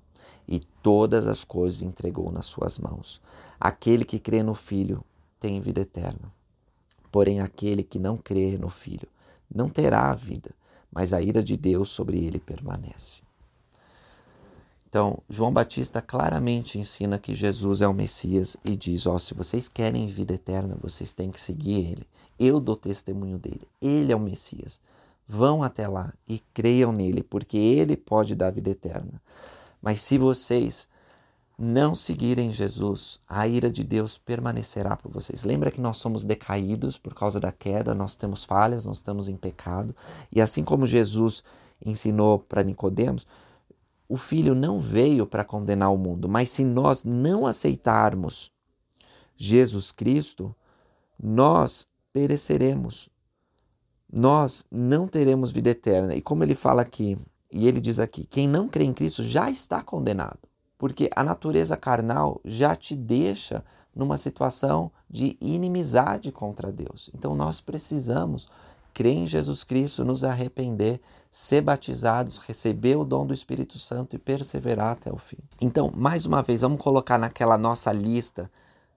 e 0.46 0.60
todas 0.60 1.26
as 1.26 1.44
coisas 1.44 1.82
entregou 1.82 2.30
nas 2.30 2.46
suas 2.46 2.78
mãos. 2.78 3.20
Aquele 3.58 4.04
que 4.04 4.20
crê 4.20 4.44
no 4.44 4.54
Filho 4.54 5.04
tem 5.40 5.60
vida 5.60 5.80
eterna. 5.80 6.32
Porém, 7.10 7.40
aquele 7.40 7.82
que 7.82 7.98
não 7.98 8.16
crê 8.16 8.56
no 8.56 8.68
Filho 8.68 9.08
não 9.52 9.68
terá 9.68 10.12
a 10.12 10.14
vida, 10.14 10.54
mas 10.92 11.12
a 11.12 11.20
ira 11.20 11.42
de 11.42 11.56
Deus 11.56 11.88
sobre 11.88 12.24
ele 12.24 12.38
permanece. 12.38 13.22
Então, 14.90 15.22
João 15.28 15.52
Batista 15.52 16.02
claramente 16.02 16.76
ensina 16.76 17.16
que 17.16 17.32
Jesus 17.32 17.80
é 17.80 17.86
o 17.86 17.94
Messias 17.94 18.56
e 18.64 18.74
diz: 18.74 19.06
Ó, 19.06 19.14
oh, 19.14 19.18
se 19.20 19.32
vocês 19.34 19.68
querem 19.68 20.08
vida 20.08 20.34
eterna, 20.34 20.76
vocês 20.82 21.12
têm 21.12 21.30
que 21.30 21.40
seguir 21.40 21.92
ele. 21.92 22.06
Eu 22.36 22.58
dou 22.58 22.76
testemunho 22.76 23.38
dele. 23.38 23.68
Ele 23.80 24.12
é 24.12 24.16
o 24.16 24.20
Messias. 24.20 24.80
Vão 25.28 25.62
até 25.62 25.86
lá 25.86 26.12
e 26.26 26.40
creiam 26.52 26.90
nele, 26.90 27.22
porque 27.22 27.56
ele 27.56 27.96
pode 27.96 28.34
dar 28.34 28.50
vida 28.50 28.70
eterna. 28.70 29.22
Mas 29.80 30.02
se 30.02 30.18
vocês 30.18 30.88
não 31.56 31.94
seguirem 31.94 32.50
Jesus, 32.50 33.20
a 33.28 33.46
ira 33.46 33.70
de 33.70 33.84
Deus 33.84 34.18
permanecerá 34.18 34.96
por 34.96 35.12
vocês. 35.12 35.44
Lembra 35.44 35.70
que 35.70 35.80
nós 35.80 35.98
somos 35.98 36.24
decaídos 36.24 36.98
por 36.98 37.14
causa 37.14 37.38
da 37.38 37.52
queda, 37.52 37.94
nós 37.94 38.16
temos 38.16 38.44
falhas, 38.44 38.84
nós 38.84 38.96
estamos 38.96 39.28
em 39.28 39.36
pecado, 39.36 39.94
e 40.32 40.40
assim 40.40 40.64
como 40.64 40.84
Jesus 40.84 41.44
ensinou 41.84 42.40
para 42.40 42.64
Nicodemos, 42.64 43.26
o 44.10 44.16
Filho 44.16 44.56
não 44.56 44.80
veio 44.80 45.24
para 45.24 45.44
condenar 45.44 45.94
o 45.94 45.96
mundo, 45.96 46.28
mas 46.28 46.50
se 46.50 46.64
nós 46.64 47.04
não 47.04 47.46
aceitarmos 47.46 48.50
Jesus 49.36 49.92
Cristo, 49.92 50.52
nós 51.22 51.86
pereceremos. 52.12 53.08
Nós 54.12 54.66
não 54.68 55.06
teremos 55.06 55.52
vida 55.52 55.70
eterna. 55.70 56.16
E 56.16 56.20
como 56.20 56.42
ele 56.42 56.56
fala 56.56 56.82
aqui, 56.82 57.16
e 57.52 57.68
ele 57.68 57.80
diz 57.80 58.00
aqui: 58.00 58.26
quem 58.26 58.48
não 58.48 58.66
crê 58.66 58.82
em 58.82 58.92
Cristo 58.92 59.22
já 59.22 59.48
está 59.48 59.80
condenado, 59.80 60.40
porque 60.76 61.08
a 61.14 61.22
natureza 61.22 61.76
carnal 61.76 62.40
já 62.44 62.74
te 62.74 62.96
deixa 62.96 63.64
numa 63.94 64.16
situação 64.16 64.90
de 65.08 65.36
inimizade 65.40 66.32
contra 66.32 66.72
Deus. 66.72 67.10
Então 67.14 67.36
nós 67.36 67.60
precisamos 67.60 68.48
crer 69.00 69.16
em 69.16 69.26
Jesus 69.26 69.64
Cristo, 69.64 70.04
nos 70.04 70.24
arrepender, 70.24 71.00
ser 71.30 71.62
batizados, 71.62 72.36
receber 72.36 72.96
o 72.96 73.04
dom 73.04 73.26
do 73.26 73.32
Espírito 73.32 73.78
Santo 73.78 74.14
e 74.14 74.18
perseverar 74.18 74.92
até 74.92 75.10
o 75.10 75.16
fim. 75.16 75.38
Então, 75.58 75.90
mais 75.96 76.26
uma 76.26 76.42
vez, 76.42 76.60
vamos 76.60 76.82
colocar 76.82 77.16
naquela 77.16 77.56
nossa 77.56 77.90
lista 77.92 78.50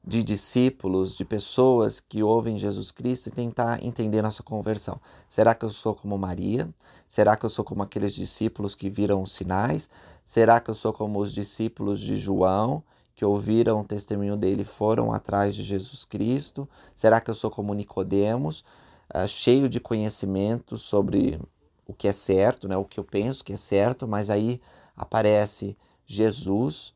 de 0.05 0.21
discípulos, 0.21 1.15
de 1.15 1.23
pessoas 1.23 2.01
que 2.01 2.21
ouvem 2.21 2.59
Jesus 2.59 2.91
Cristo 2.91 3.27
e 3.27 3.31
tentar 3.31 3.81
entender 3.81 4.21
nossa 4.21 4.43
conversão. 4.43 4.99
Será 5.29 5.55
que 5.55 5.63
eu 5.63 5.69
sou 5.69 5.95
como 5.95 6.17
Maria? 6.17 6.67
Será 7.07 7.37
que 7.37 7.45
eu 7.45 7.49
sou 7.49 7.63
como 7.63 7.81
aqueles 7.81 8.13
discípulos 8.13 8.75
que 8.75 8.89
viram 8.89 9.21
os 9.21 9.31
sinais? 9.31 9.89
Será 10.25 10.59
que 10.59 10.69
eu 10.69 10.75
sou 10.75 10.91
como 10.91 11.17
os 11.17 11.33
discípulos 11.33 12.01
de 12.01 12.17
João, 12.17 12.83
que 13.15 13.23
ouviram 13.23 13.79
o 13.79 13.85
testemunho 13.85 14.35
dele 14.35 14.65
foram 14.65 15.13
atrás 15.13 15.55
de 15.55 15.63
Jesus 15.63 16.03
Cristo? 16.03 16.67
Será 16.93 17.21
que 17.21 17.31
eu 17.31 17.35
sou 17.35 17.49
como 17.49 17.73
Nicodemos? 17.73 18.65
Uh, 19.13 19.27
cheio 19.27 19.67
de 19.67 19.79
conhecimento 19.79 20.77
sobre 20.77 21.39
o 21.85 21.93
que 21.93 22.07
é 22.07 22.13
certo, 22.13 22.67
né, 22.67 22.77
o 22.77 22.85
que 22.85 22.99
eu 22.99 23.03
penso 23.03 23.43
que 23.43 23.53
é 23.53 23.57
certo, 23.57 24.07
mas 24.07 24.29
aí 24.29 24.61
aparece 24.95 25.77
Jesus 26.05 26.93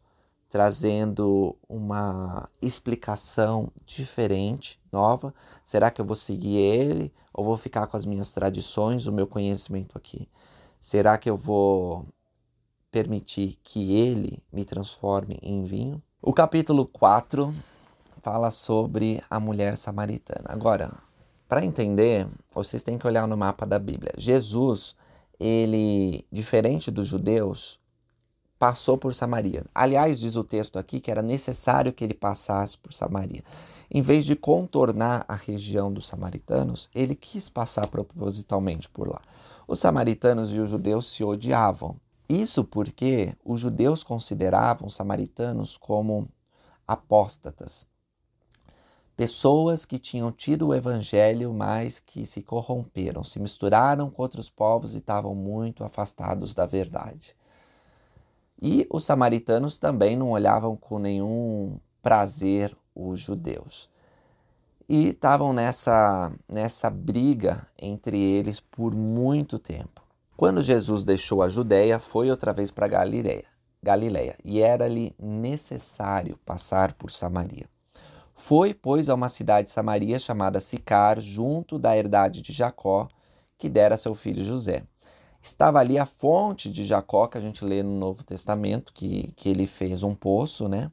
trazendo 0.50 1.56
uma 1.68 2.50
explicação 2.62 3.70
diferente, 3.86 4.80
nova. 4.92 5.34
Será 5.64 5.92
que 5.92 6.00
eu 6.00 6.06
vou 6.06 6.16
seguir 6.16 6.58
ele 6.58 7.14
ou 7.34 7.44
vou 7.44 7.58
ficar 7.58 7.86
com 7.88 7.98
as 7.98 8.06
minhas 8.06 8.32
tradições, 8.32 9.08
o 9.08 9.12
meu 9.12 9.28
conhecimento 9.28 9.98
aqui? 9.98 10.28
Será 10.80 11.18
que 11.18 11.30
eu 11.30 11.36
vou 11.36 12.06
permitir 12.90 13.60
que 13.62 13.94
ele 13.94 14.42
me 14.52 14.64
transforme 14.64 15.38
em 15.42 15.64
vinho? 15.64 16.02
O 16.22 16.34
capítulo 16.34 16.86
4 16.86 17.54
fala 18.22 18.50
sobre 18.50 19.22
a 19.30 19.40
mulher 19.40 19.78
samaritana. 19.78 20.46
Agora, 20.46 20.94
para 21.48 21.66
entender, 21.66 22.28
vocês 22.52 22.84
têm 22.84 22.98
que 22.98 23.08
olhar 23.08 23.28
no 23.28 23.38
mapa 23.38 23.66
da 23.66 23.80
Bíblia. 23.80 24.12
Jesus, 24.18 24.96
ele, 25.40 26.26
diferente 26.32 26.92
dos 26.92 27.08
judeus, 27.08 27.80
passou 28.58 28.98
por 28.98 29.14
Samaria. 29.14 29.66
Aliás, 29.74 30.20
diz 30.20 30.36
o 30.36 30.44
texto 30.44 30.78
aqui 30.78 31.00
que 31.00 31.12
era 31.12 31.22
necessário 31.22 31.94
que 31.94 32.04
ele 32.04 32.14
passasse 32.14 32.78
por 32.78 32.92
Samaria. 32.92 33.44
Em 33.90 34.02
vez 34.02 34.26
de 34.26 34.36
contornar 34.36 35.24
a 35.28 35.36
região 35.36 35.92
dos 35.92 36.08
samaritanos, 36.08 36.90
ele 36.94 37.16
quis 37.16 37.48
passar 37.48 37.88
propositalmente 37.88 38.90
por 38.90 39.08
lá. 39.08 39.22
Os 39.68 39.80
samaritanos 39.80 40.54
e 40.54 40.60
os 40.60 40.70
judeus 40.70 41.08
se 41.08 41.24
odiavam. 41.24 41.96
Isso 42.28 42.64
porque 42.64 43.36
os 43.46 43.62
judeus 43.62 44.04
consideravam 44.04 44.88
os 44.88 44.96
samaritanos 44.96 45.78
como 45.78 46.28
apóstatas, 46.86 47.86
Pessoas 49.18 49.84
que 49.84 49.98
tinham 49.98 50.32
tido 50.32 50.68
o 50.68 50.76
evangelho, 50.76 51.52
mas 51.52 52.00
que 52.00 52.24
se 52.24 52.44
corromperam, 52.44 53.24
se 53.24 53.40
misturaram 53.40 54.12
com 54.12 54.22
outros 54.22 54.48
povos 54.48 54.94
e 54.94 55.00
estavam 55.00 55.34
muito 55.34 55.84
afastados 55.84 56.54
da 56.54 56.68
verdade. 56.68 57.36
E 58.62 58.86
os 58.92 59.06
samaritanos 59.06 59.80
também 59.80 60.16
não 60.16 60.30
olhavam 60.30 60.78
com 60.78 61.00
nenhum 61.00 61.80
prazer 62.00 62.78
os 62.94 63.20
judeus. 63.20 63.90
E 64.88 65.08
estavam 65.08 65.52
nessa, 65.52 66.32
nessa 66.48 66.88
briga 66.88 67.68
entre 67.76 68.22
eles 68.22 68.60
por 68.60 68.94
muito 68.94 69.58
tempo. 69.58 70.04
Quando 70.36 70.62
Jesus 70.62 71.04
deixou 71.04 71.42
a 71.42 71.50
Judéia, 71.50 72.00
foi 72.00 72.30
outra 72.30 72.54
vez 72.54 72.70
para 72.70 72.88
Galileia, 72.88 73.46
Galileia, 73.82 74.38
e 74.46 74.62
era-lhe 74.62 75.16
necessário 75.18 76.38
passar 76.46 76.94
por 76.94 77.10
Samaria. 77.10 77.68
Foi, 78.38 78.72
pois, 78.72 79.10
a 79.10 79.16
uma 79.16 79.30
cidade 79.30 79.72
samaria 79.72 80.20
chamada 80.20 80.60
Sicar, 80.60 81.20
junto 81.20 81.80
da 81.80 81.98
herdade 81.98 82.40
de 82.40 82.54
Jacó, 82.54 83.10
que 83.58 83.68
dera 83.68 83.96
a 83.96 83.98
seu 83.98 84.14
filho 84.14 84.44
José. 84.44 84.84
Estava 85.42 85.80
ali 85.80 85.98
a 85.98 86.06
fonte 86.06 86.72
de 86.72 86.86
Jacó, 86.86 87.26
que 87.26 87.38
a 87.38 87.42
gente 87.42 87.66
lê 87.66 87.82
no 87.82 87.98
Novo 87.98 88.24
Testamento, 88.24 88.94
que, 88.94 89.34
que 89.36 89.50
ele 89.50 89.66
fez 89.66 90.04
um 90.04 90.14
poço, 90.14 90.70
né? 90.70 90.92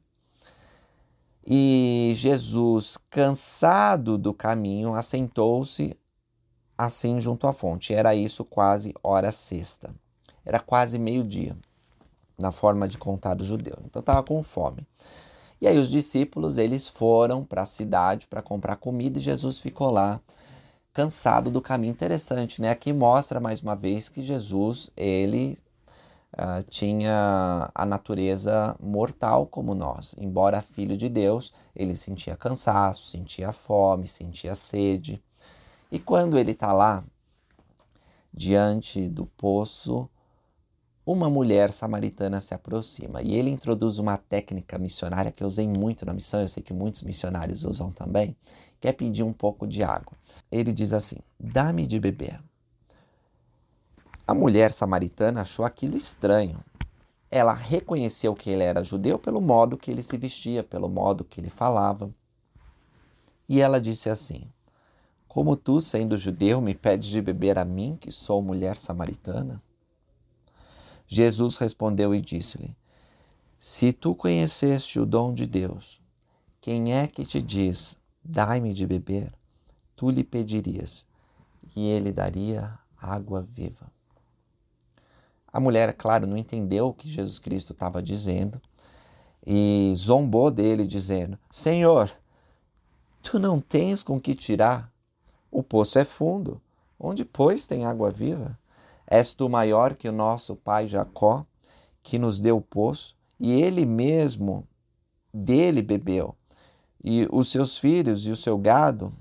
E 1.45 2.13
Jesus, 2.15 2.97
cansado 3.11 4.17
do 4.17 4.33
caminho, 4.33 4.95
assentou-se 4.95 5.95
assim 6.75 7.21
junto 7.21 7.47
à 7.47 7.53
fonte. 7.53 7.93
Era 7.93 8.15
isso 8.15 8.43
quase 8.43 8.93
hora 9.03 9.31
sexta. 9.31 9.93
Era 10.43 10.59
quase 10.59 10.97
meio-dia, 10.97 11.55
na 12.39 12.51
forma 12.51 12.87
de 12.87 12.97
contar 12.97 13.35
do 13.35 13.45
judeu. 13.45 13.77
Então 13.85 13.99
estava 13.99 14.23
com 14.23 14.41
fome. 14.41 14.85
E 15.61 15.67
aí 15.67 15.77
os 15.77 15.89
discípulos, 15.89 16.57
eles 16.57 16.87
foram 16.87 17.43
para 17.43 17.61
a 17.61 17.65
cidade 17.65 18.27
para 18.27 18.41
comprar 18.41 18.75
comida 18.75 19.19
e 19.19 19.21
Jesus 19.21 19.59
ficou 19.59 19.89
lá 19.89 20.19
cansado 20.93 21.49
do 21.51 21.61
caminho. 21.61 21.91
Interessante, 21.91 22.61
né? 22.61 22.69
Aqui 22.69 22.93
mostra 22.93 23.39
mais 23.39 23.61
uma 23.61 23.75
vez 23.75 24.09
que 24.09 24.21
Jesus, 24.21 24.89
ele 24.95 25.57
uh, 26.33 26.63
tinha 26.69 27.69
a 27.73 27.85
natureza 27.85 28.75
mortal 28.79 29.45
como 29.45 29.73
nós. 29.73 30.15
Embora 30.17 30.61
filho 30.61 30.97
de 30.97 31.09
Deus, 31.09 31.51
ele 31.75 31.95
sentia 31.95 32.35
cansaço, 32.35 33.07
sentia 33.07 33.51
fome, 33.51 34.07
sentia 34.07 34.55
sede. 34.55 35.21
E 35.91 35.99
quando 35.99 36.37
ele 36.37 36.51
está 36.51 36.73
lá, 36.73 37.03
diante 38.33 39.07
do 39.07 39.25
poço, 39.25 40.09
uma 41.05 41.29
mulher 41.29 41.71
samaritana 41.71 42.41
se 42.41 42.53
aproxima 42.53 43.21
e 43.21 43.35
ele 43.35 43.51
introduz 43.51 43.99
uma 43.99 44.17
técnica 44.17 44.79
missionária 44.79 45.31
que 45.31 45.43
eu 45.43 45.47
usei 45.47 45.67
muito 45.67 46.05
na 46.05 46.13
missão, 46.13 46.41
eu 46.41 46.47
sei 46.47 46.63
que 46.63 46.73
muitos 46.73 47.03
missionários 47.03 47.63
usam 47.63 47.91
também, 47.91 48.35
que 48.79 48.87
é 48.87 48.91
pedir 48.91 49.21
um 49.21 49.31
pouco 49.31 49.67
de 49.67 49.83
água. 49.83 50.13
Ele 50.51 50.73
diz 50.73 50.93
assim: 50.93 51.17
Dá-me 51.39 51.85
de 51.85 51.99
beber. 51.99 52.41
A 54.27 54.33
mulher 54.33 54.71
samaritana 54.71 55.41
achou 55.41 55.63
aquilo 55.63 55.95
estranho. 55.95 56.57
Ela 57.29 57.53
reconheceu 57.53 58.33
que 58.33 58.49
ele 58.49 58.63
era 58.63 58.83
judeu 58.83 59.19
pelo 59.19 59.39
modo 59.39 59.77
que 59.77 59.91
ele 59.91 60.01
se 60.01 60.17
vestia, 60.17 60.63
pelo 60.63 60.89
modo 60.89 61.23
que 61.23 61.39
ele 61.39 61.49
falava. 61.51 62.09
E 63.47 63.61
ela 63.61 63.79
disse 63.79 64.09
assim: 64.09 64.49
Como 65.27 65.55
tu, 65.55 65.79
sendo 65.81 66.17
judeu, 66.17 66.59
me 66.59 66.73
pedes 66.73 67.09
de 67.09 67.21
beber 67.21 67.59
a 67.59 67.65
mim, 67.65 67.95
que 68.01 68.11
sou 68.11 68.41
mulher 68.41 68.75
samaritana? 68.75 69.61
Jesus 71.07 71.57
respondeu 71.57 72.13
e 72.13 72.21
disse-lhe: 72.21 72.75
Se 73.59 73.93
tu 73.93 74.15
conheceste 74.15 74.99
o 74.99 75.05
dom 75.05 75.33
de 75.33 75.45
Deus, 75.45 76.01
quem 76.59 76.93
é 76.93 77.07
que 77.07 77.25
te 77.25 77.41
diz: 77.41 77.97
Dai-me 78.23 78.73
de 78.73 78.87
beber? 78.87 79.31
Tu 79.95 80.09
lhe 80.09 80.23
pedirias, 80.23 81.05
e 81.75 81.87
ele 81.87 82.11
daria 82.11 82.77
água 82.99 83.47
viva. 83.53 83.91
A 85.51 85.59
mulher, 85.59 85.93
claro, 85.93 86.27
não 86.27 86.37
entendeu 86.37 86.87
o 86.87 86.93
que 86.93 87.07
Jesus 87.07 87.39
Cristo 87.39 87.71
estava 87.71 88.03
dizendo 88.03 88.61
e 89.45 89.93
zombou 89.95 90.49
dele, 90.49 90.85
dizendo: 90.85 91.37
Senhor, 91.51 92.11
tu 93.21 93.39
não 93.39 93.61
tens 93.61 94.01
com 94.01 94.19
que 94.19 94.33
tirar? 94.33 94.91
O 95.51 95.61
poço 95.61 95.99
é 95.99 96.03
fundo. 96.03 96.61
Onde, 96.99 97.23
pois, 97.23 97.67
tem 97.67 97.85
água 97.85 98.09
viva? 98.09 98.57
És 99.07 99.33
tu 99.33 99.49
maior 99.49 99.95
que 99.95 100.09
o 100.09 100.11
nosso 100.11 100.55
pai 100.55 100.87
Jacó, 100.87 101.45
que 102.01 102.17
nos 102.17 102.39
deu 102.39 102.57
o 102.57 102.61
poço, 102.61 103.15
e 103.39 103.51
ele 103.51 103.85
mesmo 103.85 104.67
dele 105.33 105.81
bebeu, 105.81 106.35
e 107.03 107.27
os 107.31 107.49
seus 107.49 107.77
filhos 107.77 108.25
e 108.25 108.31
o 108.31 108.35
seu 108.35 108.57
gado 108.57 109.13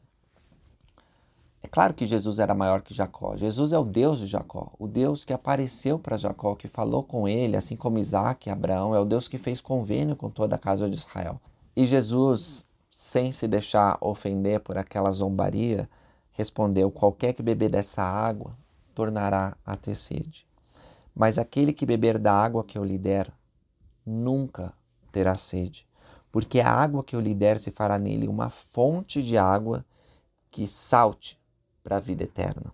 é 1.64 1.66
claro 1.66 1.94
que 1.94 2.06
Jesus 2.06 2.38
era 2.38 2.54
maior 2.54 2.82
que 2.82 2.92
Jacó. 2.92 3.38
Jesus 3.38 3.72
é 3.72 3.78
o 3.78 3.86
Deus 3.86 4.18
de 4.18 4.26
Jacó, 4.26 4.70
o 4.78 4.86
Deus 4.86 5.24
que 5.24 5.32
apareceu 5.32 5.98
para 5.98 6.18
Jacó, 6.18 6.54
que 6.54 6.68
falou 6.68 7.02
com 7.02 7.26
ele, 7.26 7.56
assim 7.56 7.74
como 7.74 7.98
Isaac 7.98 8.46
e 8.46 8.52
Abraão, 8.52 8.94
é 8.94 9.00
o 9.00 9.04
Deus 9.06 9.28
que 9.28 9.38
fez 9.38 9.62
convênio 9.62 10.14
com 10.14 10.28
toda 10.28 10.56
a 10.56 10.58
casa 10.58 10.90
de 10.90 10.98
Israel. 10.98 11.40
E 11.74 11.86
Jesus, 11.86 12.66
sem 12.90 13.32
se 13.32 13.48
deixar 13.48 13.96
ofender 14.02 14.60
por 14.60 14.76
aquela 14.76 15.10
zombaria, 15.10 15.88
respondeu: 16.32 16.90
Qualquer 16.90 17.32
que 17.32 17.42
beber 17.42 17.70
dessa 17.70 18.02
água 18.02 18.54
tornará 18.94 19.56
a 19.64 19.76
ter 19.76 19.94
sede. 19.94 20.46
Mas 21.14 21.38
aquele 21.38 21.72
que 21.72 21.86
beber 21.86 22.18
da 22.18 22.32
água 22.32 22.64
que 22.64 22.78
eu 22.78 22.84
lhe 22.84 22.98
der, 22.98 23.32
nunca 24.04 24.72
terá 25.12 25.36
sede, 25.36 25.86
porque 26.30 26.60
a 26.60 26.70
água 26.70 27.04
que 27.04 27.14
eu 27.14 27.20
lhe 27.20 27.34
der 27.34 27.58
se 27.58 27.70
fará 27.70 27.98
nele 27.98 28.26
uma 28.26 28.50
fonte 28.50 29.22
de 29.22 29.38
água 29.38 29.84
que 30.50 30.66
salte 30.66 31.38
para 31.82 31.96
a 31.96 32.00
vida 32.00 32.24
eterna. 32.24 32.72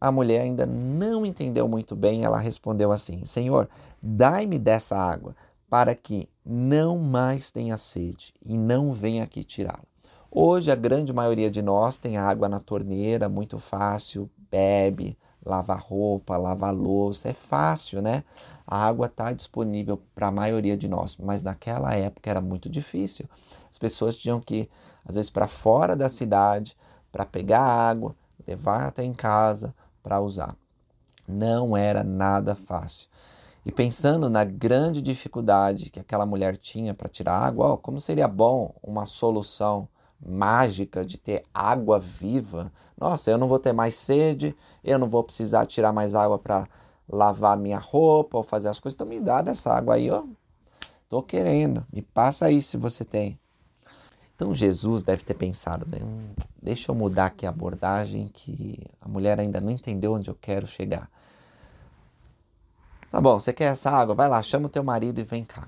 A 0.00 0.12
mulher 0.12 0.42
ainda 0.42 0.66
não 0.66 1.24
entendeu 1.24 1.68
muito 1.68 1.96
bem, 1.96 2.24
ela 2.24 2.38
respondeu 2.38 2.92
assim: 2.92 3.24
Senhor, 3.24 3.68
dai-me 4.02 4.58
dessa 4.58 4.96
água, 4.96 5.34
para 5.68 5.94
que 5.94 6.28
não 6.44 6.98
mais 6.98 7.50
tenha 7.50 7.76
sede 7.76 8.34
e 8.44 8.56
não 8.56 8.92
venha 8.92 9.24
aqui 9.24 9.42
tirá-la. 9.42 9.84
Hoje, 10.30 10.70
a 10.70 10.74
grande 10.74 11.12
maioria 11.12 11.50
de 11.50 11.62
nós 11.62 11.98
tem 11.98 12.18
água 12.18 12.48
na 12.48 12.60
torneira, 12.60 13.28
muito 13.28 13.58
fácil, 13.58 14.30
bebe, 14.50 15.16
lava 15.44 15.74
roupa, 15.74 16.36
lava 16.36 16.70
louça, 16.70 17.28
é 17.28 17.32
fácil, 17.32 18.02
né? 18.02 18.24
A 18.66 18.84
água 18.84 19.06
está 19.06 19.32
disponível 19.32 20.00
para 20.14 20.26
a 20.26 20.32
maioria 20.32 20.76
de 20.76 20.88
nós, 20.88 21.16
mas 21.16 21.42
naquela 21.42 21.94
época 21.94 22.28
era 22.28 22.40
muito 22.40 22.68
difícil. 22.68 23.26
As 23.70 23.78
pessoas 23.78 24.16
tinham 24.16 24.40
que 24.40 24.68
às 25.06 25.14
vezes, 25.14 25.30
para 25.30 25.46
fora 25.46 25.94
da 25.94 26.08
cidade, 26.08 26.76
para 27.12 27.24
pegar 27.24 27.62
água, 27.62 28.14
levar 28.46 28.86
até 28.86 29.04
em 29.04 29.14
casa 29.14 29.72
para 30.02 30.20
usar. 30.20 30.56
Não 31.28 31.76
era 31.76 32.02
nada 32.02 32.54
fácil. 32.54 33.08
E 33.64 33.70
pensando 33.70 34.28
na 34.28 34.44
grande 34.44 35.00
dificuldade 35.00 35.90
que 35.90 36.00
aquela 36.00 36.26
mulher 36.26 36.56
tinha 36.56 36.92
para 36.92 37.08
tirar 37.08 37.38
água, 37.38 37.76
como 37.78 38.00
seria 38.00 38.28
bom 38.28 38.74
uma 38.82 39.06
solução 39.06 39.88
mágica 40.24 41.04
de 41.04 41.18
ter 41.18 41.44
água 41.52 41.98
viva. 41.98 42.72
Nossa, 42.98 43.30
eu 43.30 43.38
não 43.38 43.48
vou 43.48 43.58
ter 43.58 43.72
mais 43.72 43.96
sede, 43.96 44.56
eu 44.82 44.98
não 44.98 45.08
vou 45.08 45.22
precisar 45.22 45.66
tirar 45.66 45.92
mais 45.92 46.14
água 46.14 46.38
para 46.38 46.68
lavar 47.08 47.56
minha 47.56 47.78
roupa 47.78 48.38
ou 48.38 48.42
fazer 48.42 48.68
as 48.68 48.80
coisas. 48.80 48.94
Então 48.94 49.06
me 49.06 49.20
dá 49.20 49.42
dessa 49.42 49.72
água 49.72 49.94
aí, 49.94 50.10
ó. 50.10 50.24
Tô 51.08 51.22
querendo. 51.22 51.86
Me 51.92 52.02
passa 52.02 52.46
aí 52.46 52.60
se 52.60 52.76
você 52.76 53.04
tem. 53.04 53.38
Então 54.34 54.52
Jesus 54.52 55.02
deve 55.02 55.24
ter 55.24 55.34
pensado, 55.34 55.86
né? 55.88 55.98
Hum, 56.02 56.34
deixa 56.60 56.90
eu 56.90 56.94
mudar 56.94 57.26
aqui 57.26 57.46
a 57.46 57.48
abordagem 57.48 58.28
que 58.28 58.78
a 59.00 59.08
mulher 59.08 59.40
ainda 59.40 59.60
não 59.60 59.70
entendeu 59.70 60.12
onde 60.12 60.28
eu 60.28 60.34
quero 60.34 60.66
chegar. 60.66 61.08
Tá 63.10 63.20
bom, 63.20 63.40
você 63.40 63.52
quer 63.52 63.72
essa 63.72 63.90
água? 63.90 64.14
Vai 64.14 64.28
lá, 64.28 64.42
chama 64.42 64.66
o 64.66 64.68
teu 64.68 64.84
marido 64.84 65.20
e 65.20 65.24
vem 65.24 65.44
cá. 65.44 65.66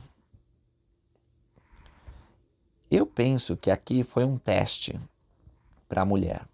Eu 2.90 3.06
penso 3.06 3.56
que 3.56 3.70
aqui 3.70 4.02
foi 4.02 4.24
um 4.24 4.36
teste 4.36 4.98
para 5.88 6.02
a 6.02 6.04
mulher, 6.06 6.46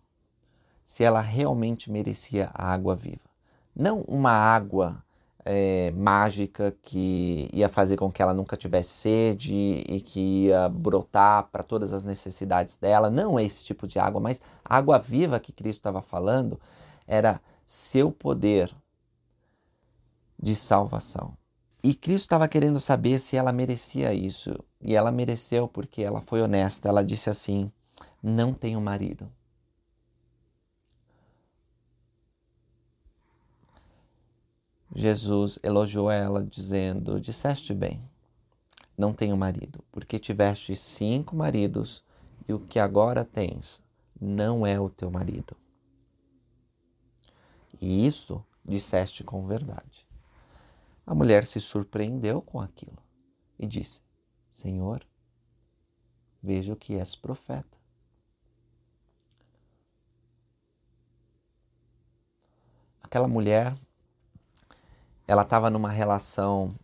se 0.85 1.05
ela 1.05 1.20
realmente 1.20 1.91
merecia 1.91 2.51
a 2.53 2.72
água 2.72 2.97
viva. 2.97 3.30
Não 3.74 4.01
uma 4.03 4.32
água 4.32 5.03
é, 5.45 5.93
mágica 5.93 6.74
que 6.82 7.49
ia 7.53 7.68
fazer 7.68 7.97
com 7.97 8.11
que 8.11 8.22
ela 8.22 8.32
nunca 8.32 8.57
tivesse 8.57 8.91
sede 8.91 9.85
e 9.89 10.01
que 10.01 10.47
ia 10.47 10.68
brotar 10.68 11.49
para 11.53 11.62
todas 11.62 11.93
as 11.93 12.05
necessidades 12.05 12.76
dela. 12.76 13.11
Não 13.11 13.39
é 13.39 13.45
esse 13.45 13.64
tipo 13.64 13.87
de 13.87 13.99
água, 13.99 14.20
mas 14.20 14.41
a 14.64 14.76
água 14.76 14.99
viva 14.99 15.39
que 15.39 15.53
Cristo 15.53 15.80
estava 15.80 16.01
falando 16.01 16.59
era 17.07 17.41
seu 17.66 18.11
poder 18.11 18.74
de 20.41 20.57
salvação. 20.57 21.37
E 21.85 21.95
Cristo 21.95 22.24
estava 22.24 22.49
querendo 22.49 22.80
saber 22.80 23.18
se 23.18 23.37
ela 23.37 23.53
merecia 23.53 24.14
isso. 24.14 24.59
E 24.80 24.95
ela 24.95 25.12
mereceu 25.12 25.68
porque 25.68 26.03
ela 26.03 26.22
foi 26.22 26.41
honesta. 26.41 26.89
Ela 26.89 27.05
disse 27.05 27.28
assim: 27.28 27.70
Não 28.22 28.55
tenho 28.55 28.80
marido. 28.80 29.30
Jesus 34.95 35.59
elogiou 35.62 36.11
ela, 36.11 36.43
dizendo: 36.43 37.20
Disseste 37.20 37.74
bem, 37.74 38.01
não 38.97 39.12
tenho 39.12 39.37
marido, 39.37 39.85
porque 39.93 40.18
tiveste 40.18 40.74
cinco 40.74 41.37
maridos 41.37 42.03
e 42.49 42.55
o 42.55 42.61
que 42.61 42.78
agora 42.78 43.26
tens 43.26 43.82
não 44.18 44.66
é 44.66 44.80
o 44.80 44.89
teu 44.89 45.11
marido. 45.11 45.55
E 47.78 48.07
isso 48.07 48.43
disseste 48.64 49.22
com 49.22 49.47
verdade. 49.47 50.04
A 51.07 51.15
mulher 51.15 51.45
se 51.45 51.61
surpreendeu 51.61 52.41
com 52.41 52.61
aquilo 52.61 52.99
e 53.59 53.67
disse: 53.67 54.03
Senhor, 54.51 55.07
vejo 56.43 56.75
que 56.77 56.95
és 56.95 57.15
profeta. 57.15 57.79
Aquela 63.03 63.29
mulher 63.29 63.75
ela 65.27 65.43
estava 65.43 65.71
numa 65.71 65.91
relação 65.91 66.75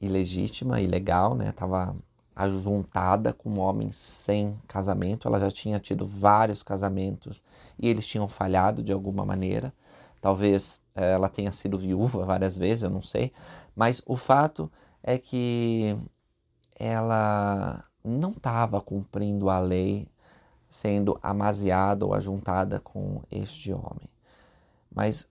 ilegítima, 0.00 0.80
ilegal, 0.80 1.34
né? 1.34 1.50
Estava 1.50 1.96
ajuntada 2.34 3.32
com 3.32 3.50
um 3.50 3.60
homem 3.60 3.92
sem 3.92 4.58
casamento. 4.66 5.28
Ela 5.28 5.38
já 5.38 5.50
tinha 5.50 5.78
tido 5.78 6.06
vários 6.06 6.62
casamentos 6.62 7.44
e 7.78 7.88
eles 7.88 8.06
tinham 8.06 8.28
falhado 8.28 8.82
de 8.82 8.92
alguma 8.92 9.24
maneira. 9.24 9.72
Talvez 10.20 10.81
ela 10.94 11.28
tenha 11.28 11.50
sido 11.50 11.78
viúva 11.78 12.24
várias 12.24 12.56
vezes, 12.56 12.84
eu 12.84 12.90
não 12.90 13.02
sei. 13.02 13.32
Mas 13.74 14.02
o 14.06 14.16
fato 14.16 14.70
é 15.02 15.18
que 15.18 15.96
ela 16.78 17.84
não 18.04 18.30
estava 18.30 18.80
cumprindo 18.80 19.48
a 19.48 19.58
lei, 19.58 20.08
sendo 20.68 21.18
amaziada 21.22 22.04
ou 22.04 22.14
ajuntada 22.14 22.80
com 22.80 23.22
este 23.30 23.72
homem. 23.72 24.08
Mas 24.94 25.28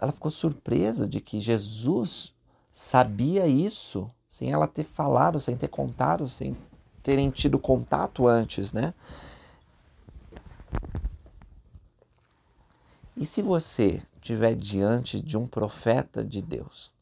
ela 0.00 0.12
ficou 0.12 0.30
surpresa 0.30 1.08
de 1.08 1.20
que 1.20 1.38
Jesus 1.38 2.34
sabia 2.72 3.46
isso 3.46 4.10
sem 4.28 4.50
ela 4.50 4.66
ter 4.66 4.84
falado, 4.84 5.38
sem 5.38 5.56
ter 5.56 5.68
contado, 5.68 6.26
sem 6.26 6.56
terem 7.02 7.30
tido 7.30 7.58
contato 7.58 8.26
antes, 8.26 8.72
né? 8.72 8.94
E 13.14 13.26
se 13.26 13.42
você 13.42 14.02
estiver 14.22 14.54
diante 14.54 15.20
de 15.20 15.36
um 15.36 15.46
profeta 15.46 16.24
de 16.24 16.40
Deus, 16.40 16.92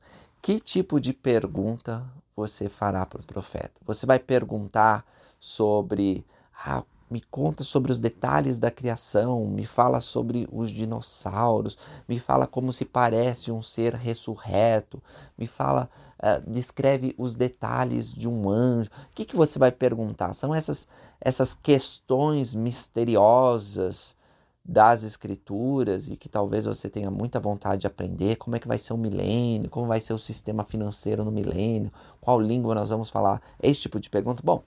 Que 0.43 0.59
tipo 0.59 0.99
de 0.99 1.13
pergunta 1.13 2.03
você 2.35 2.71
fará 2.71 3.05
para 3.05 3.21
o 3.21 3.27
profeta? 3.27 3.79
Você 3.85 4.07
vai 4.07 4.19
perguntar 4.19 5.05
sobre 5.39 6.25
ah, 6.65 6.83
me 7.11 7.21
conta 7.21 7.63
sobre 7.63 7.93
os 7.93 8.01
detalhes 8.01 8.59
da 8.59 8.71
criação, 8.71 9.45
me 9.47 9.67
fala 9.67 10.01
sobre 10.01 10.49
os 10.51 10.71
dinossauros, 10.71 11.77
me 12.09 12.19
fala 12.19 12.47
como 12.47 12.73
se 12.73 12.85
parece 12.85 13.51
um 13.51 13.61
ser 13.61 13.95
ressurreto, 13.95 15.03
me 15.37 15.47
fala, 15.47 15.91
uh, 16.21 16.51
descreve 16.51 17.15
os 17.19 17.35
detalhes 17.35 18.13
de 18.13 18.29
um 18.29 18.49
anjo. 18.49 18.91
O 19.11 19.15
que, 19.15 19.25
que 19.25 19.37
você 19.37 19.59
vai 19.59 19.73
perguntar? 19.73 20.33
São 20.33 20.55
essas, 20.55 20.87
essas 21.21 21.53
questões 21.53 22.55
misteriosas 22.55 24.17
das 24.65 25.03
escrituras 25.03 26.09
e 26.09 26.17
que 26.17 26.29
talvez 26.29 26.65
você 26.65 26.89
tenha 26.89 27.11
muita 27.11 27.41
vontade 27.41 27.83
de 27.83 27.87
aprender, 27.87 28.37
como 28.37 28.57
é 28.57 28.59
que 28.59 28.69
vai 28.69 28.79
ser 28.79 28.93
o 28.93 28.99
milênio, 28.99 29.71
como 29.71 29.87
vai 29.87 30.01
ser 30.01 30.13
o 30.13 30.19
sistema 30.19 30.65
financeiro 30.65 31.25
no 31.25 31.31
milênio, 31.31 31.93
qual 32.21 32.41
língua 32.41 32.75
nós 32.75 32.91
vamos 32.91 33.11
falar, 33.11 33.41
esse 33.63 33.81
tipo 33.81 33.99
de 33.99 34.11
pergunta. 34.11 34.43
Bom, 34.45 34.63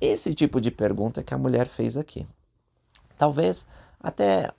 esse 0.00 0.34
tipo 0.34 0.60
de 0.60 0.70
pergunta 0.70 1.22
que 1.22 1.34
a 1.34 1.38
mulher 1.38 1.66
fez 1.66 1.96
aqui. 1.96 2.26
Talvez 3.16 3.66
até 4.00 4.52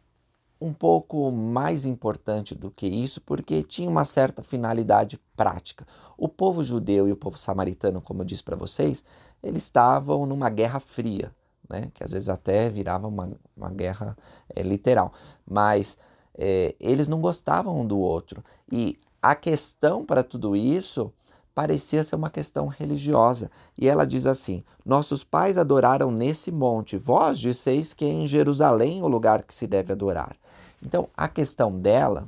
um 0.60 0.74
pouco 0.74 1.30
mais 1.30 1.86
importante 1.86 2.56
do 2.56 2.72
que 2.72 2.88
isso, 2.88 3.20
porque 3.20 3.62
tinha 3.64 3.90
uma 3.90 4.06
certa 4.06 4.42
finalidade 4.42 5.20
prática. 5.36 5.86
O 6.18 6.30
povo 6.30 6.64
judeu 6.64 7.08
e 7.08 7.12
o 7.12 7.18
povo 7.18 7.38
samaritano, 7.38 8.02
como 8.02 8.22
eu 8.22 8.26
disse 8.26 8.44
para 8.44 8.56
vocês, 8.56 9.04
eles 9.42 9.64
estavam 9.64 10.26
numa 10.26 10.50
guerra 10.50 10.80
fria, 10.80 11.36
né? 11.74 11.90
que 11.94 12.04
às 12.04 12.12
vezes 12.12 12.30
até 12.30 12.70
virava 12.70 13.08
uma, 13.08 13.32
uma 13.58 13.70
guerra 13.72 14.16
é, 14.56 14.62
literal. 14.62 15.12
Mas 15.50 15.98
é, 16.38 16.76
eles 16.80 17.08
não 17.08 17.20
gostavam 17.20 17.82
um 17.82 17.86
do 17.86 17.98
outro. 17.98 18.44
E 18.72 19.00
a 19.22 19.34
questão 19.34 20.06
para 20.06 20.24
tudo 20.24 20.56
isso 20.56 21.12
parecia 21.56 22.04
ser 22.04 22.16
uma 22.16 22.30
questão 22.30 22.68
religiosa. 22.68 23.50
E 23.78 23.88
ela 23.88 24.06
diz 24.06 24.28
assim: 24.28 24.64
Nossos 24.86 25.24
pais 25.24 25.58
adoraram 25.58 26.12
nesse 26.12 26.52
monte, 26.52 26.98
vós 26.98 27.40
disseis 27.40 27.94
que 27.94 28.06
é 28.06 28.10
em 28.10 28.28
Jerusalém 28.28 29.02
o 29.02 29.08
lugar 29.08 29.44
que 29.44 29.54
se 29.54 29.66
deve 29.66 29.94
adorar. 29.94 30.36
Então, 30.82 31.08
a 31.16 31.28
questão 31.28 31.80
dela, 31.80 32.28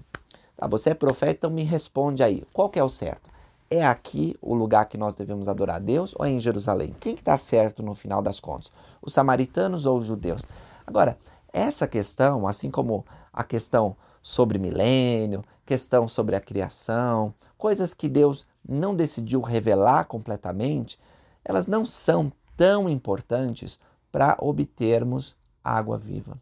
tá, 0.55 0.67
você 0.67 0.91
é 0.91 0.93
profeta, 0.93 1.33
então 1.33 1.49
me 1.49 1.63
responde 1.63 2.23
aí, 2.23 2.43
qual 2.53 2.69
que 2.69 2.79
é 2.79 2.83
o 2.83 2.89
certo? 2.89 3.29
É 3.69 3.85
aqui 3.85 4.35
o 4.41 4.53
lugar 4.53 4.85
que 4.85 4.97
nós 4.97 5.15
devemos 5.15 5.47
adorar 5.47 5.77
a 5.77 5.79
Deus 5.79 6.13
ou 6.17 6.25
é 6.25 6.29
em 6.29 6.39
Jerusalém? 6.39 6.95
Quem 6.99 7.15
está 7.15 7.35
que 7.35 7.41
certo 7.41 7.81
no 7.81 7.95
final 7.95 8.21
das 8.21 8.39
contas? 8.39 8.71
Os 9.01 9.13
samaritanos 9.13 9.85
ou 9.85 9.97
os 9.97 10.05
judeus? 10.05 10.45
Agora, 10.85 11.17
essa 11.51 11.87
questão, 11.87 12.47
assim 12.47 12.69
como 12.69 13.05
a 13.33 13.43
questão 13.43 13.95
sobre 14.21 14.59
milênio, 14.59 15.43
questão 15.65 16.07
sobre 16.07 16.35
a 16.35 16.41
criação, 16.41 17.33
coisas 17.57 17.93
que 17.93 18.07
Deus 18.07 18.45
não 18.67 18.95
decidiu 18.95 19.41
revelar 19.41 20.05
completamente, 20.05 20.99
elas 21.43 21.65
não 21.65 21.85
são 21.85 22.31
tão 22.55 22.89
importantes 22.89 23.79
para 24.11 24.37
obtermos 24.39 25.35
água 25.63 25.97
viva. 25.97 26.39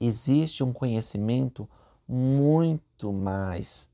Existe 0.00 0.64
um 0.64 0.72
conhecimento 0.72 1.68
muito 2.06 3.12
mais 3.12 3.88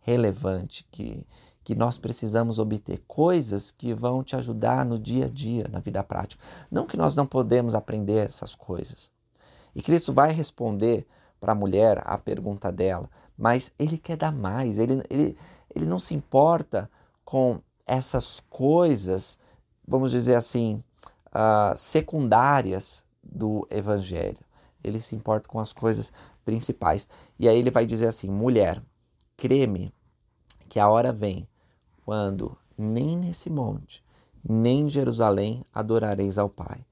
relevante 0.00 0.86
que, 0.90 1.26
que 1.64 1.74
nós 1.74 1.96
precisamos 1.96 2.58
obter, 2.58 3.02
coisas 3.06 3.70
que 3.70 3.94
vão 3.94 4.22
te 4.22 4.34
ajudar 4.34 4.84
no 4.84 4.98
dia 4.98 5.26
a 5.26 5.28
dia, 5.28 5.66
na 5.70 5.78
vida 5.78 6.02
prática. 6.02 6.42
Não 6.70 6.86
que 6.86 6.96
nós 6.96 7.14
não 7.14 7.26
podemos 7.26 7.74
aprender 7.74 8.26
essas 8.26 8.54
coisas. 8.54 9.10
E 9.74 9.80
Cristo 9.80 10.12
vai 10.12 10.32
responder 10.32 11.06
para 11.40 11.52
a 11.52 11.56
mulher 11.56 12.00
a 12.04 12.18
pergunta 12.18 12.70
dela, 12.70 13.08
mas 13.36 13.72
ele 13.78 13.98
quer 13.98 14.16
dar 14.16 14.32
mais, 14.32 14.78
ele, 14.78 15.02
ele, 15.08 15.36
ele 15.74 15.86
não 15.86 15.98
se 15.98 16.14
importa 16.14 16.90
com 17.24 17.60
essas 17.86 18.40
coisas, 18.48 19.38
vamos 19.86 20.10
dizer 20.10 20.34
assim, 20.34 20.82
uh, 21.28 21.76
secundárias 21.76 23.04
do 23.22 23.66
Evangelho. 23.70 24.38
Ele 24.84 25.00
se 25.00 25.14
importa 25.14 25.48
com 25.48 25.58
as 25.58 25.72
coisas 25.72 26.12
principais. 26.44 27.08
E 27.38 27.48
aí 27.48 27.58
ele 27.58 27.70
vai 27.70 27.86
dizer 27.86 28.08
assim: 28.08 28.28
mulher, 28.28 28.82
creme 29.36 29.92
que 30.68 30.80
a 30.80 30.88
hora 30.88 31.12
vem 31.12 31.48
quando 32.04 32.56
nem 32.76 33.16
nesse 33.16 33.48
monte, 33.50 34.02
nem 34.46 34.82
em 34.82 34.88
Jerusalém 34.88 35.62
adorareis 35.72 36.38
ao 36.38 36.48
Pai. 36.48 36.84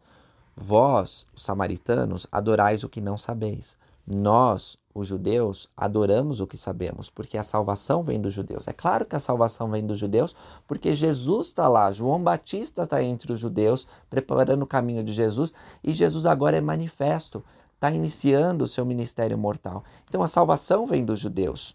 Vós, 0.57 1.27
os 1.35 1.43
samaritanos, 1.43 2.27
adorais 2.31 2.85
o 2.85 2.89
que 2.89 3.01
não 3.01 3.17
sabeis. 3.17 3.77
Nós, 4.07 4.77
os 4.95 5.07
judeus, 5.07 5.69
adoramos 5.77 6.41
o 6.41 6.47
que 6.47 6.57
sabemos, 6.57 7.09
porque 7.09 7.39
a 7.39 7.45
salvação 7.45 8.03
vem 8.03 8.21
dos 8.21 8.33
judeus. 8.33 8.67
É 8.69 8.73
claro 8.73 9.05
que 9.07 9.17
a 9.17 9.21
salvação 9.21 9.71
vem 9.71 9.87
dos 9.87 9.99
judeus, 9.99 10.35
porque 10.67 10.95
Jesus 10.95 11.49
está 11.49 11.69
lá, 11.69 11.91
João 11.93 12.23
Batista 12.23 12.83
está 12.83 13.03
entre 13.03 13.33
os 13.33 13.39
judeus, 13.39 13.87
preparando 14.09 14.63
o 14.63 14.67
caminho 14.67 15.05
de 15.05 15.13
Jesus, 15.13 15.53
e 15.83 15.93
Jesus 15.93 16.27
agora 16.27 16.57
é 16.57 16.61
manifesto, 16.61 17.45
está 17.75 17.91
iniciando 17.91 18.65
o 18.65 18.69
seu 18.69 18.85
ministério 18.85 19.39
mortal. 19.39 19.85
Então 20.09 20.23
a 20.23 20.29
salvação 20.29 20.87
vem 20.87 21.05
dos 21.05 21.19
judeus. 21.19 21.75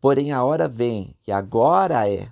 Porém, 0.00 0.32
a 0.32 0.44
hora 0.44 0.68
vem, 0.68 1.14
e 1.26 1.32
agora 1.32 2.08
é, 2.08 2.28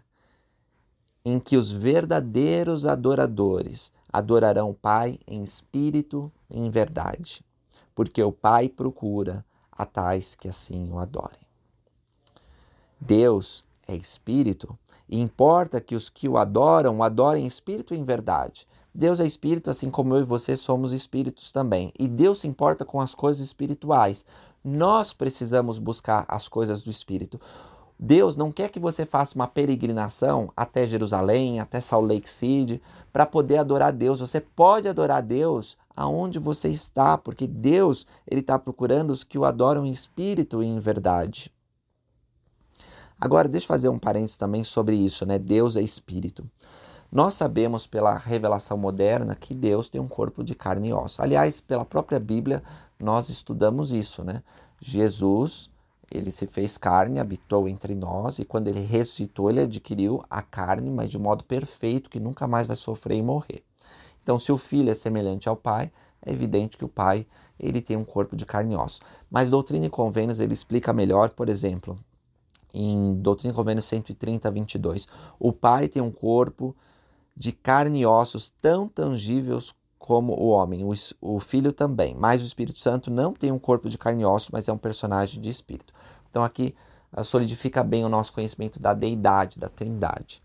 em 1.24 1.38
que 1.40 1.56
os 1.56 1.70
verdadeiros 1.70 2.86
adoradores 2.86 3.92
adorarão 4.12 4.70
o 4.70 4.74
Pai 4.74 5.18
em 5.26 5.42
espírito 5.42 6.30
e 6.50 6.58
em 6.58 6.70
verdade 6.70 7.44
porque 7.94 8.22
o 8.22 8.32
Pai 8.32 8.68
procura 8.68 9.44
a 9.70 9.86
tais 9.86 10.34
que 10.34 10.48
assim 10.48 10.90
o 10.90 10.98
adorem. 10.98 11.40
Deus 13.00 13.64
é 13.86 13.94
espírito 13.94 14.76
e 15.08 15.20
importa 15.20 15.80
que 15.80 15.94
os 15.94 16.08
que 16.08 16.28
o 16.28 16.36
adoram 16.36 16.98
o 16.98 17.02
adorem 17.02 17.44
em 17.44 17.46
espírito 17.46 17.94
e 17.94 17.98
em 17.98 18.04
verdade. 18.04 18.66
Deus 18.94 19.18
é 19.18 19.26
espírito, 19.26 19.70
assim 19.70 19.90
como 19.90 20.14
eu 20.14 20.20
e 20.20 20.24
você 20.24 20.56
somos 20.56 20.92
espíritos 20.92 21.50
também. 21.50 21.92
E 21.98 22.06
Deus 22.06 22.40
se 22.40 22.46
importa 22.46 22.84
com 22.84 23.00
as 23.00 23.12
coisas 23.12 23.44
espirituais. 23.44 24.24
Nós 24.64 25.12
precisamos 25.12 25.78
buscar 25.78 26.24
as 26.26 26.48
coisas 26.48 26.82
do 26.82 26.90
espírito. 26.90 27.38
Deus 27.98 28.34
não 28.34 28.50
quer 28.50 28.70
que 28.70 28.80
você 28.80 29.06
faça 29.06 29.34
uma 29.36 29.46
peregrinação 29.46 30.50
até 30.56 30.86
Jerusalém, 30.86 31.60
até 31.60 31.80
Salt 31.80 32.06
Lake 32.06 32.28
City, 32.28 32.82
para 33.12 33.26
poder 33.26 33.58
adorar 33.58 33.92
Deus. 33.92 34.20
Você 34.20 34.40
pode 34.40 34.88
adorar 34.88 35.22
Deus 35.22 35.76
aonde 35.96 36.38
você 36.38 36.68
está, 36.68 37.16
porque 37.16 37.46
Deus 37.46 38.06
ele 38.26 38.40
está 38.40 38.58
procurando 38.58 39.10
os 39.10 39.22
que 39.22 39.38
o 39.38 39.44
adoram 39.44 39.86
em 39.86 39.90
espírito 39.90 40.62
e 40.62 40.66
em 40.66 40.78
verdade. 40.78 41.52
Agora, 43.20 43.48
deixa 43.48 43.64
eu 43.64 43.68
fazer 43.68 43.88
um 43.88 43.98
parênteses 43.98 44.36
também 44.36 44.64
sobre 44.64 44.96
isso, 44.96 45.24
né? 45.24 45.38
Deus 45.38 45.76
é 45.76 45.82
espírito. 45.82 46.44
Nós 47.12 47.34
sabemos 47.34 47.86
pela 47.86 48.18
revelação 48.18 48.76
moderna 48.76 49.36
que 49.36 49.54
Deus 49.54 49.88
tem 49.88 50.00
um 50.00 50.08
corpo 50.08 50.42
de 50.42 50.52
carne 50.52 50.88
e 50.88 50.92
osso. 50.92 51.22
Aliás, 51.22 51.60
pela 51.60 51.84
própria 51.84 52.18
Bíblia, 52.18 52.60
nós 52.98 53.28
estudamos 53.28 53.92
isso, 53.92 54.22
né? 54.22 54.42
Jesus, 54.80 55.70
ele 56.10 56.30
se 56.30 56.46
fez 56.46 56.78
carne, 56.78 57.18
habitou 57.18 57.68
entre 57.68 57.94
nós 57.94 58.38
e 58.38 58.44
quando 58.44 58.68
ele 58.68 58.80
ressuscitou, 58.80 59.50
ele 59.50 59.60
adquiriu 59.60 60.22
a 60.28 60.42
carne, 60.42 60.90
mas 60.90 61.10
de 61.10 61.18
modo 61.18 61.44
perfeito, 61.44 62.10
que 62.10 62.20
nunca 62.20 62.46
mais 62.46 62.66
vai 62.66 62.76
sofrer 62.76 63.16
e 63.16 63.22
morrer. 63.22 63.62
Então, 64.22 64.38
se 64.38 64.50
o 64.50 64.58
filho 64.58 64.90
é 64.90 64.94
semelhante 64.94 65.48
ao 65.48 65.56
pai, 65.56 65.90
é 66.24 66.32
evidente 66.32 66.78
que 66.78 66.84
o 66.84 66.88
pai 66.88 67.26
ele 67.58 67.80
tem 67.80 67.96
um 67.96 68.04
corpo 68.04 68.34
de 68.34 68.46
carne 68.46 68.74
e 68.74 68.76
osso. 68.76 69.00
Mas 69.30 69.50
Doutrina 69.50 69.86
e 69.86 69.90
Convênios 69.90 70.40
ele 70.40 70.54
explica 70.54 70.92
melhor, 70.92 71.32
por 71.34 71.48
exemplo, 71.48 71.96
em 72.72 73.14
Doutrina 73.16 73.52
e 73.52 73.56
Convênios 73.56 73.84
130, 73.84 74.50
22. 74.50 75.06
O 75.38 75.52
pai 75.52 75.88
tem 75.88 76.02
um 76.02 76.10
corpo 76.10 76.74
de 77.36 77.52
carne 77.52 78.00
e 78.00 78.06
ossos 78.06 78.52
tão 78.60 78.88
tangíveis 78.88 79.74
como 80.04 80.34
o 80.34 80.48
homem, 80.48 80.84
o, 80.84 80.92
o 81.22 81.40
filho 81.40 81.72
também. 81.72 82.14
Mas 82.14 82.42
o 82.42 82.44
Espírito 82.44 82.78
Santo 82.78 83.10
não 83.10 83.32
tem 83.32 83.50
um 83.50 83.58
corpo 83.58 83.88
de 83.88 83.96
carne 83.96 84.20
e 84.20 84.26
osso, 84.26 84.50
mas 84.52 84.68
é 84.68 84.72
um 84.72 84.76
personagem 84.76 85.40
de 85.40 85.48
espírito. 85.48 85.94
Então 86.28 86.44
aqui 86.44 86.74
ah, 87.10 87.24
solidifica 87.24 87.82
bem 87.82 88.04
o 88.04 88.08
nosso 88.10 88.30
conhecimento 88.30 88.78
da 88.78 88.92
deidade, 88.92 89.58
da 89.58 89.66
trindade. 89.66 90.42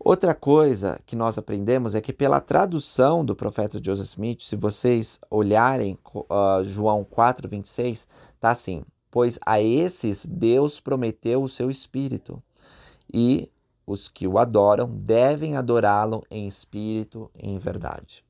Outra 0.00 0.34
coisa 0.34 0.98
que 1.06 1.14
nós 1.14 1.38
aprendemos 1.38 1.94
é 1.94 2.00
que 2.00 2.12
pela 2.12 2.40
tradução 2.40 3.24
do 3.24 3.36
profeta 3.36 3.80
Joseph 3.80 4.08
Smith, 4.08 4.40
se 4.40 4.56
vocês 4.56 5.20
olharem 5.30 5.96
uh, 6.12 6.64
João 6.64 7.04
4, 7.04 7.48
26, 7.48 8.08
tá 8.40 8.50
assim: 8.50 8.84
Pois 9.12 9.38
a 9.46 9.60
esses 9.60 10.26
Deus 10.26 10.80
prometeu 10.80 11.40
o 11.40 11.48
seu 11.48 11.70
espírito, 11.70 12.42
e 13.14 13.48
os 13.86 14.08
que 14.08 14.26
o 14.26 14.38
adoram 14.38 14.90
devem 14.90 15.56
adorá-lo 15.56 16.24
em 16.28 16.48
espírito 16.48 17.30
e 17.38 17.48
em 17.48 17.58
verdade. 17.58 18.25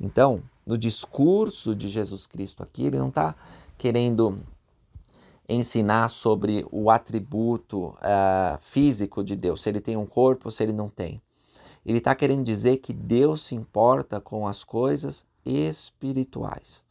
Então, 0.00 0.42
no 0.66 0.78
discurso 0.78 1.74
de 1.74 1.88
Jesus 1.88 2.26
Cristo 2.26 2.62
aqui, 2.62 2.84
ele 2.86 2.98
não 2.98 3.08
está 3.08 3.34
querendo 3.76 4.38
ensinar 5.48 6.08
sobre 6.08 6.64
o 6.70 6.90
atributo 6.90 7.88
uh, 7.88 8.58
físico 8.60 9.22
de 9.22 9.34
Deus, 9.34 9.60
se 9.60 9.68
ele 9.68 9.80
tem 9.80 9.96
um 9.96 10.06
corpo 10.06 10.46
ou 10.46 10.50
se 10.50 10.62
ele 10.62 10.72
não 10.72 10.88
tem. 10.88 11.20
Ele 11.84 11.98
está 11.98 12.14
querendo 12.14 12.44
dizer 12.44 12.76
que 12.78 12.92
Deus 12.92 13.42
se 13.42 13.54
importa 13.54 14.20
com 14.20 14.46
as 14.46 14.62
coisas 14.62 15.24
espirituais. 15.44 16.84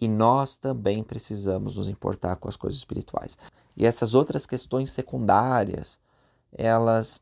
E 0.00 0.08
nós 0.08 0.56
também 0.56 1.02
precisamos 1.02 1.76
nos 1.76 1.88
importar 1.88 2.36
com 2.36 2.48
as 2.48 2.56
coisas 2.56 2.78
espirituais. 2.78 3.36
E 3.76 3.84
essas 3.84 4.14
outras 4.14 4.46
questões 4.46 4.90
secundárias, 4.90 5.98
elas 6.52 7.20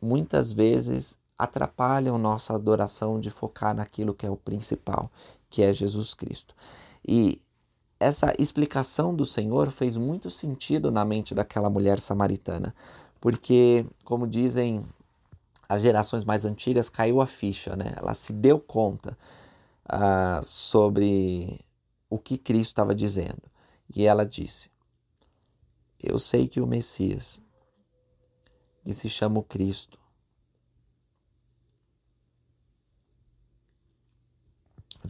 muitas 0.00 0.52
vezes 0.52 1.18
atrapalham 1.40 2.18
nossa 2.18 2.54
adoração 2.54 3.18
de 3.18 3.30
focar 3.30 3.74
naquilo 3.74 4.14
que 4.14 4.26
é 4.26 4.30
o 4.30 4.36
principal, 4.36 5.10
que 5.48 5.62
é 5.62 5.72
Jesus 5.72 6.12
Cristo. 6.12 6.54
E 7.06 7.40
essa 7.98 8.32
explicação 8.38 9.14
do 9.14 9.24
Senhor 9.24 9.70
fez 9.70 9.96
muito 9.96 10.28
sentido 10.28 10.90
na 10.90 11.04
mente 11.04 11.34
daquela 11.34 11.70
mulher 11.70 12.00
samaritana, 12.00 12.74
porque, 13.20 13.86
como 14.04 14.26
dizem 14.26 14.84
as 15.68 15.82
gerações 15.82 16.24
mais 16.24 16.44
antigas, 16.44 16.88
caiu 16.88 17.20
a 17.20 17.26
ficha, 17.26 17.76
né? 17.76 17.92
Ela 17.96 18.12
se 18.14 18.32
deu 18.32 18.58
conta 18.58 19.16
uh, 19.86 20.44
sobre 20.44 21.60
o 22.08 22.18
que 22.18 22.36
Cristo 22.36 22.70
estava 22.70 22.94
dizendo. 22.94 23.42
E 23.94 24.04
ela 24.04 24.26
disse: 24.26 24.68
Eu 26.02 26.18
sei 26.18 26.48
que 26.48 26.60
o 26.60 26.66
Messias, 26.66 27.40
que 28.82 28.92
se 28.92 29.08
chama 29.08 29.38
o 29.38 29.44
Cristo, 29.44 29.99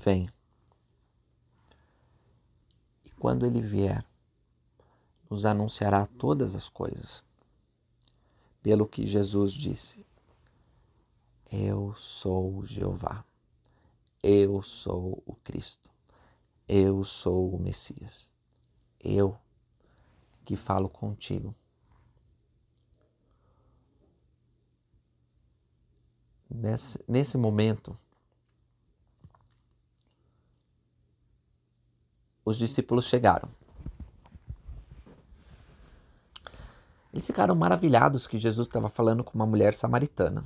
vem. 0.01 0.29
E 3.05 3.11
quando 3.11 3.45
ele 3.47 3.61
vier, 3.61 4.05
nos 5.29 5.45
anunciará 5.45 6.07
todas 6.07 6.55
as 6.55 6.69
coisas. 6.69 7.23
Pelo 8.63 8.87
que 8.87 9.07
Jesus 9.07 9.53
disse: 9.53 10.05
Eu 11.51 11.95
sou 11.95 12.65
Jeová. 12.65 13.25
Eu 14.23 14.63
sou 14.63 15.23
o 15.25 15.35
Cristo. 15.37 15.91
Eu 16.69 17.05
sou 17.05 17.55
o 17.55 17.59
Messias. 17.59 18.31
Eu 19.03 19.39
que 20.45 20.57
falo 20.57 20.89
contigo. 20.89 21.55
Nesse, 26.51 27.03
nesse 27.07 27.39
momento, 27.39 27.97
os 32.45 32.57
discípulos 32.57 33.07
chegaram. 33.07 33.49
Eles 37.13 37.27
ficaram 37.27 37.55
maravilhados 37.55 38.27
que 38.27 38.39
Jesus 38.39 38.69
estava 38.69 38.89
falando 38.89 39.25
com 39.25 39.35
uma 39.35 39.47
mulher 39.47 39.75
samaritana. 39.75 40.45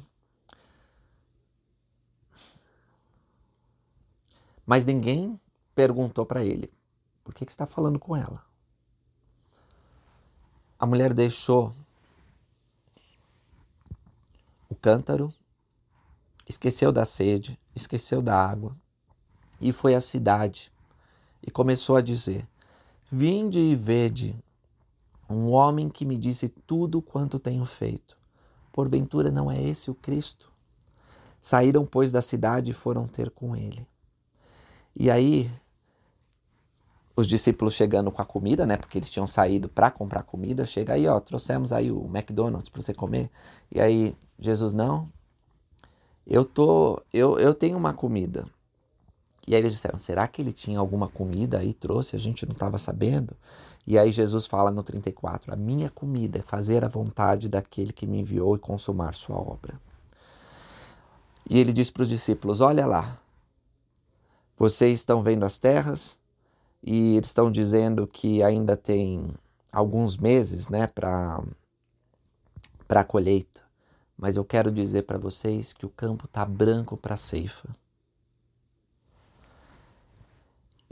Mas 4.66 4.86
ninguém 4.86 5.38
perguntou 5.74 6.24
para 6.24 6.42
ele: 6.44 6.72
por 7.22 7.34
que, 7.34 7.44
que 7.44 7.52
está 7.52 7.66
falando 7.66 7.98
com 7.98 8.16
ela? 8.16 8.42
A 10.78 10.86
mulher 10.86 11.12
deixou 11.12 11.74
o 14.68 14.74
cântaro, 14.74 15.32
esqueceu 16.48 16.90
da 16.90 17.04
sede, 17.04 17.60
esqueceu 17.74 18.22
da 18.22 18.36
água 18.36 18.76
e 19.60 19.70
foi 19.70 19.94
à 19.94 20.00
cidade 20.00 20.73
e 21.46 21.50
começou 21.50 21.96
a 21.96 22.00
dizer: 22.00 22.46
Vinde 23.10 23.58
e 23.58 23.74
vede 23.74 24.36
um 25.28 25.50
homem 25.50 25.88
que 25.88 26.04
me 26.04 26.16
disse 26.16 26.48
tudo 26.48 27.02
quanto 27.02 27.38
tenho 27.38 27.64
feito. 27.64 28.16
Porventura 28.72 29.30
não 29.30 29.50
é 29.50 29.62
esse 29.62 29.90
o 29.90 29.94
Cristo? 29.94 30.50
Saíram, 31.40 31.84
pois, 31.84 32.10
da 32.10 32.22
cidade 32.22 32.70
e 32.70 32.74
foram 32.74 33.06
ter 33.06 33.30
com 33.30 33.54
ele. 33.54 33.86
E 34.96 35.10
aí, 35.10 35.50
os 37.14 37.26
discípulos 37.26 37.74
chegando 37.74 38.10
com 38.10 38.22
a 38.22 38.24
comida, 38.24 38.66
né? 38.66 38.76
Porque 38.76 38.98
eles 38.98 39.10
tinham 39.10 39.26
saído 39.26 39.68
para 39.68 39.90
comprar 39.90 40.22
comida. 40.22 40.64
Chega 40.64 40.94
aí, 40.94 41.06
ó, 41.06 41.20
trouxemos 41.20 41.72
aí 41.72 41.90
o 41.90 42.06
McDonald's 42.06 42.68
para 42.68 42.82
você 42.82 42.94
comer. 42.94 43.30
E 43.70 43.80
aí, 43.80 44.16
Jesus, 44.38 44.72
não, 44.72 45.08
eu 46.26 46.44
tô, 46.44 47.02
eu, 47.12 47.38
eu 47.38 47.54
tenho 47.54 47.76
uma 47.76 47.92
comida. 47.92 48.46
E 49.46 49.54
aí 49.54 49.60
eles 49.60 49.72
disseram: 49.72 49.98
será 49.98 50.26
que 50.26 50.40
ele 50.40 50.52
tinha 50.52 50.78
alguma 50.78 51.08
comida 51.08 51.58
aí, 51.58 51.74
trouxe, 51.74 52.16
a 52.16 52.18
gente 52.18 52.46
não 52.46 52.52
estava 52.52 52.78
sabendo? 52.78 53.36
E 53.86 53.98
aí 53.98 54.10
Jesus 54.10 54.46
fala 54.46 54.70
no 54.70 54.82
34: 54.82 55.52
A 55.52 55.56
minha 55.56 55.90
comida 55.90 56.38
é 56.38 56.42
fazer 56.42 56.84
a 56.84 56.88
vontade 56.88 57.48
daquele 57.48 57.92
que 57.92 58.06
me 58.06 58.20
enviou 58.20 58.56
e 58.56 58.58
consumar 58.58 59.14
sua 59.14 59.36
obra. 59.36 59.78
E 61.48 61.58
ele 61.58 61.72
diz 61.72 61.90
para 61.90 62.02
os 62.02 62.08
discípulos: 62.08 62.60
Olha 62.60 62.86
lá, 62.86 63.18
vocês 64.56 65.00
estão 65.00 65.22
vendo 65.22 65.44
as 65.44 65.58
terras 65.58 66.18
e 66.82 67.16
eles 67.16 67.28
estão 67.28 67.50
dizendo 67.50 68.06
que 68.06 68.42
ainda 68.42 68.76
tem 68.76 69.30
alguns 69.70 70.16
meses 70.16 70.68
né, 70.68 70.86
para 70.86 71.42
a 72.88 73.04
colheita. 73.04 73.62
Mas 74.16 74.36
eu 74.36 74.44
quero 74.44 74.70
dizer 74.70 75.02
para 75.02 75.18
vocês 75.18 75.72
que 75.72 75.84
o 75.84 75.90
campo 75.90 76.26
está 76.26 76.44
branco 76.44 76.96
para 76.96 77.14
a 77.14 77.18
ceifa. 77.18 77.68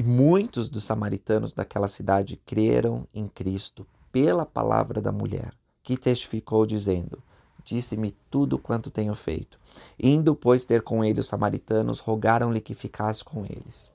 E 0.03 0.05
muitos 0.05 0.68
dos 0.68 0.82
samaritanos 0.82 1.53
daquela 1.53 1.86
cidade 1.86 2.36
creram 2.44 3.07
em 3.14 3.28
Cristo 3.28 3.86
pela 4.11 4.44
palavra 4.44 5.00
da 5.00 5.12
mulher, 5.12 5.55
que 5.80 5.96
testificou, 5.96 6.66
dizendo: 6.66 7.22
Disse-me 7.64 8.11
tudo 8.28 8.59
quanto 8.59 8.90
tenho 8.90 9.14
feito. 9.14 9.61
Indo, 9.96 10.34
pois, 10.34 10.64
ter 10.64 10.82
com 10.82 11.05
ele 11.05 11.20
os 11.20 11.28
samaritanos, 11.28 12.00
rogaram-lhe 12.00 12.61
que 12.61 12.74
ficasse 12.74 13.22
com 13.22 13.44
eles. 13.44 13.92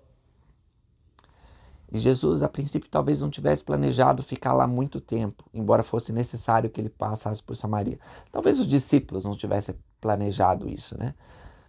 E 1.92 2.00
Jesus, 2.00 2.42
a 2.42 2.48
princípio, 2.48 2.90
talvez 2.90 3.20
não 3.20 3.30
tivesse 3.30 3.62
planejado 3.62 4.24
ficar 4.24 4.54
lá 4.54 4.66
muito 4.66 5.02
tempo, 5.02 5.44
embora 5.54 5.84
fosse 5.84 6.14
necessário 6.14 6.70
que 6.70 6.80
ele 6.80 6.90
passasse 6.90 7.44
por 7.44 7.58
Samaria. 7.58 8.00
Talvez 8.32 8.60
os 8.60 8.68
discípulos 8.68 9.26
não 9.26 9.36
tivessem 9.36 9.76
planejado 10.00 10.70
isso, 10.70 10.98
né? 10.98 11.14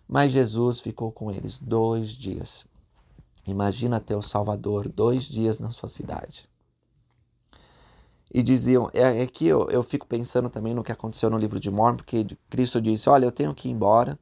Mas 0.06 0.30
Jesus 0.30 0.78
ficou 0.78 1.10
com 1.10 1.28
eles 1.32 1.58
dois 1.58 2.10
dias. 2.10 2.67
Imagina 3.50 4.00
ter 4.00 4.14
o 4.14 4.22
Salvador 4.22 4.88
dois 4.88 5.24
dias 5.24 5.58
na 5.58 5.70
sua 5.70 5.88
cidade. 5.88 6.48
E 8.32 8.42
diziam, 8.42 8.90
é, 8.92 9.22
é 9.22 9.26
que 9.26 9.46
eu, 9.46 9.68
eu 9.70 9.82
fico 9.82 10.06
pensando 10.06 10.50
também 10.50 10.74
no 10.74 10.84
que 10.84 10.92
aconteceu 10.92 11.30
no 11.30 11.38
livro 11.38 11.58
de 11.58 11.70
Mormon, 11.70 11.96
porque 11.96 12.26
Cristo 12.50 12.80
disse: 12.80 13.08
Olha, 13.08 13.24
eu 13.24 13.32
tenho 13.32 13.54
que 13.54 13.68
ir 13.68 13.70
embora, 13.70 14.18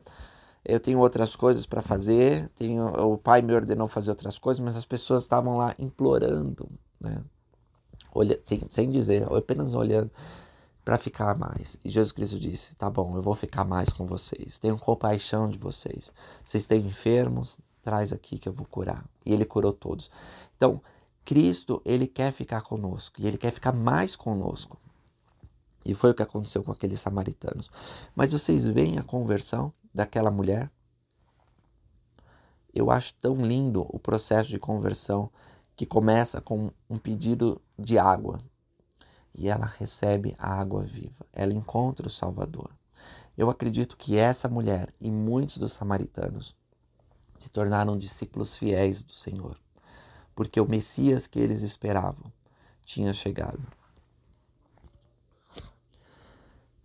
eu 0.64 0.78
tenho 0.78 1.00
outras 1.00 1.34
coisas 1.34 1.66
para 1.66 1.82
fazer, 1.82 2.48
tenho, 2.54 2.86
o 2.86 3.18
Pai 3.18 3.42
me 3.42 3.52
ordenou 3.52 3.88
fazer 3.88 4.10
outras 4.10 4.38
coisas, 4.38 4.60
mas 4.60 4.76
as 4.76 4.84
pessoas 4.84 5.22
estavam 5.22 5.56
lá 5.56 5.74
implorando, 5.78 6.68
né? 7.00 7.20
Olha, 8.14 8.38
sem, 8.42 8.62
sem 8.70 8.90
dizer, 8.90 9.30
apenas 9.32 9.74
olhando 9.74 10.10
para 10.84 10.98
ficar 10.98 11.36
mais. 11.36 11.76
E 11.84 11.90
Jesus 11.90 12.12
Cristo 12.12 12.38
disse: 12.38 12.76
Tá 12.76 12.88
bom, 12.88 13.16
eu 13.16 13.22
vou 13.22 13.34
ficar 13.34 13.64
mais 13.64 13.92
com 13.92 14.06
vocês, 14.06 14.56
tenho 14.58 14.78
compaixão 14.78 15.48
de 15.48 15.58
vocês. 15.58 16.12
Vocês 16.44 16.66
têm 16.68 16.86
enfermos, 16.86 17.58
traz 17.86 18.12
aqui 18.12 18.36
que 18.36 18.48
eu 18.48 18.52
vou 18.52 18.66
curar. 18.66 19.08
E 19.24 19.32
ele 19.32 19.44
curou 19.44 19.72
todos. 19.72 20.10
Então, 20.56 20.82
Cristo, 21.24 21.80
ele 21.84 22.08
quer 22.08 22.32
ficar 22.32 22.62
conosco 22.62 23.20
e 23.20 23.28
ele 23.28 23.38
quer 23.38 23.52
ficar 23.52 23.70
mais 23.70 24.16
conosco. 24.16 24.76
E 25.84 25.94
foi 25.94 26.10
o 26.10 26.14
que 26.14 26.22
aconteceu 26.22 26.64
com 26.64 26.72
aqueles 26.72 27.00
samaritanos. 27.00 27.70
Mas 28.12 28.32
vocês 28.32 28.64
veem 28.64 28.98
a 28.98 29.04
conversão 29.04 29.72
daquela 29.94 30.32
mulher? 30.32 30.68
Eu 32.74 32.90
acho 32.90 33.14
tão 33.20 33.36
lindo 33.36 33.86
o 33.88 34.00
processo 34.00 34.50
de 34.50 34.58
conversão 34.58 35.30
que 35.76 35.86
começa 35.86 36.40
com 36.40 36.72
um 36.90 36.98
pedido 36.98 37.62
de 37.78 38.00
água 38.00 38.40
e 39.32 39.48
ela 39.48 39.66
recebe 39.66 40.34
a 40.40 40.52
água 40.52 40.82
viva. 40.82 41.24
Ela 41.32 41.54
encontra 41.54 42.08
o 42.08 42.10
Salvador. 42.10 42.68
Eu 43.38 43.48
acredito 43.48 43.96
que 43.96 44.16
essa 44.16 44.48
mulher 44.48 44.92
e 45.00 45.08
muitos 45.08 45.58
dos 45.58 45.72
samaritanos 45.72 46.56
se 47.38 47.50
tornaram 47.50 47.96
discípulos 47.98 48.56
fiéis 48.56 49.02
do 49.02 49.14
Senhor, 49.14 49.58
porque 50.34 50.60
o 50.60 50.68
Messias 50.68 51.26
que 51.26 51.38
eles 51.38 51.62
esperavam 51.62 52.32
tinha 52.84 53.12
chegado. 53.12 53.60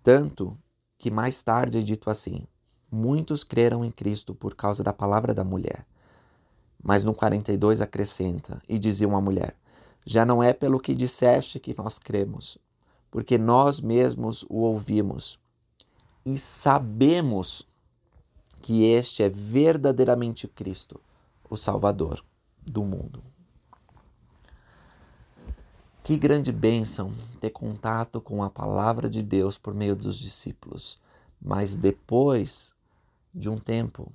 Tanto 0.04 0.58
que 0.98 1.12
mais 1.12 1.42
tarde 1.44 1.78
é 1.78 1.82
dito 1.82 2.10
assim: 2.10 2.48
muitos 2.92 3.44
creram 3.44 3.86
em 3.86 3.92
Cristo 3.92 4.34
por 4.34 4.56
causa 4.56 4.84
da 4.84 4.92
palavra 4.92 5.34
da 5.34 5.44
mulher. 5.44 5.86
Mas 6.84 7.04
no 7.04 7.14
42 7.14 7.80
acrescenta 7.80 8.62
e 8.68 8.80
dizia 8.80 9.08
uma 9.08 9.22
mulher: 9.22 9.56
Já 10.06 10.26
não 10.26 10.42
é 10.42 10.54
pelo 10.54 10.80
que 10.80 10.96
disseste 10.96 11.60
que 11.60 11.76
nós 11.78 12.00
cremos, 12.00 12.58
porque 13.12 13.38
nós 13.38 13.80
mesmos 13.80 14.44
o 14.50 14.58
ouvimos 14.58 15.40
e 16.26 16.38
sabemos 16.38 17.68
que 18.62 18.84
este 18.84 19.24
é 19.24 19.30
verdadeiramente 19.30 20.48
Cristo, 20.48 21.02
o 21.50 21.58
Salvador 21.58 22.24
do 22.62 22.84
mundo. 22.84 23.22
Que 26.04 26.18
grande 26.18 26.52
bênção 26.52 27.12
ter 27.40 27.52
contato 27.52 28.20
com 28.20 28.44
a 28.44 28.50
palavra 28.50 29.10
de 29.10 29.22
Deus 29.22 29.58
por 29.58 29.74
meio 29.74 29.96
dos 29.96 30.18
discípulos. 30.18 31.00
Mas 31.42 31.76
depois 31.76 32.74
de 33.34 33.50
um 33.50 33.58
tempo, 33.58 34.12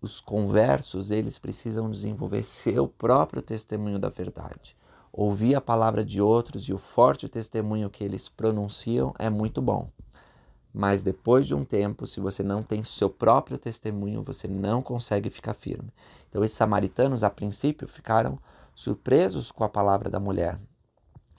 os 0.00 0.20
conversos, 0.20 1.10
eles 1.10 1.38
precisam 1.38 1.90
desenvolver 1.90 2.42
seu 2.44 2.86
próprio 2.86 3.42
testemunho 3.42 3.98
da 3.98 4.08
verdade. 4.08 4.76
Ouvir 5.12 5.54
a 5.54 5.60
palavra 5.60 6.04
de 6.04 6.20
outros 6.20 6.64
e 6.68 6.72
o 6.72 6.78
forte 6.78 7.28
testemunho 7.28 7.90
que 7.90 8.02
eles 8.02 8.28
pronunciam 8.28 9.14
é 9.18 9.30
muito 9.30 9.62
bom. 9.62 9.90
Mas 10.76 11.04
depois 11.04 11.46
de 11.46 11.54
um 11.54 11.64
tempo, 11.64 12.04
se 12.04 12.18
você 12.18 12.42
não 12.42 12.60
tem 12.60 12.82
seu 12.82 13.08
próprio 13.08 13.56
testemunho, 13.56 14.24
você 14.24 14.48
não 14.48 14.82
consegue 14.82 15.30
ficar 15.30 15.54
firme. 15.54 15.92
Então, 16.28 16.42
esses 16.42 16.56
samaritanos, 16.56 17.22
a 17.22 17.30
princípio, 17.30 17.86
ficaram 17.86 18.36
surpresos 18.74 19.52
com 19.52 19.62
a 19.62 19.68
palavra 19.68 20.10
da 20.10 20.18
mulher 20.18 20.58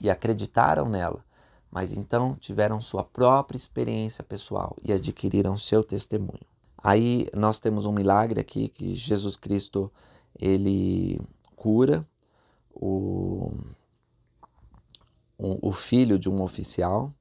e 0.00 0.08
acreditaram 0.08 0.88
nela, 0.88 1.22
mas 1.70 1.92
então 1.92 2.34
tiveram 2.36 2.80
sua 2.80 3.04
própria 3.04 3.58
experiência 3.58 4.24
pessoal 4.24 4.74
e 4.82 4.90
adquiriram 4.90 5.58
seu 5.58 5.84
testemunho. 5.84 6.46
Aí 6.82 7.28
nós 7.34 7.60
temos 7.60 7.84
um 7.84 7.92
milagre 7.92 8.40
aqui 8.40 8.68
que 8.68 8.94
Jesus 8.94 9.36
Cristo 9.36 9.92
ele 10.40 11.20
cura 11.54 12.06
o, 12.74 13.52
o 15.36 15.72
filho 15.72 16.18
de 16.18 16.30
um 16.30 16.42
oficial 16.42 17.12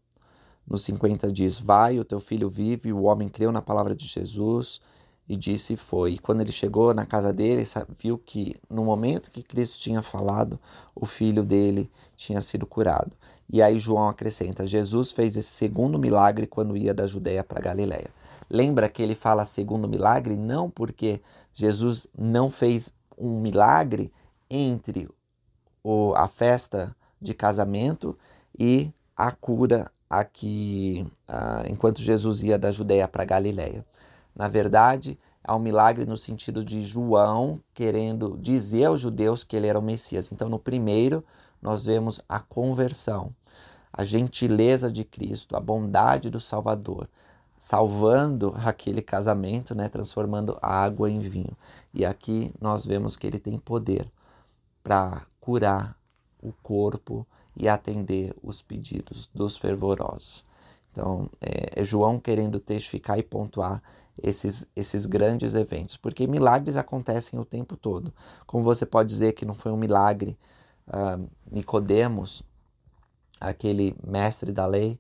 no 0.67 0.77
50 0.77 1.31
diz: 1.31 1.57
Vai, 1.57 1.99
o 1.99 2.05
teu 2.05 2.19
filho 2.19 2.49
vive. 2.49 2.91
O 2.91 3.03
homem 3.03 3.29
creu 3.29 3.51
na 3.51 3.61
palavra 3.61 3.95
de 3.95 4.07
Jesus 4.07 4.81
e 5.27 5.35
disse 5.35 5.73
e 5.73 5.77
foi. 5.77 6.13
E 6.13 6.17
quando 6.17 6.41
ele 6.41 6.51
chegou 6.51 6.93
na 6.93 7.05
casa 7.05 7.31
dele, 7.31 7.63
viu 7.99 8.17
que 8.17 8.55
no 8.69 8.83
momento 8.83 9.31
que 9.31 9.43
Cristo 9.43 9.79
tinha 9.79 10.01
falado, 10.01 10.59
o 10.95 11.05
filho 11.05 11.43
dele 11.43 11.89
tinha 12.15 12.41
sido 12.41 12.65
curado. 12.65 13.15
E 13.49 13.61
aí 13.61 13.77
João 13.77 14.09
acrescenta: 14.09 14.65
Jesus 14.65 15.11
fez 15.11 15.37
esse 15.37 15.49
segundo 15.49 15.99
milagre 15.99 16.47
quando 16.47 16.77
ia 16.77 16.93
da 16.93 17.05
Judéia 17.07 17.43
para 17.43 17.61
Galiléia. 17.61 18.09
Lembra 18.49 18.89
que 18.89 19.01
ele 19.01 19.15
fala 19.15 19.45
segundo 19.45 19.87
milagre 19.87 20.35
não 20.35 20.69
porque 20.69 21.21
Jesus 21.53 22.07
não 22.15 22.49
fez 22.49 22.93
um 23.17 23.39
milagre 23.39 24.11
entre 24.49 25.09
o, 25.83 26.13
a 26.15 26.27
festa 26.27 26.95
de 27.19 27.33
casamento 27.33 28.17
e 28.57 28.91
a 29.15 29.31
cura 29.31 29.91
aqui 30.09 31.05
enquanto 31.69 32.01
Jesus 32.01 32.43
ia 32.43 32.57
da 32.57 32.71
Judéia 32.71 33.07
para 33.07 33.25
Galiléia. 33.25 33.85
Na 34.35 34.47
verdade, 34.47 35.17
há 35.43 35.55
um 35.55 35.59
milagre 35.59 36.05
no 36.05 36.17
sentido 36.17 36.63
de 36.63 36.81
João 36.81 37.61
querendo 37.73 38.37
dizer 38.37 38.85
aos 38.85 38.99
judeus 38.99 39.43
que 39.43 39.55
ele 39.55 39.67
era 39.67 39.79
o 39.79 39.81
Messias. 39.81 40.31
Então, 40.31 40.49
no 40.49 40.59
primeiro, 40.59 41.23
nós 41.61 41.85
vemos 41.85 42.21
a 42.27 42.39
conversão, 42.39 43.33
a 43.91 44.03
gentileza 44.03 44.91
de 44.91 45.03
Cristo, 45.03 45.55
a 45.55 45.59
bondade 45.59 46.29
do 46.29 46.39
Salvador, 46.39 47.07
salvando 47.57 48.53
aquele 48.57 49.01
casamento, 49.01 49.73
né, 49.73 49.87
transformando 49.87 50.57
a 50.61 50.83
água 50.83 51.09
em 51.09 51.19
vinho. 51.19 51.55
E 51.93 52.05
aqui 52.05 52.53
nós 52.59 52.85
vemos 52.85 53.15
que 53.15 53.25
ele 53.25 53.39
tem 53.39 53.57
poder 53.57 54.11
para 54.83 55.21
curar 55.39 55.97
o 56.41 56.51
corpo 56.61 57.25
e 57.55 57.67
atender 57.67 58.35
os 58.43 58.61
pedidos 58.61 59.29
dos 59.33 59.57
fervorosos. 59.57 60.45
Então, 60.91 61.29
é, 61.41 61.81
é 61.81 61.83
João 61.83 62.19
querendo 62.19 62.59
testificar 62.59 63.19
e 63.19 63.23
pontuar 63.23 63.81
esses, 64.21 64.69
esses 64.75 65.05
grandes 65.05 65.55
eventos, 65.55 65.97
porque 65.97 66.25
milagres 66.25 66.77
acontecem 66.77 67.39
o 67.39 67.45
tempo 67.45 67.75
todo. 67.75 68.13
Como 68.45 68.63
você 68.63 68.85
pode 68.85 69.09
dizer 69.09 69.33
que 69.33 69.45
não 69.45 69.53
foi 69.53 69.71
um 69.71 69.77
milagre, 69.77 70.37
uh, 70.87 71.27
Nicodemos, 71.51 72.43
aquele 73.39 73.95
mestre 74.05 74.51
da 74.51 74.65
lei, 74.65 74.97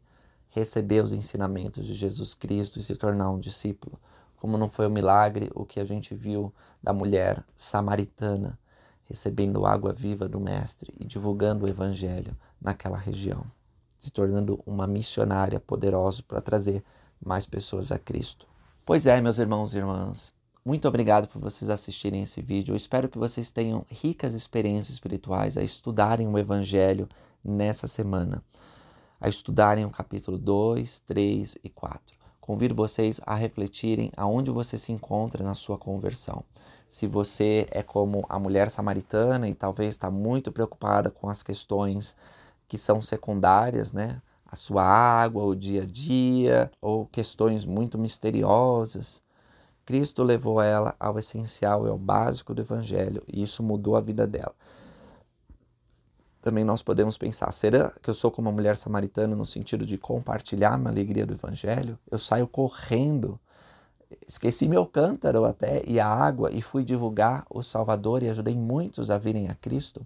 receber 0.49 1.03
os 1.03 1.13
ensinamentos 1.13 1.85
de 1.85 1.93
Jesus 1.93 2.33
Cristo 2.33 2.79
e 2.79 2.83
se 2.83 2.95
tornar 2.95 3.29
um 3.29 3.39
discípulo. 3.39 3.99
Como 4.37 4.57
não 4.57 4.69
foi 4.69 4.87
um 4.87 4.91
milagre 4.91 5.49
o 5.55 5.65
que 5.65 5.79
a 5.79 5.85
gente 5.85 6.13
viu 6.13 6.53
da 6.83 6.93
mulher 6.93 7.43
samaritana 7.55 8.59
recebendo 9.05 9.65
água 9.65 9.93
viva 9.93 10.27
do 10.27 10.39
Mestre 10.39 10.91
e 10.99 11.05
divulgando 11.05 11.65
o 11.65 11.69
Evangelho 11.69 12.35
naquela 12.61 12.97
região, 12.97 13.45
se 13.97 14.11
tornando 14.11 14.61
uma 14.65 14.87
missionária 14.87 15.59
poderosa 15.59 16.23
para 16.23 16.41
trazer 16.41 16.83
mais 17.23 17.45
pessoas 17.45 17.91
a 17.91 17.99
Cristo. 17.99 18.47
Pois 18.85 19.07
é, 19.07 19.19
meus 19.19 19.39
irmãos 19.39 19.73
e 19.73 19.77
irmãs, 19.77 20.33
muito 20.63 20.87
obrigado 20.87 21.27
por 21.27 21.39
vocês 21.41 21.69
assistirem 21.69 22.23
esse 22.23 22.41
vídeo. 22.41 22.73
Eu 22.73 22.75
espero 22.75 23.09
que 23.09 23.17
vocês 23.17 23.51
tenham 23.51 23.85
ricas 23.89 24.33
experiências 24.33 24.95
espirituais 24.95 25.57
a 25.57 25.63
estudarem 25.63 26.27
o 26.27 26.37
Evangelho 26.37 27.07
nessa 27.43 27.87
semana, 27.87 28.43
a 29.19 29.29
estudarem 29.29 29.85
o 29.85 29.89
capítulo 29.89 30.37
2, 30.37 30.99
3 31.01 31.57
e 31.63 31.69
4. 31.69 32.01
Convido 32.39 32.75
vocês 32.75 33.19
a 33.25 33.35
refletirem 33.35 34.11
aonde 34.15 34.51
você 34.51 34.77
se 34.77 34.91
encontra 34.91 35.43
na 35.43 35.55
sua 35.55 35.77
conversão 35.77 36.43
se 36.87 37.07
você 37.07 37.67
é 37.71 37.83
como 37.83 38.25
a 38.29 38.39
mulher 38.39 38.69
samaritana 38.69 39.49
e 39.49 39.53
talvez 39.53 39.89
está 39.89 40.09
muito 40.09 40.51
preocupada 40.51 41.09
com 41.09 41.29
as 41.29 41.43
questões 41.43 42.15
que 42.67 42.77
são 42.77 43.01
secundárias, 43.01 43.93
né? 43.93 44.21
A 44.45 44.55
sua 44.55 44.83
água, 44.83 45.43
o 45.43 45.55
dia 45.55 45.83
a 45.83 45.85
dia, 45.85 46.71
ou 46.81 47.05
questões 47.07 47.65
muito 47.65 47.97
misteriosas. 47.97 49.21
Cristo 49.85 50.23
levou 50.23 50.61
ela 50.61 50.95
ao 50.99 51.19
essencial, 51.19 51.85
ao 51.85 51.97
básico 51.97 52.53
do 52.53 52.61
Evangelho, 52.61 53.21
e 53.27 53.43
isso 53.43 53.61
mudou 53.61 53.95
a 53.95 54.01
vida 54.01 54.25
dela. 54.25 54.55
Também 56.41 56.63
nós 56.63 56.81
podemos 56.81 57.17
pensar: 57.17 57.51
será 57.51 57.91
que 58.01 58.09
eu 58.09 58.13
sou 58.13 58.31
como 58.31 58.49
uma 58.49 58.55
mulher 58.55 58.77
samaritana 58.77 59.35
no 59.35 59.45
sentido 59.45 59.85
de 59.85 59.97
compartilhar 59.97 60.73
a 60.73 60.89
alegria 60.89 61.25
do 61.25 61.33
Evangelho? 61.33 61.97
Eu 62.09 62.19
saio 62.19 62.47
correndo 62.47 63.39
esqueci 64.27 64.67
meu 64.67 64.85
cântaro 64.85 65.45
até 65.45 65.83
e 65.85 65.99
a 65.99 66.07
água 66.07 66.51
e 66.51 66.61
fui 66.61 66.83
divulgar 66.83 67.45
o 67.49 67.61
Salvador 67.61 68.23
e 68.23 68.29
ajudei 68.29 68.55
muitos 68.55 69.09
a 69.09 69.17
virem 69.17 69.49
a 69.49 69.55
Cristo? 69.55 70.05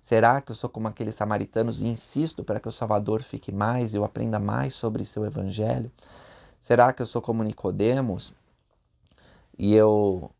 Será 0.00 0.40
que 0.40 0.52
eu 0.52 0.54
sou 0.54 0.70
como 0.70 0.88
aqueles 0.88 1.14
samaritanos 1.14 1.80
e 1.80 1.86
insisto 1.86 2.44
para 2.44 2.60
que 2.60 2.68
o 2.68 2.72
Salvador 2.72 3.22
fique 3.22 3.52
mais 3.52 3.94
e 3.94 3.96
eu 3.96 4.04
aprenda 4.04 4.38
mais 4.38 4.74
sobre 4.74 5.04
seu 5.04 5.24
evangelho? 5.24 5.90
Será 6.60 6.92
que 6.92 7.02
eu 7.02 7.06
sou 7.06 7.20
como 7.20 7.42
Nicodemos 7.42 8.32
e 9.58 9.74
eu 9.74 10.30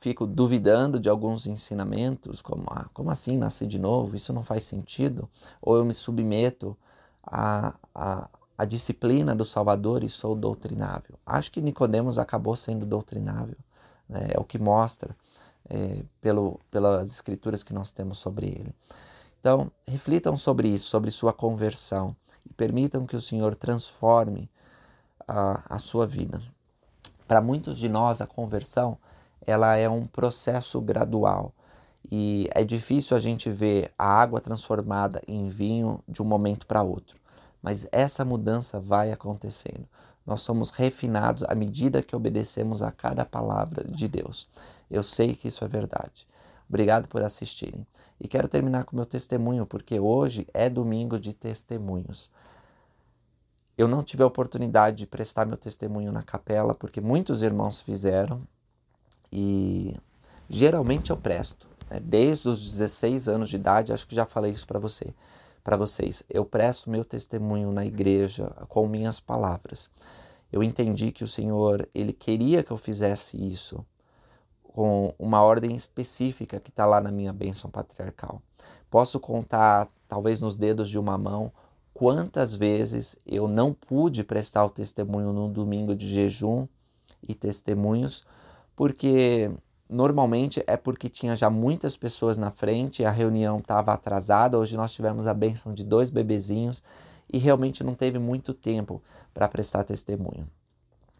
fico 0.00 0.26
duvidando 0.26 0.98
de 0.98 1.08
alguns 1.08 1.46
ensinamentos, 1.46 2.42
como 2.42 2.64
ah, 2.68 2.86
como 2.94 3.10
assim 3.10 3.36
nascer 3.36 3.68
de 3.68 3.78
novo? 3.78 4.16
Isso 4.16 4.32
não 4.32 4.42
faz 4.42 4.64
sentido? 4.64 5.28
Ou 5.60 5.76
eu 5.76 5.84
me 5.84 5.94
submeto 5.94 6.76
a 7.24 7.74
a 8.62 8.64
disciplina 8.64 9.34
do 9.34 9.44
Salvador 9.44 10.04
e 10.04 10.08
sou 10.08 10.36
doutrinável. 10.36 11.18
Acho 11.26 11.50
que 11.50 11.60
Nicodemos 11.60 12.16
acabou 12.16 12.54
sendo 12.54 12.86
doutrinável, 12.86 13.56
né? 14.08 14.28
é 14.30 14.38
o 14.38 14.44
que 14.44 14.56
mostra 14.56 15.16
é, 15.72 16.02
pelo, 16.20 16.60
pelas 16.70 17.08
escrituras 17.08 17.62
que 17.62 17.72
nós 17.72 17.90
temos 17.90 18.18
sobre 18.18 18.46
ele. 18.46 18.74
Então, 19.40 19.70
reflitam 19.88 20.36
sobre 20.36 20.68
isso, 20.68 20.88
sobre 20.88 21.10
sua 21.10 21.32
conversão 21.32 22.14
e 22.48 22.52
permitam 22.52 23.06
que 23.06 23.16
o 23.16 23.20
Senhor 23.20 23.54
transforme 23.54 24.50
a, 25.26 25.62
a 25.74 25.78
sua 25.78 26.06
vida. 26.06 26.40
Para 27.26 27.40
muitos 27.40 27.78
de 27.78 27.88
nós, 27.88 28.20
a 28.20 28.26
conversão 28.26 28.98
ela 29.44 29.76
é 29.76 29.88
um 29.88 30.06
processo 30.06 30.80
gradual 30.80 31.52
e 32.10 32.48
é 32.52 32.62
difícil 32.62 33.16
a 33.16 33.20
gente 33.20 33.50
ver 33.50 33.90
a 33.98 34.06
água 34.06 34.40
transformada 34.40 35.22
em 35.26 35.48
vinho 35.48 36.02
de 36.06 36.20
um 36.20 36.24
momento 36.24 36.66
para 36.66 36.82
outro 36.82 37.22
mas 37.62 37.86
essa 37.92 38.24
mudança 38.24 38.80
vai 38.80 39.12
acontecendo. 39.12 39.88
Nós 40.26 40.42
somos 40.42 40.70
refinados 40.70 41.44
à 41.44 41.54
medida 41.54 42.02
que 42.02 42.14
obedecemos 42.14 42.82
a 42.82 42.90
cada 42.90 43.24
palavra 43.24 43.84
de 43.84 44.08
Deus. 44.08 44.48
Eu 44.92 45.02
sei 45.02 45.34
que 45.34 45.48
isso 45.48 45.64
é 45.64 45.68
verdade. 45.68 46.26
Obrigado 46.68 47.08
por 47.08 47.22
assistirem. 47.22 47.86
E 48.20 48.28
quero 48.28 48.46
terminar 48.46 48.84
com 48.84 48.94
meu 48.94 49.06
testemunho, 49.06 49.66
porque 49.66 49.98
hoje 49.98 50.46
é 50.54 50.68
domingo 50.68 51.18
de 51.18 51.32
testemunhos. 51.32 52.30
Eu 53.76 53.88
não 53.88 54.02
tive 54.02 54.22
a 54.22 54.26
oportunidade 54.26 54.98
de 54.98 55.06
prestar 55.06 55.46
meu 55.46 55.56
testemunho 55.56 56.12
na 56.12 56.22
capela, 56.22 56.74
porque 56.74 57.00
muitos 57.00 57.42
irmãos 57.42 57.80
fizeram 57.80 58.42
e 59.32 59.96
geralmente 60.48 61.10
eu 61.10 61.16
presto. 61.16 61.66
Né? 61.90 61.98
Desde 61.98 62.48
os 62.48 62.62
16 62.62 63.28
anos 63.28 63.48
de 63.48 63.56
idade, 63.56 63.92
acho 63.92 64.06
que 64.06 64.14
já 64.14 64.26
falei 64.26 64.52
isso 64.52 64.66
para 64.66 64.78
você 64.78 65.12
para 65.62 65.76
vocês. 65.76 66.22
Eu 66.28 66.44
presto 66.44 66.90
meu 66.90 67.04
testemunho 67.04 67.70
na 67.72 67.84
igreja 67.84 68.48
com 68.68 68.86
minhas 68.86 69.20
palavras. 69.20 69.88
Eu 70.50 70.62
entendi 70.62 71.12
que 71.12 71.24
o 71.24 71.28
Senhor, 71.28 71.88
ele 71.94 72.12
queria 72.12 72.62
que 72.62 72.70
eu 72.70 72.76
fizesse 72.76 73.36
isso 73.36 73.84
com 74.72 75.14
uma 75.18 75.42
ordem 75.42 75.76
específica 75.76 76.58
que 76.58 76.70
está 76.70 76.86
lá 76.86 77.00
na 77.00 77.10
minha 77.10 77.32
bênção 77.32 77.70
patriarcal. 77.70 78.40
Posso 78.90 79.20
contar, 79.20 79.88
talvez 80.08 80.40
nos 80.40 80.56
dedos 80.56 80.88
de 80.88 80.98
uma 80.98 81.18
mão, 81.18 81.52
quantas 81.92 82.54
vezes 82.54 83.16
eu 83.26 83.46
não 83.46 83.72
pude 83.72 84.24
prestar 84.24 84.64
o 84.64 84.70
testemunho 84.70 85.32
no 85.32 85.48
domingo 85.48 85.94
de 85.94 86.08
jejum 86.08 86.66
e 87.22 87.34
testemunhos, 87.34 88.24
porque 88.74 89.50
Normalmente 89.92 90.64
é 90.66 90.74
porque 90.74 91.06
tinha 91.06 91.36
já 91.36 91.50
muitas 91.50 91.98
pessoas 91.98 92.38
na 92.38 92.50
frente, 92.50 93.04
a 93.04 93.10
reunião 93.10 93.58
estava 93.58 93.92
atrasada. 93.92 94.58
Hoje 94.58 94.74
nós 94.74 94.90
tivemos 94.90 95.26
a 95.26 95.34
bênção 95.34 95.74
de 95.74 95.84
dois 95.84 96.08
bebezinhos 96.08 96.82
e 97.30 97.36
realmente 97.36 97.84
não 97.84 97.94
teve 97.94 98.18
muito 98.18 98.54
tempo 98.54 99.02
para 99.34 99.46
prestar 99.46 99.84
testemunho. 99.84 100.48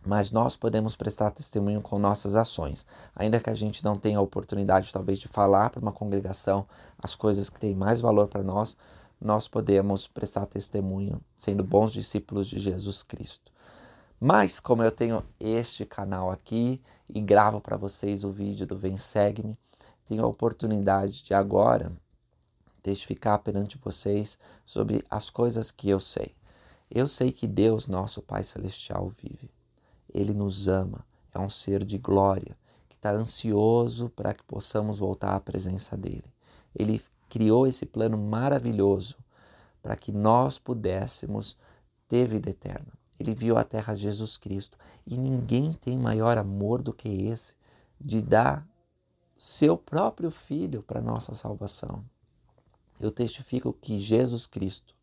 Mas 0.04 0.30
nós 0.30 0.56
podemos 0.56 0.96
prestar 0.96 1.30
testemunho 1.30 1.80
com 1.80 1.98
nossas 1.98 2.34
ações. 2.34 2.84
Ainda 3.14 3.40
que 3.40 3.50
a 3.50 3.54
gente 3.54 3.84
não 3.84 3.96
tenha 3.96 4.18
a 4.18 4.22
oportunidade, 4.22 4.92
talvez, 4.92 5.18
de 5.18 5.28
falar 5.28 5.70
para 5.70 5.80
uma 5.80 5.92
congregação 5.92 6.66
as 6.98 7.14
coisas 7.14 7.48
que 7.48 7.60
têm 7.60 7.74
mais 7.74 8.00
valor 8.00 8.26
para 8.26 8.42
nós, 8.42 8.76
nós 9.20 9.46
podemos 9.46 10.08
prestar 10.08 10.46
testemunho 10.46 11.20
sendo 11.36 11.62
bons 11.62 11.92
discípulos 11.92 12.48
de 12.48 12.58
Jesus 12.58 13.02
Cristo. 13.02 13.52
Mas, 14.18 14.58
como 14.58 14.82
eu 14.82 14.90
tenho 14.90 15.24
este 15.38 15.84
canal 15.84 16.30
aqui 16.30 16.80
e 17.08 17.20
gravo 17.20 17.60
para 17.60 17.76
vocês 17.76 18.24
o 18.24 18.30
vídeo 18.30 18.66
do 18.66 18.76
Vem 18.76 18.96
Segue-me, 18.96 19.56
tenho 20.04 20.24
a 20.24 20.28
oportunidade 20.28 21.22
de 21.22 21.34
agora 21.34 21.92
testificar 22.82 23.38
perante 23.38 23.78
vocês 23.78 24.38
sobre 24.66 25.04
as 25.08 25.30
coisas 25.30 25.70
que 25.70 25.88
eu 25.88 26.00
sei. 26.00 26.34
Eu 26.90 27.06
sei 27.06 27.32
que 27.32 27.46
Deus, 27.46 27.86
nosso 27.86 28.20
Pai 28.20 28.42
Celestial, 28.42 29.08
vive. 29.08 29.61
Ele 30.12 30.34
nos 30.34 30.68
ama, 30.68 31.04
é 31.34 31.38
um 31.38 31.48
ser 31.48 31.84
de 31.84 31.96
glória, 31.96 32.56
que 32.88 32.94
está 32.94 33.12
ansioso 33.12 34.10
para 34.10 34.34
que 34.34 34.44
possamos 34.44 34.98
voltar 34.98 35.34
à 35.34 35.40
presença 35.40 35.96
dele. 35.96 36.24
Ele 36.74 37.02
criou 37.28 37.66
esse 37.66 37.86
plano 37.86 38.18
maravilhoso 38.18 39.16
para 39.82 39.96
que 39.96 40.12
nós 40.12 40.58
pudéssemos 40.58 41.56
ter 42.06 42.28
vida 42.28 42.50
eterna. 42.50 42.92
Ele 43.18 43.34
viu 43.34 43.56
a 43.56 43.64
terra 43.64 43.94
Jesus 43.94 44.36
Cristo 44.36 44.76
e 45.06 45.16
ninguém 45.16 45.72
tem 45.72 45.96
maior 45.96 46.36
amor 46.36 46.82
do 46.82 46.92
que 46.92 47.08
esse 47.08 47.54
de 48.00 48.20
dar 48.20 48.66
seu 49.38 49.76
próprio 49.76 50.30
filho 50.30 50.82
para 50.82 51.00
nossa 51.00 51.34
salvação. 51.34 52.04
Eu 53.00 53.10
testifico 53.10 53.72
que 53.72 53.98
Jesus 53.98 54.46
Cristo, 54.46 54.94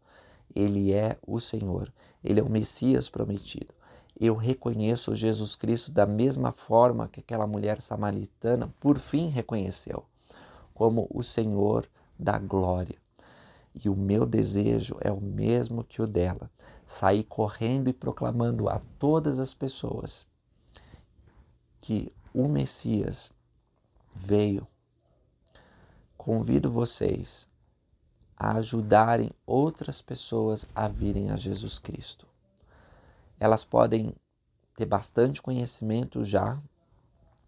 ele 0.55 0.93
é 0.93 1.17
o 1.25 1.39
Senhor, 1.39 1.91
ele 2.23 2.39
é 2.39 2.43
o 2.43 2.49
Messias 2.49 3.09
prometido 3.09 3.78
eu 4.19 4.35
reconheço 4.35 5.15
Jesus 5.15 5.55
Cristo 5.55 5.91
da 5.91 6.05
mesma 6.05 6.51
forma 6.51 7.07
que 7.07 7.21
aquela 7.21 7.47
mulher 7.47 7.81
samaritana 7.81 8.67
por 8.79 8.99
fim 8.99 9.27
reconheceu, 9.29 10.03
como 10.73 11.07
o 11.09 11.23
Senhor 11.23 11.87
da 12.17 12.37
glória. 12.37 12.97
E 13.73 13.87
o 13.87 13.95
meu 13.95 14.25
desejo 14.25 14.97
é 14.99 15.09
o 15.09 15.21
mesmo 15.21 15.85
que 15.85 16.01
o 16.01 16.07
dela, 16.07 16.51
sair 16.85 17.23
correndo 17.23 17.89
e 17.89 17.93
proclamando 17.93 18.67
a 18.67 18.81
todas 18.97 19.39
as 19.39 19.53
pessoas 19.53 20.25
que 21.79 22.11
o 22.33 22.49
Messias 22.49 23.31
veio. 24.13 24.67
Convido 26.17 26.69
vocês 26.69 27.47
a 28.35 28.57
ajudarem 28.57 29.31
outras 29.45 30.01
pessoas 30.01 30.67
a 30.75 30.89
virem 30.89 31.29
a 31.29 31.37
Jesus 31.37 31.79
Cristo 31.79 32.28
elas 33.39 33.63
podem 33.63 34.13
ter 34.75 34.85
bastante 34.85 35.41
conhecimento 35.41 36.23
já 36.23 36.59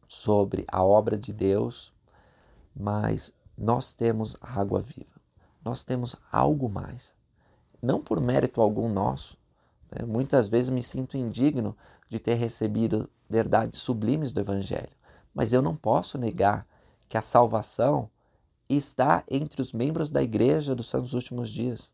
sobre 0.07 0.65
a 0.67 0.83
obra 0.83 1.17
de 1.17 1.31
Deus, 1.31 1.93
mas 2.75 3.33
nós 3.57 3.93
temos 3.93 4.35
água 4.41 4.81
viva. 4.81 5.21
Nós 5.63 5.83
temos 5.83 6.15
algo 6.31 6.67
mais. 6.67 7.15
Não 7.81 8.01
por 8.01 8.19
mérito 8.19 8.61
algum 8.61 8.91
nosso. 8.91 9.37
Né? 9.91 10.05
Muitas 10.05 10.47
vezes 10.47 10.69
me 10.69 10.81
sinto 10.81 11.17
indigno 11.17 11.75
de 12.09 12.19
ter 12.19 12.35
recebido 12.35 13.09
verdades 13.29 13.79
sublimes 13.79 14.33
do 14.33 14.41
Evangelho, 14.41 14.91
mas 15.33 15.53
eu 15.53 15.61
não 15.61 15.75
posso 15.75 16.17
negar 16.17 16.67
que 17.07 17.17
a 17.17 17.21
salvação 17.21 18.09
está 18.67 19.23
entre 19.29 19.61
os 19.61 19.71
membros 19.71 20.09
da 20.09 20.21
Igreja 20.21 20.75
dos 20.75 20.89
Santos 20.89 21.13
Últimos 21.13 21.49
Dias. 21.49 21.93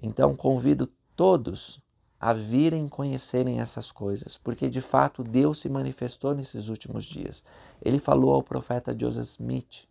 Então 0.00 0.36
convido 0.36 0.88
todos 1.16 1.80
a 2.20 2.34
virem 2.34 2.86
conhecerem 2.86 3.60
essas 3.60 3.90
coisas, 3.90 4.36
porque 4.36 4.68
de 4.68 4.82
fato 4.82 5.24
Deus 5.24 5.58
se 5.58 5.70
manifestou 5.70 6.34
nesses 6.34 6.68
últimos 6.68 7.06
dias. 7.06 7.42
Ele 7.80 7.98
falou 7.98 8.34
ao 8.34 8.42
profeta 8.42 8.94
Joseph 8.98 9.24
Smith, 9.24 9.88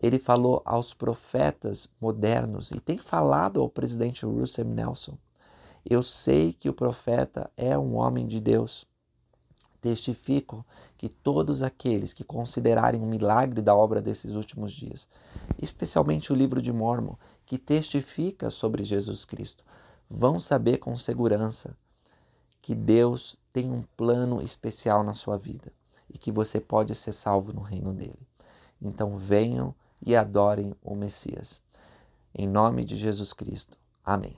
ele 0.00 0.18
falou 0.18 0.62
aos 0.64 0.94
profetas 0.94 1.88
modernos 2.00 2.70
e 2.70 2.80
tem 2.80 2.98
falado 2.98 3.60
ao 3.60 3.68
presidente 3.68 4.24
Russell 4.24 4.64
Nelson. 4.64 5.16
Eu 5.88 6.02
sei 6.02 6.52
que 6.52 6.68
o 6.68 6.72
profeta 6.72 7.50
é 7.56 7.76
um 7.76 7.96
homem 7.96 8.26
de 8.26 8.40
Deus. 8.40 8.86
Testifico 9.80 10.64
que 10.96 11.08
todos 11.08 11.60
aqueles 11.60 12.12
que 12.12 12.22
considerarem 12.22 13.02
o 13.02 13.06
milagre 13.06 13.60
da 13.60 13.74
obra 13.74 14.00
desses 14.00 14.36
últimos 14.36 14.72
dias, 14.72 15.08
especialmente 15.60 16.32
o 16.32 16.36
livro 16.36 16.62
de 16.62 16.72
Mormon, 16.72 17.16
que 17.44 17.58
testifica 17.58 18.48
sobre 18.48 18.84
Jesus 18.84 19.24
Cristo, 19.24 19.64
vão 20.12 20.38
saber 20.38 20.76
com 20.76 20.96
segurança 20.98 21.74
que 22.60 22.74
Deus 22.74 23.38
tem 23.50 23.72
um 23.72 23.82
plano 23.96 24.42
especial 24.42 25.02
na 25.02 25.14
sua 25.14 25.38
vida 25.38 25.72
e 26.08 26.18
que 26.18 26.30
você 26.30 26.60
pode 26.60 26.94
ser 26.94 27.12
salvo 27.12 27.50
no 27.50 27.62
reino 27.62 27.94
dele. 27.94 28.28
Então 28.80 29.16
venham 29.16 29.74
e 30.04 30.14
adorem 30.14 30.74
o 30.82 30.94
Messias. 30.94 31.62
Em 32.34 32.46
nome 32.46 32.84
de 32.84 32.94
Jesus 32.94 33.32
Cristo. 33.32 33.78
Amém. 34.04 34.36